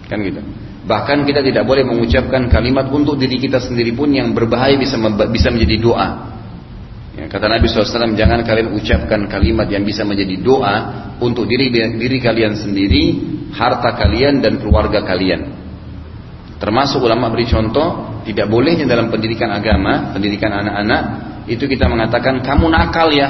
Kan 0.09 0.21
gitu. 0.25 0.41
Bahkan 0.89 1.29
kita 1.29 1.45
tidak 1.45 1.69
boleh 1.69 1.85
mengucapkan 1.85 2.49
kalimat 2.49 2.89
untuk 2.89 3.21
diri 3.21 3.37
kita 3.37 3.61
sendiri 3.61 3.93
pun 3.93 4.09
yang 4.09 4.33
berbahaya 4.33 4.81
bisa 4.81 4.97
bisa 5.29 5.53
menjadi 5.53 5.77
doa. 5.77 6.09
Ya, 7.19 7.27
kata 7.29 7.51
Nabi 7.51 7.67
SAW, 7.69 8.17
jangan 8.17 8.41
kalian 8.47 8.73
ucapkan 8.73 9.29
kalimat 9.29 9.69
yang 9.69 9.85
bisa 9.85 10.07
menjadi 10.07 10.41
doa 10.41 10.77
untuk 11.21 11.45
diri 11.45 11.69
diri 11.69 12.19
kalian 12.23 12.57
sendiri, 12.57 13.21
harta 13.53 14.01
kalian 14.01 14.41
dan 14.41 14.57
keluarga 14.57 15.05
kalian. 15.05 15.61
Termasuk 16.57 17.05
ulama 17.05 17.29
beri 17.29 17.45
contoh, 17.51 18.23
tidak 18.25 18.49
bolehnya 18.49 18.89
dalam 18.89 19.13
pendidikan 19.13 19.53
agama, 19.53 20.15
pendidikan 20.17 20.57
anak-anak, 20.57 21.03
itu 21.53 21.69
kita 21.69 21.85
mengatakan 21.85 22.41
kamu 22.41 22.67
nakal 22.71 23.13
ya. 23.13 23.29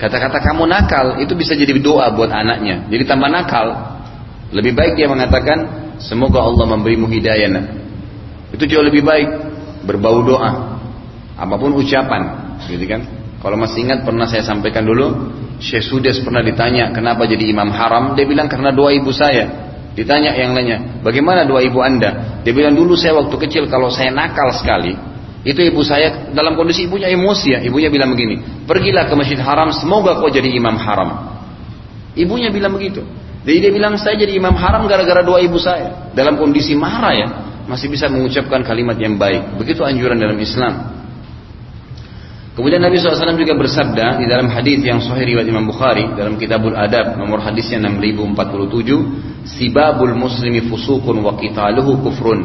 Kata-kata 0.00 0.42
kamu 0.42 0.66
nakal 0.66 1.22
itu 1.22 1.38
bisa 1.38 1.54
jadi 1.54 1.78
doa 1.78 2.10
buat 2.10 2.32
anaknya. 2.32 2.90
Jadi 2.90 3.06
tambah 3.06 3.30
nakal. 3.30 3.94
Lebih 4.50 4.72
baik 4.74 4.98
dia 4.98 5.06
mengatakan 5.06 5.83
semoga 6.00 6.42
Allah 6.42 6.66
memberimu 6.66 7.06
hidayah. 7.10 7.48
Nak. 7.50 7.66
Itu 8.54 8.70
jauh 8.70 8.86
lebih 8.86 9.02
baik 9.02 9.28
berbau 9.84 10.22
doa. 10.24 10.80
Apa 11.34 11.54
pun 11.58 11.74
ucapan, 11.74 12.54
gitu 12.70 12.86
kan? 12.86 13.02
Kalau 13.42 13.58
masih 13.58 13.84
ingat 13.84 14.06
pernah 14.06 14.24
saya 14.24 14.46
sampaikan 14.46 14.86
dulu, 14.86 15.34
Syekh 15.58 15.84
Sudes 15.84 16.22
pernah 16.22 16.40
ditanya 16.40 16.94
kenapa 16.94 17.26
jadi 17.26 17.50
imam 17.50 17.68
haram, 17.74 18.14
dia 18.14 18.24
bilang 18.24 18.46
karena 18.46 18.70
doa 18.70 18.94
ibu 18.94 19.10
saya. 19.10 19.50
Ditanya 19.94 20.34
yang 20.34 20.54
lainnya, 20.54 21.02
bagaimana 21.02 21.46
doa 21.46 21.62
ibu 21.62 21.78
anda? 21.82 22.40
Dia 22.42 22.50
bilang 22.50 22.74
dulu 22.74 22.98
saya 22.98 23.14
waktu 23.14 23.34
kecil 23.46 23.70
kalau 23.70 23.90
saya 23.90 24.10
nakal 24.10 24.50
sekali, 24.54 24.94
itu 25.44 25.60
ibu 25.60 25.84
saya 25.84 26.32
dalam 26.32 26.56
kondisi 26.56 26.88
ibunya 26.88 27.12
emosi 27.12 27.48
ya, 27.52 27.60
ibunya 27.60 27.92
bilang 27.92 28.16
begini, 28.16 28.64
pergilah 28.64 29.06
ke 29.06 29.14
masjid 29.14 29.38
haram, 29.38 29.70
semoga 29.76 30.16
kau 30.16 30.32
jadi 30.32 30.48
imam 30.50 30.74
haram. 30.80 31.36
Ibunya 32.16 32.48
bilang 32.48 32.72
begitu. 32.74 33.04
Jadi 33.44 33.56
dia 33.60 33.72
bilang 33.72 34.00
saya 34.00 34.16
jadi 34.16 34.40
imam 34.40 34.56
haram 34.56 34.88
gara-gara 34.88 35.20
doa 35.20 35.36
ibu 35.36 35.60
saya. 35.60 36.12
Dalam 36.16 36.40
kondisi 36.40 36.72
marah 36.72 37.12
ya, 37.12 37.28
masih 37.68 37.92
bisa 37.92 38.08
mengucapkan 38.08 38.64
kalimat 38.64 38.96
yang 38.96 39.20
baik. 39.20 39.60
Begitu 39.60 39.84
anjuran 39.84 40.16
dalam 40.16 40.40
Islam. 40.40 40.96
Kemudian 42.54 42.78
Nabi 42.78 43.02
SAW 43.02 43.34
juga 43.34 43.58
bersabda 43.58 44.22
di 44.22 44.30
dalam 44.30 44.46
hadis 44.46 44.78
yang 44.80 45.02
sahih 45.02 45.34
riwayat 45.34 45.48
Imam 45.50 45.66
Bukhari 45.66 46.06
dalam 46.14 46.38
Kitabul 46.38 46.78
Adab 46.78 47.18
nomor 47.18 47.42
hadisnya 47.42 47.82
6047, 47.82 49.42
sibabul 49.42 50.14
muslimi 50.14 50.62
fusukun 50.70 51.18
wa 51.18 51.34
qitaluhu 51.34 51.98
kufrun. 52.06 52.40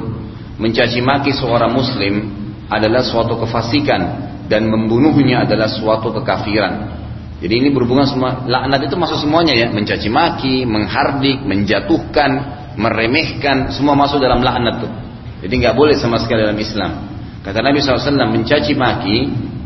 Mencaci 0.57 0.99
maki 1.05 1.31
seorang 1.31 1.71
muslim 1.71 2.25
adalah 2.67 3.05
suatu 3.05 3.37
kefasikan 3.37 4.01
dan 4.49 4.65
membunuhnya 4.65 5.45
adalah 5.45 5.69
suatu 5.69 6.09
kekafiran. 6.09 6.98
Jadi 7.39 7.53
ini 7.55 7.69
berhubungan 7.71 8.03
semua 8.03 8.43
laknat 8.43 8.91
itu 8.91 8.95
masuk 8.99 9.23
semuanya 9.23 9.55
ya, 9.55 9.67
mencaci 9.71 10.11
maki, 10.11 10.67
menghardik, 10.67 11.39
menjatuhkan, 11.47 12.31
meremehkan, 12.75 13.71
semua 13.71 13.95
masuk 13.95 14.19
dalam 14.19 14.43
laknat 14.43 14.83
tuh. 14.83 14.91
Jadi 15.47 15.53
nggak 15.63 15.75
boleh 15.75 15.95
sama 15.95 16.19
sekali 16.19 16.43
dalam 16.43 16.59
Islam. 16.59 16.91
Kata 17.39 17.63
Nabi 17.63 17.79
SAW 17.79 18.11
mencaci 18.27 18.75
maki 18.75 19.17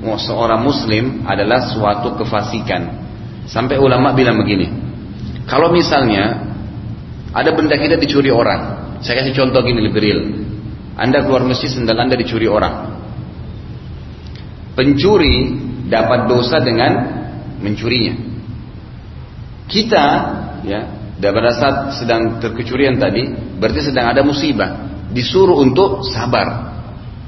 seorang 0.06 0.62
muslim 0.62 1.26
adalah 1.26 1.74
suatu 1.74 2.14
kefasikan. 2.14 3.02
Sampai 3.50 3.82
ulama 3.82 4.14
bilang 4.14 4.38
begini, 4.38 4.70
kalau 5.50 5.74
misalnya 5.74 6.54
ada 7.34 7.50
benda 7.58 7.76
kita 7.76 7.98
dicuri 7.98 8.30
orang, 8.30 8.96
saya 9.02 9.26
kasih 9.26 9.34
contoh 9.34 9.66
gini 9.66 9.82
lebih 9.82 10.00
real. 10.00 10.22
Anda 10.94 11.26
keluar 11.26 11.42
masjid 11.44 11.74
sendal 11.74 11.98
Anda 11.98 12.14
dicuri 12.14 12.46
orang. 12.46 13.02
Pencuri 14.78 15.58
dapat 15.90 16.30
dosa 16.30 16.62
dengan 16.62 17.23
mencurinya. 17.64 18.14
Kita 19.66 20.06
ya, 20.68 20.80
pada 21.18 21.52
saat 21.56 21.76
sedang 21.98 22.44
terkecurian 22.44 23.00
tadi, 23.00 23.32
berarti 23.58 23.90
sedang 23.90 24.12
ada 24.12 24.22
musibah. 24.22 24.92
Disuruh 25.10 25.58
untuk 25.64 26.04
sabar. 26.12 26.76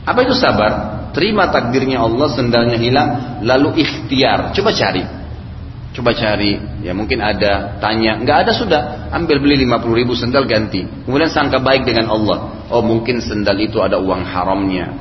Apa 0.03 0.19
itu 0.27 0.35
sabar? 0.35 0.95
terima 1.15 1.47
takdirnya 1.47 2.03
Allah 2.03 2.27
sendalnya 2.35 2.75
hilang 2.75 3.39
lalu 3.47 3.79
ikhtiar 3.79 4.51
coba 4.51 4.75
cari 4.75 5.07
coba 5.95 6.11
cari 6.11 6.59
ya 6.83 6.91
mungkin 6.91 7.23
ada 7.23 7.79
tanya 7.79 8.19
nggak 8.19 8.37
ada 8.43 8.51
sudah 8.51 8.81
ambil 9.15 9.39
beli 9.39 9.63
50 9.63 9.95
ribu 9.95 10.11
sendal 10.11 10.43
ganti 10.43 10.83
kemudian 11.07 11.31
sangka 11.31 11.63
baik 11.63 11.87
dengan 11.87 12.11
Allah 12.11 12.67
oh 12.67 12.83
mungkin 12.83 13.23
sendal 13.23 13.55
itu 13.63 13.79
ada 13.79 13.95
uang 13.95 14.27
haramnya 14.27 14.91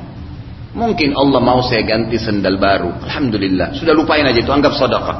mungkin 0.75 1.15
Allah 1.15 1.39
mau 1.39 1.63
saya 1.63 1.81
ganti 1.87 2.19
sendal 2.19 2.59
baru. 2.59 2.91
Alhamdulillah. 3.07 3.73
Sudah 3.79 3.95
lupain 3.95 4.21
aja 4.27 4.35
itu 4.35 4.51
anggap 4.51 4.75
sedekah. 4.75 5.17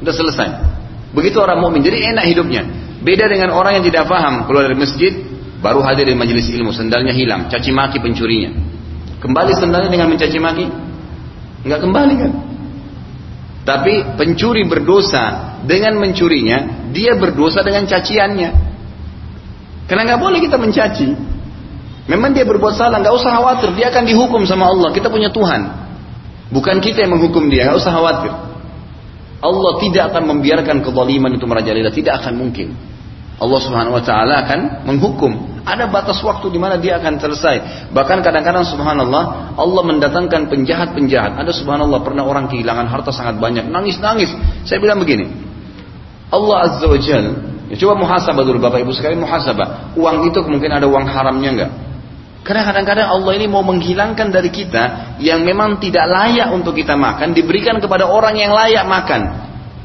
Sudah 0.00 0.14
selesai. 0.14 0.48
Begitu 1.12 1.36
orang 1.42 1.60
mukmin 1.60 1.82
jadi 1.84 2.14
enak 2.14 2.24
hidupnya. 2.30 2.62
Beda 3.02 3.26
dengan 3.26 3.50
orang 3.52 3.82
yang 3.82 3.84
tidak 3.84 4.06
paham 4.06 4.46
keluar 4.46 4.70
dari 4.70 4.78
masjid 4.78 5.12
baru 5.58 5.82
hadir 5.82 6.08
di 6.08 6.16
majelis 6.16 6.46
ilmu. 6.48 6.70
Sendalnya 6.70 7.12
hilang. 7.12 7.50
Caci 7.50 7.74
maki 7.74 7.98
pencurinya. 7.98 8.54
Kembali 9.18 9.52
sendalnya 9.58 9.90
dengan 9.90 10.08
mencaci 10.08 10.38
maki? 10.38 10.66
Enggak 11.66 11.80
kembali 11.82 12.14
kan? 12.18 12.32
Tapi 13.62 14.18
pencuri 14.18 14.66
berdosa 14.66 15.54
dengan 15.62 15.94
mencurinya, 15.94 16.90
dia 16.90 17.14
berdosa 17.14 17.62
dengan 17.62 17.86
caciannya. 17.86 18.50
Karena 19.86 20.02
nggak 20.02 20.20
boleh 20.22 20.38
kita 20.42 20.58
mencaci. 20.58 21.31
Memang 22.10 22.34
dia 22.34 22.42
berbuat 22.42 22.74
salah, 22.74 22.98
nggak 22.98 23.14
usah 23.14 23.30
khawatir, 23.30 23.70
dia 23.78 23.94
akan 23.94 24.02
dihukum 24.06 24.42
sama 24.42 24.66
Allah. 24.66 24.90
Kita 24.90 25.06
punya 25.06 25.30
Tuhan, 25.30 25.60
bukan 26.50 26.82
kita 26.82 27.06
yang 27.06 27.14
menghukum 27.14 27.46
dia, 27.46 27.70
nggak 27.70 27.78
usah 27.78 27.92
khawatir. 27.94 28.32
Allah 29.42 29.72
tidak 29.82 30.02
akan 30.14 30.22
membiarkan 30.34 30.76
kezaliman 30.82 31.30
itu 31.34 31.46
merajalela, 31.46 31.90
tidak 31.94 32.22
akan 32.22 32.34
mungkin. 32.38 32.74
Allah 33.42 33.58
Subhanahu 33.58 33.98
wa 33.98 34.02
taala 34.02 34.46
akan 34.46 34.86
menghukum 34.86 35.52
ada 35.62 35.86
batas 35.86 36.18
waktu 36.26 36.50
di 36.50 36.58
mana 36.58 36.74
dia 36.78 36.98
akan 36.98 37.22
selesai. 37.22 37.86
Bahkan 37.94 38.18
kadang-kadang 38.26 38.66
subhanallah 38.66 39.54
Allah 39.54 39.82
mendatangkan 39.86 40.50
penjahat-penjahat. 40.50 41.38
Ada 41.38 41.54
subhanallah 41.54 42.02
pernah 42.02 42.26
orang 42.26 42.50
kehilangan 42.50 42.90
harta 42.90 43.14
sangat 43.14 43.38
banyak, 43.38 43.70
nangis-nangis. 43.70 44.30
Saya 44.66 44.82
bilang 44.82 44.98
begini. 44.98 45.30
Allah 46.34 46.66
Azza 46.66 46.86
wa 46.90 46.98
ya 46.98 47.76
coba 47.78 47.94
muhasabah 47.94 48.42
dulu 48.42 48.58
Bapak 48.58 48.82
Ibu 48.82 48.90
sekalian 48.90 49.22
muhasabah. 49.22 49.94
Uang 49.94 50.26
itu 50.26 50.42
mungkin 50.50 50.70
ada 50.74 50.90
uang 50.90 51.06
haramnya 51.06 51.50
enggak? 51.54 51.70
Karena 52.42 52.66
kadang-kadang 52.66 53.06
Allah 53.06 53.32
ini 53.38 53.46
mau 53.46 53.62
menghilangkan 53.62 54.34
dari 54.34 54.50
kita 54.50 55.14
yang 55.22 55.46
memang 55.46 55.78
tidak 55.78 56.10
layak 56.10 56.50
untuk 56.50 56.74
kita 56.74 56.98
makan, 56.98 57.30
diberikan 57.38 57.78
kepada 57.78 58.10
orang 58.10 58.34
yang 58.34 58.50
layak 58.50 58.82
makan. 58.82 59.22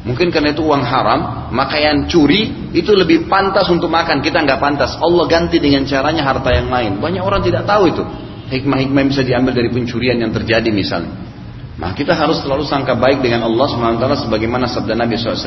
Mungkin 0.10 0.34
karena 0.34 0.56
itu 0.56 0.66
uang 0.66 0.82
haram, 0.82 1.52
maka 1.54 1.78
yang 1.78 2.10
curi 2.10 2.72
itu 2.74 2.96
lebih 2.98 3.30
pantas 3.30 3.70
untuk 3.70 3.94
makan. 3.94 4.26
Kita 4.26 4.42
nggak 4.42 4.58
pantas. 4.58 4.98
Allah 4.98 5.26
ganti 5.30 5.62
dengan 5.62 5.86
caranya 5.86 6.26
harta 6.26 6.50
yang 6.50 6.72
lain. 6.72 6.98
Banyak 6.98 7.22
orang 7.22 7.46
tidak 7.46 7.68
tahu 7.70 7.94
itu. 7.94 8.04
Hikmah-hikmah 8.48 9.04
bisa 9.06 9.22
diambil 9.22 9.54
dari 9.54 9.70
pencurian 9.70 10.18
yang 10.18 10.32
terjadi 10.32 10.72
misalnya. 10.72 11.12
Nah 11.78 11.94
kita 11.94 12.18
harus 12.18 12.42
selalu 12.42 12.66
sangka 12.66 12.98
baik 12.98 13.22
dengan 13.22 13.46
Allah 13.46 13.70
SWT 13.70 14.26
sebagaimana 14.26 14.66
sabda 14.66 14.98
Nabi 14.98 15.14
SAW 15.14 15.46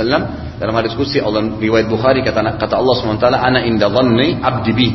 dalam 0.62 0.74
hadis 0.78 0.94
kursi 0.94 1.18
Allah 1.18 1.42
riwayat 1.58 1.90
Bukhari 1.90 2.22
kata, 2.22 2.54
kata 2.54 2.78
Allah 2.78 2.94
SWT 3.02 3.26
ana 3.34 3.66
inda 3.66 3.90
dhanni 3.90 4.38
abdi 4.38 4.70
bi 4.70 4.88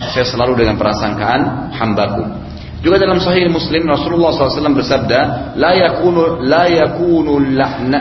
saya 0.00 0.24
selalu 0.24 0.64
dengan 0.64 0.80
prasangkaan 0.80 1.72
hambaku 1.76 2.50
juga 2.80 2.96
dalam 2.96 3.20
Sahih 3.20 3.44
Muslim 3.52 3.84
Rasulullah 3.84 4.32
SAW 4.32 4.72
bersabda, 4.72 5.52
لا 5.52 5.72
yakunu 5.76 6.40
la 6.40 6.64
yakunu 6.64 7.36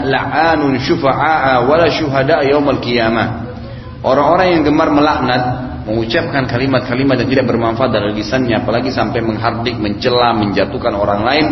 la'anun 0.07 0.79
syufa'a 0.79 1.67
wala 1.67 1.91
syuhada 1.91 2.47
yaumal 2.47 2.79
qiyamah. 2.79 3.51
Orang-orang 3.99 4.55
yang 4.55 4.63
gemar 4.63 4.87
melaknat 4.95 5.43
mengucapkan 5.83 6.47
kalimat-kalimat 6.47 7.19
yang 7.19 7.29
tidak 7.35 7.45
bermanfaat 7.51 7.91
dari 7.91 8.15
lisannya 8.15 8.63
apalagi 8.63 8.87
sampai 8.87 9.19
menghardik, 9.19 9.75
mencela, 9.75 10.31
menjatuhkan 10.31 10.95
orang 10.95 11.21
lain 11.27 11.45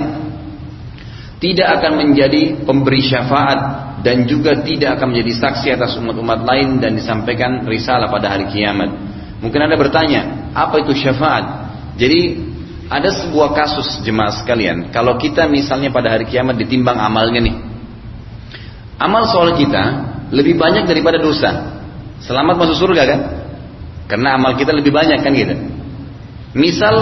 tidak 1.37 1.81
akan 1.81 2.01
menjadi 2.01 2.63
pemberi 2.63 3.03
syafaat 3.03 3.59
dan 4.01 4.23
juga 4.23 4.57
tidak 4.63 4.97
akan 4.97 5.13
menjadi 5.13 5.31
saksi 5.37 5.67
atas 5.75 5.99
umat-umat 5.99 6.47
lain 6.47 6.79
dan 6.79 6.95
disampaikan 6.95 7.67
risalah 7.67 8.07
pada 8.09 8.31
hari 8.31 8.47
kiamat. 8.49 8.89
Mungkin 9.37 9.59
Anda 9.61 9.77
bertanya, 9.77 10.21
apa 10.57 10.81
itu 10.81 10.97
syafaat? 10.97 11.69
Jadi 12.01 12.41
ada 12.89 13.13
sebuah 13.13 13.53
kasus 13.53 14.01
jemaah 14.01 14.33
sekalian, 14.41 14.89
kalau 14.89 15.19
kita 15.21 15.45
misalnya 15.45 15.93
pada 15.93 16.09
hari 16.09 16.25
kiamat 16.25 16.57
ditimbang 16.57 16.97
amalnya 16.97 17.43
nih. 17.45 17.55
Amal 18.97 19.29
soal 19.29 19.53
kita 19.53 19.83
lebih 20.33 20.57
banyak 20.57 20.89
daripada 20.89 21.21
dosa. 21.21 21.77
Selamat 22.17 22.57
masuk 22.57 22.81
surga 22.81 23.03
kan? 23.05 23.19
Karena 24.09 24.39
amal 24.39 24.57
kita 24.57 24.73
lebih 24.73 24.89
banyak 24.89 25.21
kan 25.21 25.31
gitu. 25.37 25.53
Misal 26.57 26.95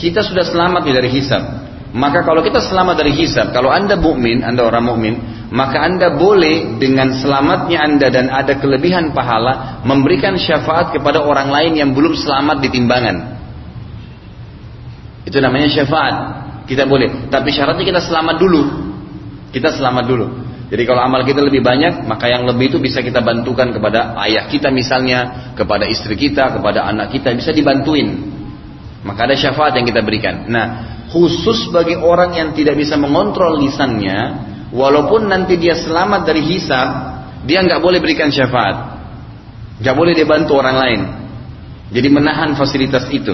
kita 0.00 0.24
sudah 0.24 0.46
selamat 0.46 0.88
dari 0.88 1.10
hisab. 1.12 1.65
Maka 1.94 2.26
kalau 2.26 2.42
kita 2.42 2.58
selamat 2.58 2.98
dari 2.98 3.14
hisab, 3.14 3.54
kalau 3.54 3.70
Anda 3.70 3.94
mukmin, 3.94 4.42
Anda 4.42 4.66
orang 4.66 4.84
mukmin, 4.84 5.14
maka 5.54 5.86
Anda 5.86 6.18
boleh 6.18 6.82
dengan 6.82 7.14
selamatnya 7.14 7.78
Anda 7.78 8.06
dan 8.10 8.26
ada 8.26 8.58
kelebihan 8.58 9.14
pahala 9.14 9.82
memberikan 9.86 10.34
syafaat 10.34 10.90
kepada 10.90 11.22
orang 11.22 11.48
lain 11.54 11.72
yang 11.78 11.90
belum 11.94 12.18
selamat 12.18 12.58
di 12.58 12.68
timbangan. 12.74 13.16
Itu 15.26 15.38
namanya 15.38 15.70
syafaat. 15.70 16.14
Kita 16.66 16.86
boleh. 16.86 17.30
Tapi 17.30 17.48
syaratnya 17.54 17.86
kita 17.86 18.02
selamat 18.02 18.36
dulu. 18.42 18.62
Kita 19.54 19.70
selamat 19.70 20.04
dulu. 20.06 20.26
Jadi 20.66 20.82
kalau 20.82 20.98
amal 20.98 21.22
kita 21.22 21.46
lebih 21.46 21.62
banyak, 21.62 22.02
maka 22.10 22.26
yang 22.26 22.42
lebih 22.42 22.74
itu 22.74 22.78
bisa 22.82 22.98
kita 22.98 23.22
bantukan 23.22 23.70
kepada 23.70 24.18
ayah 24.26 24.50
kita 24.50 24.74
misalnya, 24.74 25.54
kepada 25.54 25.86
istri 25.86 26.18
kita, 26.18 26.58
kepada 26.58 26.90
anak 26.90 27.14
kita, 27.14 27.30
bisa 27.38 27.54
dibantuin. 27.54 28.34
Maka 29.06 29.30
ada 29.30 29.38
syafaat 29.38 29.78
yang 29.78 29.86
kita 29.86 30.02
berikan. 30.02 30.50
Nah, 30.50 30.95
khusus 31.16 31.72
bagi 31.72 31.96
orang 31.96 32.36
yang 32.36 32.48
tidak 32.52 32.76
bisa 32.76 33.00
mengontrol 33.00 33.56
lisannya, 33.56 34.20
walaupun 34.68 35.32
nanti 35.32 35.56
dia 35.56 35.72
selamat 35.72 36.28
dari 36.28 36.44
hisab, 36.44 36.88
dia 37.48 37.64
nggak 37.64 37.80
boleh 37.80 38.04
berikan 38.04 38.28
syafaat, 38.28 38.76
nggak 39.80 39.96
boleh 39.96 40.12
dia 40.12 40.28
bantu 40.28 40.60
orang 40.60 40.76
lain. 40.76 41.00
Jadi 41.88 42.08
menahan 42.12 42.52
fasilitas 42.52 43.08
itu. 43.08 43.32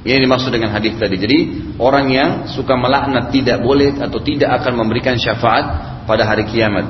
Ini 0.00 0.16
dimaksud 0.16 0.48
dengan 0.48 0.72
hadis 0.72 0.96
tadi. 0.96 1.20
Jadi 1.20 1.38
orang 1.76 2.08
yang 2.08 2.30
suka 2.48 2.72
melaknat 2.72 3.28
tidak 3.28 3.60
boleh 3.60 4.00
atau 4.00 4.16
tidak 4.24 4.48
akan 4.62 4.80
memberikan 4.80 5.20
syafaat 5.20 5.64
pada 6.08 6.24
hari 6.24 6.48
kiamat. 6.48 6.88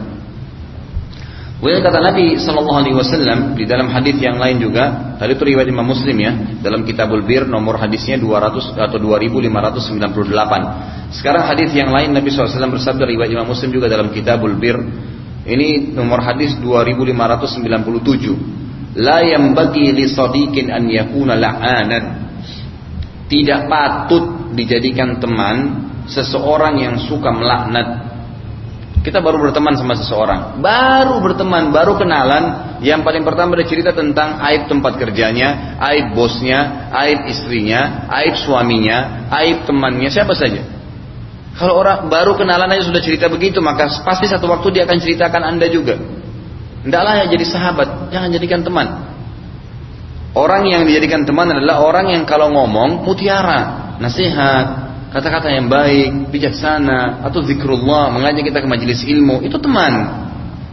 Kemudian 1.61 1.85
kata 1.85 2.01
Nabi 2.01 2.41
Shallallahu 2.41 2.79
Alaihi 2.81 2.97
Wasallam 2.97 3.53
di 3.53 3.69
dalam 3.69 3.93
hadis 3.93 4.17
yang 4.17 4.41
lain 4.41 4.65
juga, 4.65 5.13
tadi 5.21 5.37
itu 5.37 5.45
riwayat 5.45 5.69
Imam 5.69 5.85
Muslim 5.85 6.17
ya, 6.17 6.33
dalam 6.65 6.89
Kitabul 6.89 7.21
Bir 7.21 7.45
nomor 7.45 7.77
hadisnya 7.77 8.17
200 8.17 8.81
atau 8.81 8.97
2598. 8.97 11.21
Sekarang 11.21 11.45
hadis 11.45 11.69
yang 11.77 11.93
lain 11.93 12.17
Nabi 12.17 12.33
SAW 12.33 12.49
bersabda 12.49 13.05
riwayat 13.05 13.29
Imam 13.29 13.45
Muslim 13.45 13.77
juga 13.77 13.93
dalam 13.93 14.09
Kitabul 14.09 14.57
Bir, 14.57 14.81
ini 15.45 15.93
nomor 15.93 16.25
hadis 16.25 16.57
2597. 16.65 18.97
La 18.97 19.21
yang 19.21 19.53
bagi 19.53 19.93
li 19.93 20.09
sadiqin 20.09 20.73
an 20.73 20.89
yakuna 20.89 21.37
la'anan. 21.37 22.05
Tidak 23.29 23.69
patut 23.69 24.57
dijadikan 24.57 25.21
teman 25.21 25.57
seseorang 26.09 26.81
yang 26.81 26.97
suka 27.05 27.29
melaknat 27.31 28.10
kita 29.01 29.25
baru 29.25 29.41
berteman 29.41 29.73
sama 29.81 29.97
seseorang, 29.97 30.61
baru 30.61 31.25
berteman, 31.25 31.73
baru 31.73 31.97
kenalan. 31.97 32.77
Yang 32.85 33.01
paling 33.01 33.25
pertama 33.25 33.57
dia 33.57 33.69
cerita 33.69 33.97
tentang 33.97 34.41
aib 34.45 34.69
tempat 34.69 35.01
kerjanya, 35.01 35.81
aib 35.81 36.13
bosnya, 36.13 36.93
aib 36.93 37.29
istrinya, 37.33 38.09
aib 38.13 38.37
suaminya, 38.37 39.29
aib 39.41 39.65
temannya, 39.65 40.09
siapa 40.13 40.37
saja. 40.37 40.61
Kalau 41.57 41.81
orang 41.81 42.13
baru 42.13 42.37
kenalan 42.37 42.73
aja 42.77 42.89
sudah 42.93 43.01
cerita 43.01 43.29
begitu, 43.33 43.65
maka 43.65 43.89
pasti 44.05 44.29
satu 44.29 44.49
waktu 44.49 44.69
dia 44.81 44.83
akan 44.85 44.99
ceritakan 45.01 45.43
anda 45.49 45.69
juga. 45.69 45.97
Tidaklah 46.85 47.25
ya 47.25 47.27
jadi 47.29 47.45
sahabat, 47.45 47.89
jangan 48.13 48.29
jadikan 48.33 48.61
teman. 48.65 48.89
Orang 50.37 50.69
yang 50.69 50.85
dijadikan 50.85 51.25
teman 51.25 51.49
adalah 51.53 51.85
orang 51.85 52.13
yang 52.13 52.23
kalau 52.29 52.53
ngomong 52.53 53.05
mutiara, 53.05 53.97
nasihat, 53.99 54.90
kata-kata 55.11 55.51
yang 55.51 55.67
baik, 55.67 56.31
bijaksana, 56.31 57.27
atau 57.27 57.43
zikrullah, 57.43 58.15
mengajak 58.15 58.47
kita 58.47 58.63
ke 58.63 58.69
majelis 58.71 59.03
ilmu, 59.03 59.43
itu 59.43 59.59
teman. 59.59 60.27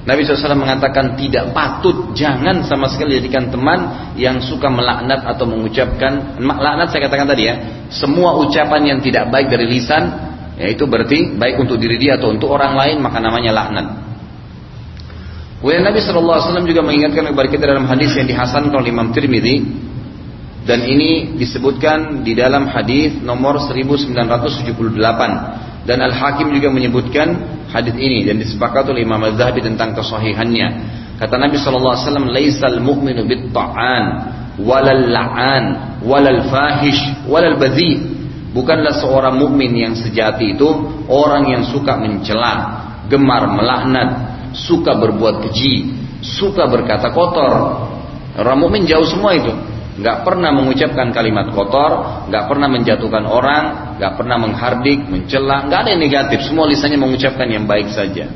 Nabi 0.08 0.24
SAW 0.24 0.56
mengatakan 0.56 1.20
tidak 1.20 1.52
patut, 1.52 2.16
jangan 2.16 2.64
sama 2.64 2.88
sekali 2.88 3.20
jadikan 3.20 3.52
teman 3.52 4.14
yang 4.16 4.40
suka 4.40 4.72
melaknat 4.72 5.28
atau 5.28 5.44
mengucapkan, 5.44 6.40
laknat 6.40 6.88
saya 6.94 7.12
katakan 7.12 7.28
tadi 7.28 7.44
ya, 7.50 7.56
semua 7.92 8.40
ucapan 8.40 8.96
yang 8.96 9.00
tidak 9.04 9.28
baik 9.28 9.52
dari 9.52 9.68
lisan, 9.68 10.08
ya 10.56 10.72
itu 10.72 10.88
berarti 10.88 11.36
baik 11.36 11.60
untuk 11.60 11.76
diri 11.76 12.00
dia 12.00 12.16
atau 12.16 12.32
untuk 12.32 12.48
orang 12.56 12.80
lain, 12.80 12.98
maka 13.04 13.20
namanya 13.20 13.52
laknat. 13.52 13.88
Kemudian 15.58 15.84
Nabi 15.84 16.00
SAW 16.00 16.64
juga 16.70 16.86
mengingatkan 16.86 17.34
kepada 17.34 17.50
kita 17.50 17.66
dalam 17.66 17.90
hadis 17.90 18.14
yang 18.14 18.30
dihasankan 18.30 18.78
oleh 18.78 18.94
Imam 18.94 19.10
Tirmidzi 19.10 19.87
dan 20.68 20.84
ini 20.84 21.40
disebutkan 21.40 22.28
di 22.28 22.36
dalam 22.36 22.68
hadis 22.68 23.16
nomor 23.24 23.56
1978 23.64 25.88
dan 25.88 25.98
Al 26.04 26.12
Hakim 26.12 26.52
juga 26.52 26.68
menyebutkan 26.68 27.28
hadis 27.72 27.96
ini 27.96 28.28
dan 28.28 28.44
disepakati 28.44 28.92
oleh 28.92 29.08
Imam 29.08 29.24
Al-Zahabi 29.24 29.64
tentang 29.64 29.96
kesahihannya. 29.96 30.68
Kata 31.16 31.40
Nabi 31.40 31.56
sallallahu 31.56 31.96
alaihi 31.96 32.04
wasallam 32.04 32.28
laisal 32.36 32.78
mu'minu 32.84 33.24
bit 33.24 33.48
ta'an 33.56 34.06
walal 34.60 35.08
la'an 35.08 35.64
walal 36.04 36.52
fahish 36.52 37.00
walal 37.32 37.56
badhi 37.56 38.04
bukanlah 38.52 39.00
seorang 39.00 39.40
mukmin 39.40 39.72
yang 39.72 39.96
sejati 39.96 40.60
itu 40.60 40.68
orang 41.08 41.48
yang 41.48 41.64
suka 41.64 41.96
mencela 41.96 42.84
gemar 43.08 43.48
melaknat 43.56 44.10
suka 44.52 45.00
berbuat 45.00 45.48
keji 45.48 45.96
suka 46.20 46.68
berkata 46.68 47.16
kotor. 47.16 47.88
Orang 48.36 48.68
mukmin 48.68 48.84
jauh 48.84 49.08
semua 49.08 49.34
itu 49.34 49.77
nggak 49.98 50.18
pernah 50.22 50.54
mengucapkan 50.54 51.10
kalimat 51.10 51.50
kotor, 51.58 52.24
nggak 52.30 52.44
pernah 52.46 52.70
menjatuhkan 52.70 53.26
orang, 53.26 53.64
nggak 53.98 54.14
pernah 54.14 54.38
menghardik, 54.38 55.10
mencela, 55.10 55.66
nggak 55.66 55.80
ada 55.82 55.90
yang 55.98 56.02
negatif. 56.06 56.46
Semua 56.46 56.70
lisannya 56.70 57.02
mengucapkan 57.02 57.50
yang 57.50 57.66
baik 57.66 57.90
saja. 57.90 58.30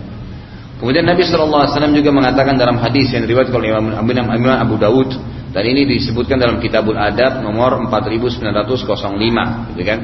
Kemudian 0.81 1.05
Nabi 1.05 1.21
Wasallam 1.21 1.93
juga 1.93 2.09
mengatakan 2.09 2.57
dalam 2.57 2.81
hadis 2.81 3.13
yang 3.13 3.21
diriwayatkan 3.29 3.53
oleh 3.53 3.69
Imam, 3.77 4.57
Abu 4.57 4.81
Dawud 4.81 5.13
dan 5.53 5.61
ini 5.61 5.85
disebutkan 5.85 6.41
dalam 6.41 6.57
Kitabul 6.57 6.97
Adab 6.97 7.45
nomor 7.45 7.77
4905, 7.85 9.77
gitu 9.77 9.83
kan? 9.85 9.99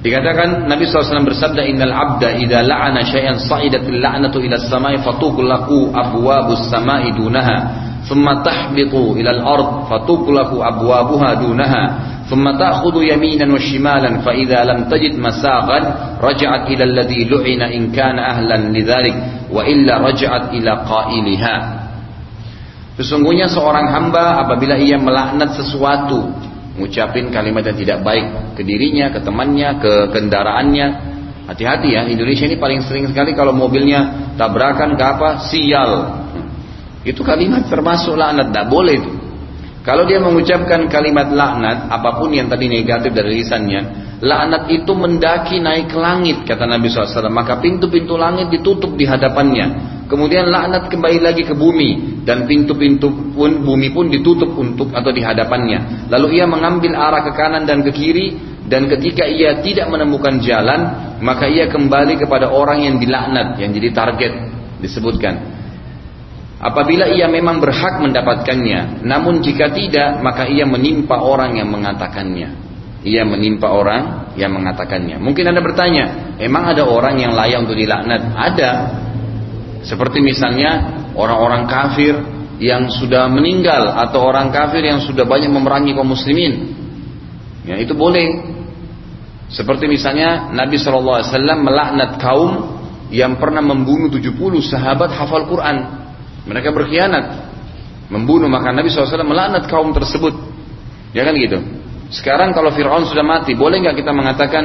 Dikatakan 0.00 0.64
Nabi 0.64 0.88
SAW 0.88 1.28
bersabda 1.28 1.60
Innal 1.68 1.92
abda 1.92 2.40
idza 2.40 2.64
la'ana 2.64 3.04
syai'an 3.04 3.36
sa'idatil 3.36 4.00
la'natu 4.00 4.40
ila 4.40 4.56
samai 4.56 4.96
fatuqlaqu 5.04 5.92
abwabus 5.92 6.72
samai 6.72 7.12
dunaha 7.12 7.89
ثم 8.00 8.24
tahbitu 8.24 9.12
إلى 9.12 9.30
الأرض 9.30 9.68
fatuklaku 9.92 10.56
أبوابها 10.56 11.30
دونها 11.44 11.84
ثم 12.30 12.46
تأخذ 12.46 12.96
يمينا 13.02 13.46
وشمالا 13.54 14.10
فإذا 14.22 14.60
لم 14.64 14.78
تجد 14.86 15.18
مساقا 15.18 15.78
رجعت 16.22 16.62
إلى 16.70 16.84
الذي 16.84 17.20
لعن 17.26 17.62
إن 17.62 17.82
كان 17.90 18.18
أهلا 18.18 18.56
لذلك 18.70 19.14
وإلا 19.50 19.94
رجعت 19.98 20.44
إلى 20.54 20.72
قائلها 20.86 21.56
Sesungguhnya 23.00 23.48
seorang 23.48 23.88
hamba 23.96 24.44
apabila 24.44 24.76
ia 24.76 25.00
melaknat 25.00 25.56
sesuatu, 25.56 26.36
mengucapkan 26.76 27.32
kalimat 27.32 27.64
yang 27.64 27.78
tidak 27.80 27.98
baik 28.04 28.26
ke 28.52 28.60
dirinya, 28.60 29.08
ke 29.08 29.24
temannya, 29.24 29.80
ke 29.80 29.92
kendaraannya. 30.12 30.86
Hati-hati 31.48 31.96
ya, 31.96 32.04
Indonesia 32.04 32.44
ini 32.44 32.60
paling 32.60 32.84
sering 32.84 33.08
sekali 33.08 33.32
kalau 33.32 33.56
mobilnya 33.56 34.32
tabrakan 34.36 35.00
ke 35.00 35.04
apa, 35.16 35.48
sial 35.48 35.90
itu 37.00 37.24
kalimat 37.24 37.64
termasuk 37.68 38.12
laknat, 38.12 38.52
tidak 38.52 38.66
boleh 38.68 38.94
itu. 39.00 39.10
Kalau 39.80 40.04
dia 40.04 40.20
mengucapkan 40.20 40.84
kalimat 40.92 41.32
laknat, 41.32 41.88
apa 41.88 42.20
pun 42.20 42.28
yang 42.36 42.52
tadi 42.52 42.68
negatif 42.68 43.16
dari 43.16 43.40
lisannya, 43.40 43.80
laknat 44.20 44.68
itu 44.68 44.92
mendaki 44.92 45.56
naik 45.56 45.88
ke 45.88 45.96
langit, 45.96 46.44
kata 46.44 46.68
Nabi 46.68 46.92
SAW. 46.92 47.32
Maka 47.32 47.56
pintu-pintu 47.64 48.20
langit 48.20 48.52
ditutup 48.52 48.92
di 49.00 49.08
hadapannya. 49.08 49.96
Kemudian 50.04 50.52
laknat 50.52 50.92
kembali 50.92 51.18
lagi 51.24 51.48
ke 51.48 51.56
bumi 51.56 52.20
dan 52.28 52.44
pintu-pintu 52.44 53.32
pun 53.32 53.64
bumi 53.64 53.88
pun 53.96 54.12
ditutup 54.12 54.52
untuk 54.52 54.92
atau 54.92 55.08
di 55.08 55.24
hadapannya. 55.24 56.12
Lalu 56.12 56.36
ia 56.36 56.44
mengambil 56.44 56.92
arah 57.00 57.24
ke 57.24 57.32
kanan 57.32 57.64
dan 57.64 57.80
ke 57.80 57.94
kiri 57.96 58.36
dan 58.68 58.84
ketika 58.84 59.24
ia 59.24 59.64
tidak 59.64 59.88
menemukan 59.88 60.44
jalan, 60.44 61.14
maka 61.24 61.48
ia 61.48 61.72
kembali 61.72 62.20
kepada 62.20 62.52
orang 62.52 62.84
yang 62.84 62.96
dilaknat, 63.00 63.56
yang 63.56 63.72
jadi 63.72 63.88
target 63.96 64.32
disebutkan. 64.84 65.59
Apabila 66.60 67.08
ia 67.08 67.24
memang 67.24 67.56
berhak 67.56 68.04
mendapatkannya, 68.04 69.00
namun 69.08 69.40
jika 69.40 69.72
tidak, 69.72 70.20
maka 70.20 70.44
ia 70.44 70.68
menimpa 70.68 71.16
orang 71.16 71.56
yang 71.56 71.72
mengatakannya. 71.72 72.52
Ia 73.00 73.24
menimpa 73.24 73.72
orang 73.72 74.36
yang 74.36 74.52
mengatakannya. 74.52 75.16
Mungkin 75.24 75.48
Anda 75.48 75.64
bertanya, 75.64 76.36
emang 76.36 76.68
ada 76.68 76.84
orang 76.84 77.16
yang 77.16 77.32
layak 77.32 77.64
untuk 77.64 77.80
dilaknat? 77.80 78.36
Ada. 78.36 78.72
Seperti 79.88 80.20
misalnya 80.20 81.00
orang-orang 81.16 81.64
kafir 81.64 82.12
yang 82.60 82.92
sudah 82.92 83.24
meninggal 83.32 83.96
atau 83.96 84.20
orang 84.20 84.52
kafir 84.52 84.84
yang 84.84 85.00
sudah 85.00 85.24
banyak 85.24 85.48
memerangi 85.48 85.96
kaum 85.96 86.12
muslimin. 86.12 86.76
Ya, 87.64 87.80
itu 87.80 87.96
boleh. 87.96 88.36
Seperti 89.48 89.88
misalnya 89.88 90.52
Nabi 90.52 90.76
SAW 90.76 91.24
melaknat 91.56 92.20
kaum 92.20 92.76
yang 93.08 93.40
pernah 93.40 93.64
membunuh 93.64 94.12
70 94.12 94.36
sahabat 94.60 95.08
hafal 95.16 95.48
Quran 95.48 95.99
mereka 96.50 96.74
berkhianat, 96.74 97.46
membunuh. 98.10 98.50
Maka 98.50 98.74
Nabi 98.74 98.90
SAW 98.90 99.22
melaknat 99.22 99.70
kaum 99.70 99.94
tersebut. 99.94 100.34
Ya 101.14 101.22
kan 101.22 101.38
gitu. 101.38 101.62
Sekarang 102.10 102.50
kalau 102.50 102.74
Fir'aun 102.74 103.06
sudah 103.06 103.22
mati, 103.22 103.54
boleh 103.54 103.78
nggak 103.86 104.02
kita 104.02 104.10
mengatakan 104.10 104.64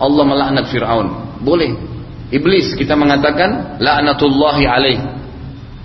Allah 0.00 0.24
melaknat 0.24 0.72
Fir'aun? 0.72 1.06
Boleh. 1.44 1.76
Iblis 2.32 2.72
kita 2.80 2.96
mengatakan 2.96 3.76
laknatullahi 3.76 4.64
alaih. 4.64 4.98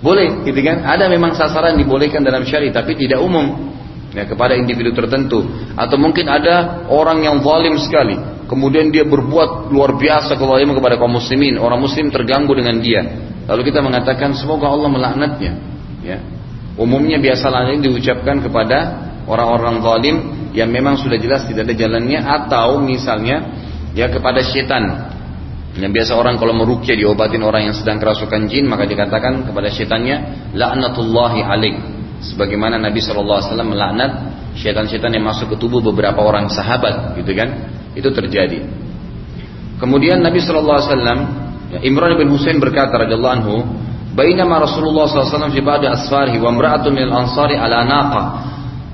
Boleh, 0.00 0.44
gitu 0.44 0.60
kan? 0.60 0.84
Ada 0.84 1.08
memang 1.08 1.32
sasaran 1.32 1.80
dibolehkan 1.80 2.20
dalam 2.20 2.44
syariat, 2.44 2.84
tapi 2.84 2.96
tidak 2.96 3.20
umum. 3.24 3.72
Ya, 4.12 4.28
kepada 4.28 4.52
individu 4.52 4.92
tertentu. 4.92 5.44
Atau 5.74 5.96
mungkin 5.96 6.28
ada 6.28 6.86
orang 6.92 7.24
yang 7.24 7.40
zalim 7.40 7.76
sekali. 7.80 8.16
Kemudian 8.44 8.92
dia 8.92 9.08
berbuat 9.08 9.72
luar 9.72 9.96
biasa 9.96 10.36
kezaliman 10.36 10.76
kepada 10.76 11.00
kaum 11.00 11.16
muslimin. 11.16 11.56
Orang 11.56 11.80
muslim 11.80 12.12
terganggu 12.12 12.52
dengan 12.52 12.76
dia. 12.84 13.00
Lalu 13.44 13.62
kita 13.68 13.84
mengatakan 13.84 14.32
semoga 14.32 14.72
Allah 14.72 14.88
melaknatnya. 14.88 15.52
Ya. 16.00 16.18
Umumnya 16.74 17.20
biasa 17.20 17.48
lain 17.52 17.84
diucapkan 17.84 18.42
kepada 18.42 18.78
orang-orang 19.30 19.84
zalim 19.84 20.16
yang 20.56 20.70
memang 20.70 20.98
sudah 20.98 21.18
jelas 21.20 21.46
tidak 21.46 21.70
ada 21.70 21.74
jalannya 21.76 22.20
atau 22.20 22.80
misalnya 22.80 23.36
ya 23.92 24.10
kepada 24.10 24.40
setan. 24.42 25.14
Yang 25.74 25.92
biasa 26.02 26.12
orang 26.14 26.38
kalau 26.38 26.54
merukyah 26.54 26.94
diobatin 26.94 27.42
orang 27.42 27.70
yang 27.70 27.74
sedang 27.74 27.98
kerasukan 27.98 28.46
jin 28.46 28.70
maka 28.70 28.86
dikatakan 28.86 29.42
kepada 29.42 29.68
setannya 29.70 30.50
laknatullahi 30.54 31.40
alaik. 31.42 31.76
Sebagaimana 32.24 32.80
Nabi 32.80 33.04
SAW 33.04 33.42
melaknat 33.66 34.10
setan-setan 34.54 35.12
yang 35.12 35.26
masuk 35.26 35.54
ke 35.54 35.56
tubuh 35.58 35.82
beberapa 35.82 36.22
orang 36.22 36.46
sahabat 36.48 37.18
gitu 37.18 37.34
kan. 37.34 37.70
Itu 37.94 38.10
terjadi. 38.14 38.64
Kemudian 39.78 40.22
Nabi 40.22 40.38
Wasallam 40.38 41.43
Imran 41.85 42.17
bin 42.17 42.33
Husain 42.33 42.57
berkata 42.57 42.97
radhiyallahu 43.05 43.35
anhu, 43.41 43.55
"Bainama 44.17 44.63
Rasulullah 44.65 45.05
sallallahu 45.05 45.27
alaihi 45.27 45.37
wasallam 45.37 45.53
fi 45.53 45.61
ba'di 45.61 45.85
asfarihi 45.87 46.37
wa 46.41 46.49
imra'atun 46.49 46.91
min 46.93 47.03
al-ansari 47.09 47.55
ala 47.57 47.85
naqa 47.85 48.21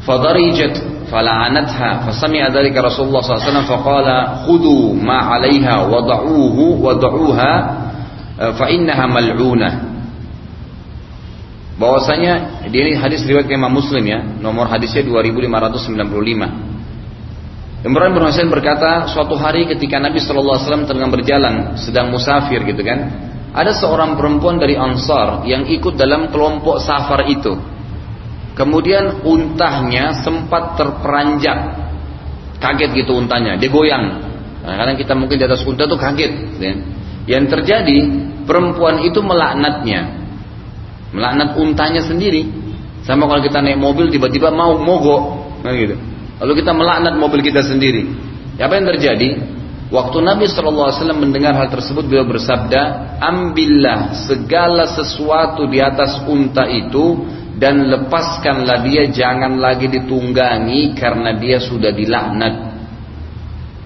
fadarijat 0.04 0.96
فلعنتها 1.06 2.10
فسمع 2.10 2.41
ذلك 2.50 2.74
رسول 2.74 3.08
الله 3.08 3.22
صلى 3.22 3.30
الله 3.30 3.41
عليه 3.46 3.52
وسلم 3.54 3.68
فقال 3.78 4.08
خذوا 4.50 4.84
ما 5.06 5.18
عليها 5.38 5.86
وضعوه 5.86 6.58
وضعوها 6.82 7.54
فإنها 8.58 9.06
ملعونة 9.06 9.70
bahwasanya 11.76 12.66
ini 12.72 12.96
hadis 12.96 13.28
riwayat 13.28 13.52
Imam 13.52 13.68
Muslim 13.70 14.02
ya 14.08 14.24
nomor 14.39 14.72
hadisnya 14.72 15.04
2595 15.04 16.68
Imran 17.81 18.12
bin 18.12 18.22
Husain 18.24 18.53
berkata 18.53 19.09
suatu 19.09 19.41
hari 19.41 19.64
ketika 19.64 19.97
Nabi 19.97 20.20
Shallallahu 20.20 20.53
Alaihi 20.53 20.66
Wasallam 20.68 20.87
tengah 20.89 21.09
berjalan 21.09 21.55
sedang 21.81 22.12
musafir 22.12 22.61
gitu 22.68 22.85
kan 22.85 23.09
ada 23.57 23.72
seorang 23.72 24.20
perempuan 24.20 24.61
dari 24.61 24.76
Ansar 24.76 25.49
yang 25.49 25.64
ikut 25.64 25.97
dalam 25.97 26.28
kelompok 26.28 26.78
safar 26.85 27.24
itu 27.26 27.57
Kemudian 28.61 29.24
untahnya 29.24 30.20
sempat 30.20 30.76
terperanjak. 30.76 31.81
Kaget 32.61 32.93
gitu 32.93 33.16
untanya, 33.16 33.57
dia 33.57 33.72
goyang. 33.72 34.20
Nah, 34.61 34.74
kadang 34.76 35.01
kita 35.01 35.16
mungkin 35.16 35.41
di 35.41 35.45
atas 35.49 35.64
unta 35.64 35.89
tuh 35.89 35.97
kaget. 35.97 36.61
Ya. 36.61 36.72
Yang 37.24 37.57
terjadi, 37.57 37.99
perempuan 38.45 39.01
itu 39.01 39.24
melaknatnya. 39.24 40.12
Melaknat 41.16 41.57
untanya 41.57 42.05
sendiri. 42.05 42.53
Sama 43.01 43.24
kalau 43.24 43.41
kita 43.41 43.64
naik 43.64 43.81
mobil 43.81 44.12
tiba-tiba 44.12 44.53
mau 44.53 44.76
mogok. 44.76 45.22
Nah, 45.64 45.72
gitu. 45.72 45.97
Lalu 46.41 46.64
kita 46.64 46.72
melaknat 46.72 47.14
mobil 47.20 47.45
kita 47.45 47.61
sendiri. 47.61 48.09
Apa 48.57 48.80
yang 48.80 48.88
terjadi? 48.97 49.28
Waktu 49.91 50.22
Nabi 50.22 50.47
SAW 50.47 50.95
mendengar 51.18 51.53
hal 51.53 51.66
tersebut 51.66 52.07
beliau 52.07 52.22
bersabda, 52.24 53.18
ambillah 53.18 54.14
segala 54.24 54.86
sesuatu 54.86 55.66
di 55.66 55.82
atas 55.82 56.22
unta 56.24 56.62
itu 56.70 57.26
dan 57.59 57.91
lepaskanlah 57.91 58.86
dia 58.86 59.11
jangan 59.11 59.59
lagi 59.59 59.91
ditunggangi 59.91 60.95
karena 60.95 61.34
dia 61.36 61.59
sudah 61.59 61.91
dilaknat. 61.91 62.55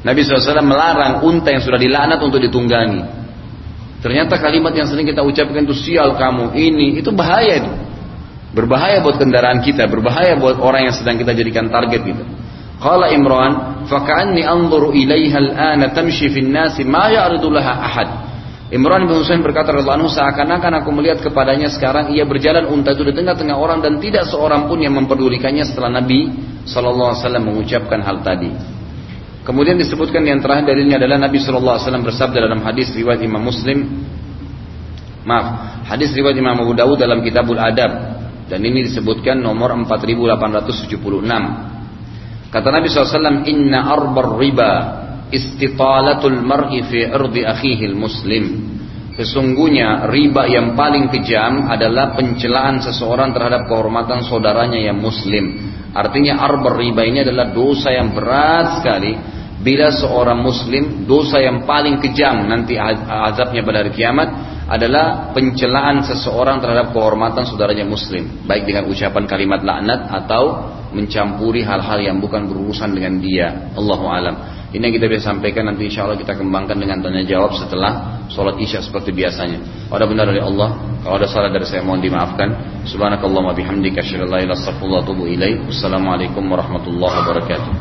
Nabi 0.04 0.20
SAW 0.20 0.60
melarang 0.60 1.24
unta 1.24 1.48
yang 1.48 1.64
sudah 1.64 1.80
dilaknat 1.80 2.20
untuk 2.20 2.38
ditunggangi. 2.38 3.02
Ternyata 4.04 4.36
kalimat 4.36 4.76
yang 4.76 4.84
sering 4.84 5.08
kita 5.08 5.24
ucapkan 5.24 5.64
itu 5.64 5.72
sial 5.72 6.12
kamu 6.20 6.52
ini 6.52 7.00
itu 7.00 7.08
bahaya 7.08 7.64
itu. 7.64 7.72
Berbahaya 8.52 9.00
buat 9.00 9.16
kendaraan 9.16 9.64
kita, 9.64 9.88
berbahaya 9.88 10.36
buat 10.36 10.60
orang 10.60 10.86
yang 10.86 10.94
sedang 10.94 11.16
kita 11.16 11.32
jadikan 11.32 11.72
target 11.72 12.04
gitu. 12.04 12.43
Qala 12.84 13.08
Imran, 13.16 13.82
"Faka'anni 13.88 14.44
anzuru 14.44 14.92
ilaiha 14.92 15.40
al-ana 15.40 15.96
tamshi 15.96 16.28
fi 16.28 16.44
an-nasi 16.44 16.84
ma 16.84 17.08
ya'ridu 17.08 17.48
laha 17.48 17.72
ahad." 17.80 18.08
Imran 18.68 19.08
bin 19.08 19.16
Husain 19.16 19.40
berkata 19.40 19.72
radhiyallahu 19.72 20.12
seakan-akan 20.12 20.82
aku 20.84 20.90
melihat 20.92 21.24
kepadanya 21.24 21.72
sekarang 21.72 22.12
ia 22.12 22.28
berjalan 22.28 22.68
unta 22.68 22.92
itu 22.92 23.08
di 23.08 23.16
tengah-tengah 23.16 23.56
orang 23.56 23.80
dan 23.80 23.96
tidak 24.00 24.28
seorang 24.28 24.68
pun 24.68 24.82
yang 24.84 24.92
memperdulikannya 24.98 25.64
setelah 25.64 26.00
Nabi 26.00 26.28
sallallahu 26.68 27.12
alaihi 27.12 27.22
wasallam 27.24 27.44
mengucapkan 27.48 28.00
hal 28.04 28.20
tadi. 28.20 28.52
Kemudian 29.44 29.80
disebutkan 29.80 30.24
yang 30.24 30.44
terakhir 30.44 30.68
dalilnya 30.68 30.96
adalah 31.00 31.28
Nabi 31.28 31.40
sallallahu 31.40 31.76
alaihi 31.76 31.86
wasallam 31.88 32.04
bersabda 32.04 32.38
dalam 32.40 32.60
hadis 32.64 32.92
riwayat 32.92 33.20
Imam 33.24 33.44
Muslim 33.44 33.78
Maaf, 35.24 35.80
hadis 35.88 36.12
riwayat 36.12 36.36
Imam 36.36 36.52
Abu 36.52 36.76
Dawud 36.76 37.00
dalam 37.00 37.24
Kitabul 37.24 37.56
Adab 37.56 38.20
dan 38.44 38.60
ini 38.60 38.84
disebutkan 38.84 39.40
nomor 39.40 39.72
4876. 39.72 41.00
Kata 42.54 42.70
Nabi 42.70 42.86
SAW, 42.86 43.42
Inna 43.50 43.90
arbar 43.90 44.38
riba 44.38 44.72
istitalatul 45.34 46.38
mar'i 46.38 46.86
fi 46.86 47.02
irdi 47.02 47.42
akhihil 47.42 47.98
muslim. 47.98 48.44
Sesungguhnya 49.18 50.06
riba 50.06 50.46
yang 50.46 50.78
paling 50.78 51.10
kejam 51.10 51.66
adalah 51.66 52.14
pencelaan 52.14 52.78
seseorang 52.78 53.34
terhadap 53.34 53.66
kehormatan 53.66 54.22
saudaranya 54.22 54.78
yang 54.78 55.02
muslim. 55.02 55.74
Artinya 55.94 56.38
arbar 56.38 56.78
riba 56.78 57.02
ini 57.02 57.26
adalah 57.26 57.50
dosa 57.50 57.90
yang 57.90 58.14
berat 58.14 58.78
sekali. 58.78 59.18
Bila 59.58 59.90
seorang 59.90 60.38
muslim, 60.38 61.10
dosa 61.10 61.42
yang 61.42 61.66
paling 61.66 61.98
kejam 61.98 62.46
nanti 62.46 62.78
azabnya 62.78 63.66
pada 63.66 63.82
hari 63.82 63.90
kiamat 63.98 64.28
adalah 64.64 65.36
pencelaan 65.36 66.00
seseorang 66.00 66.60
terhadap 66.60 66.96
kehormatan 66.96 67.44
saudaranya 67.44 67.84
muslim. 67.84 68.44
Baik 68.48 68.64
dengan 68.64 68.88
ucapan 68.88 69.24
kalimat 69.28 69.60
laknat 69.60 70.08
atau 70.08 70.72
mencampuri 70.94 71.66
hal-hal 71.66 72.00
yang 72.00 72.16
bukan 72.22 72.48
berurusan 72.48 72.94
dengan 72.94 73.20
dia. 73.20 73.72
Allahu 73.76 74.06
alam. 74.08 74.34
Ini 74.74 74.90
yang 74.90 74.94
kita 74.98 75.06
bisa 75.06 75.30
sampaikan 75.30 75.70
nanti 75.70 75.86
insya 75.86 76.02
Allah 76.02 76.18
kita 76.18 76.34
kembangkan 76.34 76.74
dengan 76.74 76.98
tanya 76.98 77.22
jawab 77.22 77.54
setelah 77.54 78.26
sholat 78.26 78.58
isya 78.58 78.82
seperti 78.82 79.14
biasanya. 79.14 79.86
Ada 79.86 80.02
benar 80.10 80.26
dari 80.26 80.42
Allah, 80.42 80.98
kalau 81.06 81.14
ada 81.14 81.30
salah 81.30 81.46
dari 81.52 81.62
saya 81.62 81.86
mohon 81.86 82.02
dimaafkan. 82.02 82.82
Subhanakallah 82.82 83.52
wa 83.52 83.54
bihamdika 83.54 84.02
asyhadu 84.02 84.26
an. 84.34 84.50
Wassalamualaikum 85.70 86.42
warahmatullahi 86.42 87.14
wabarakatuh. 87.22 87.72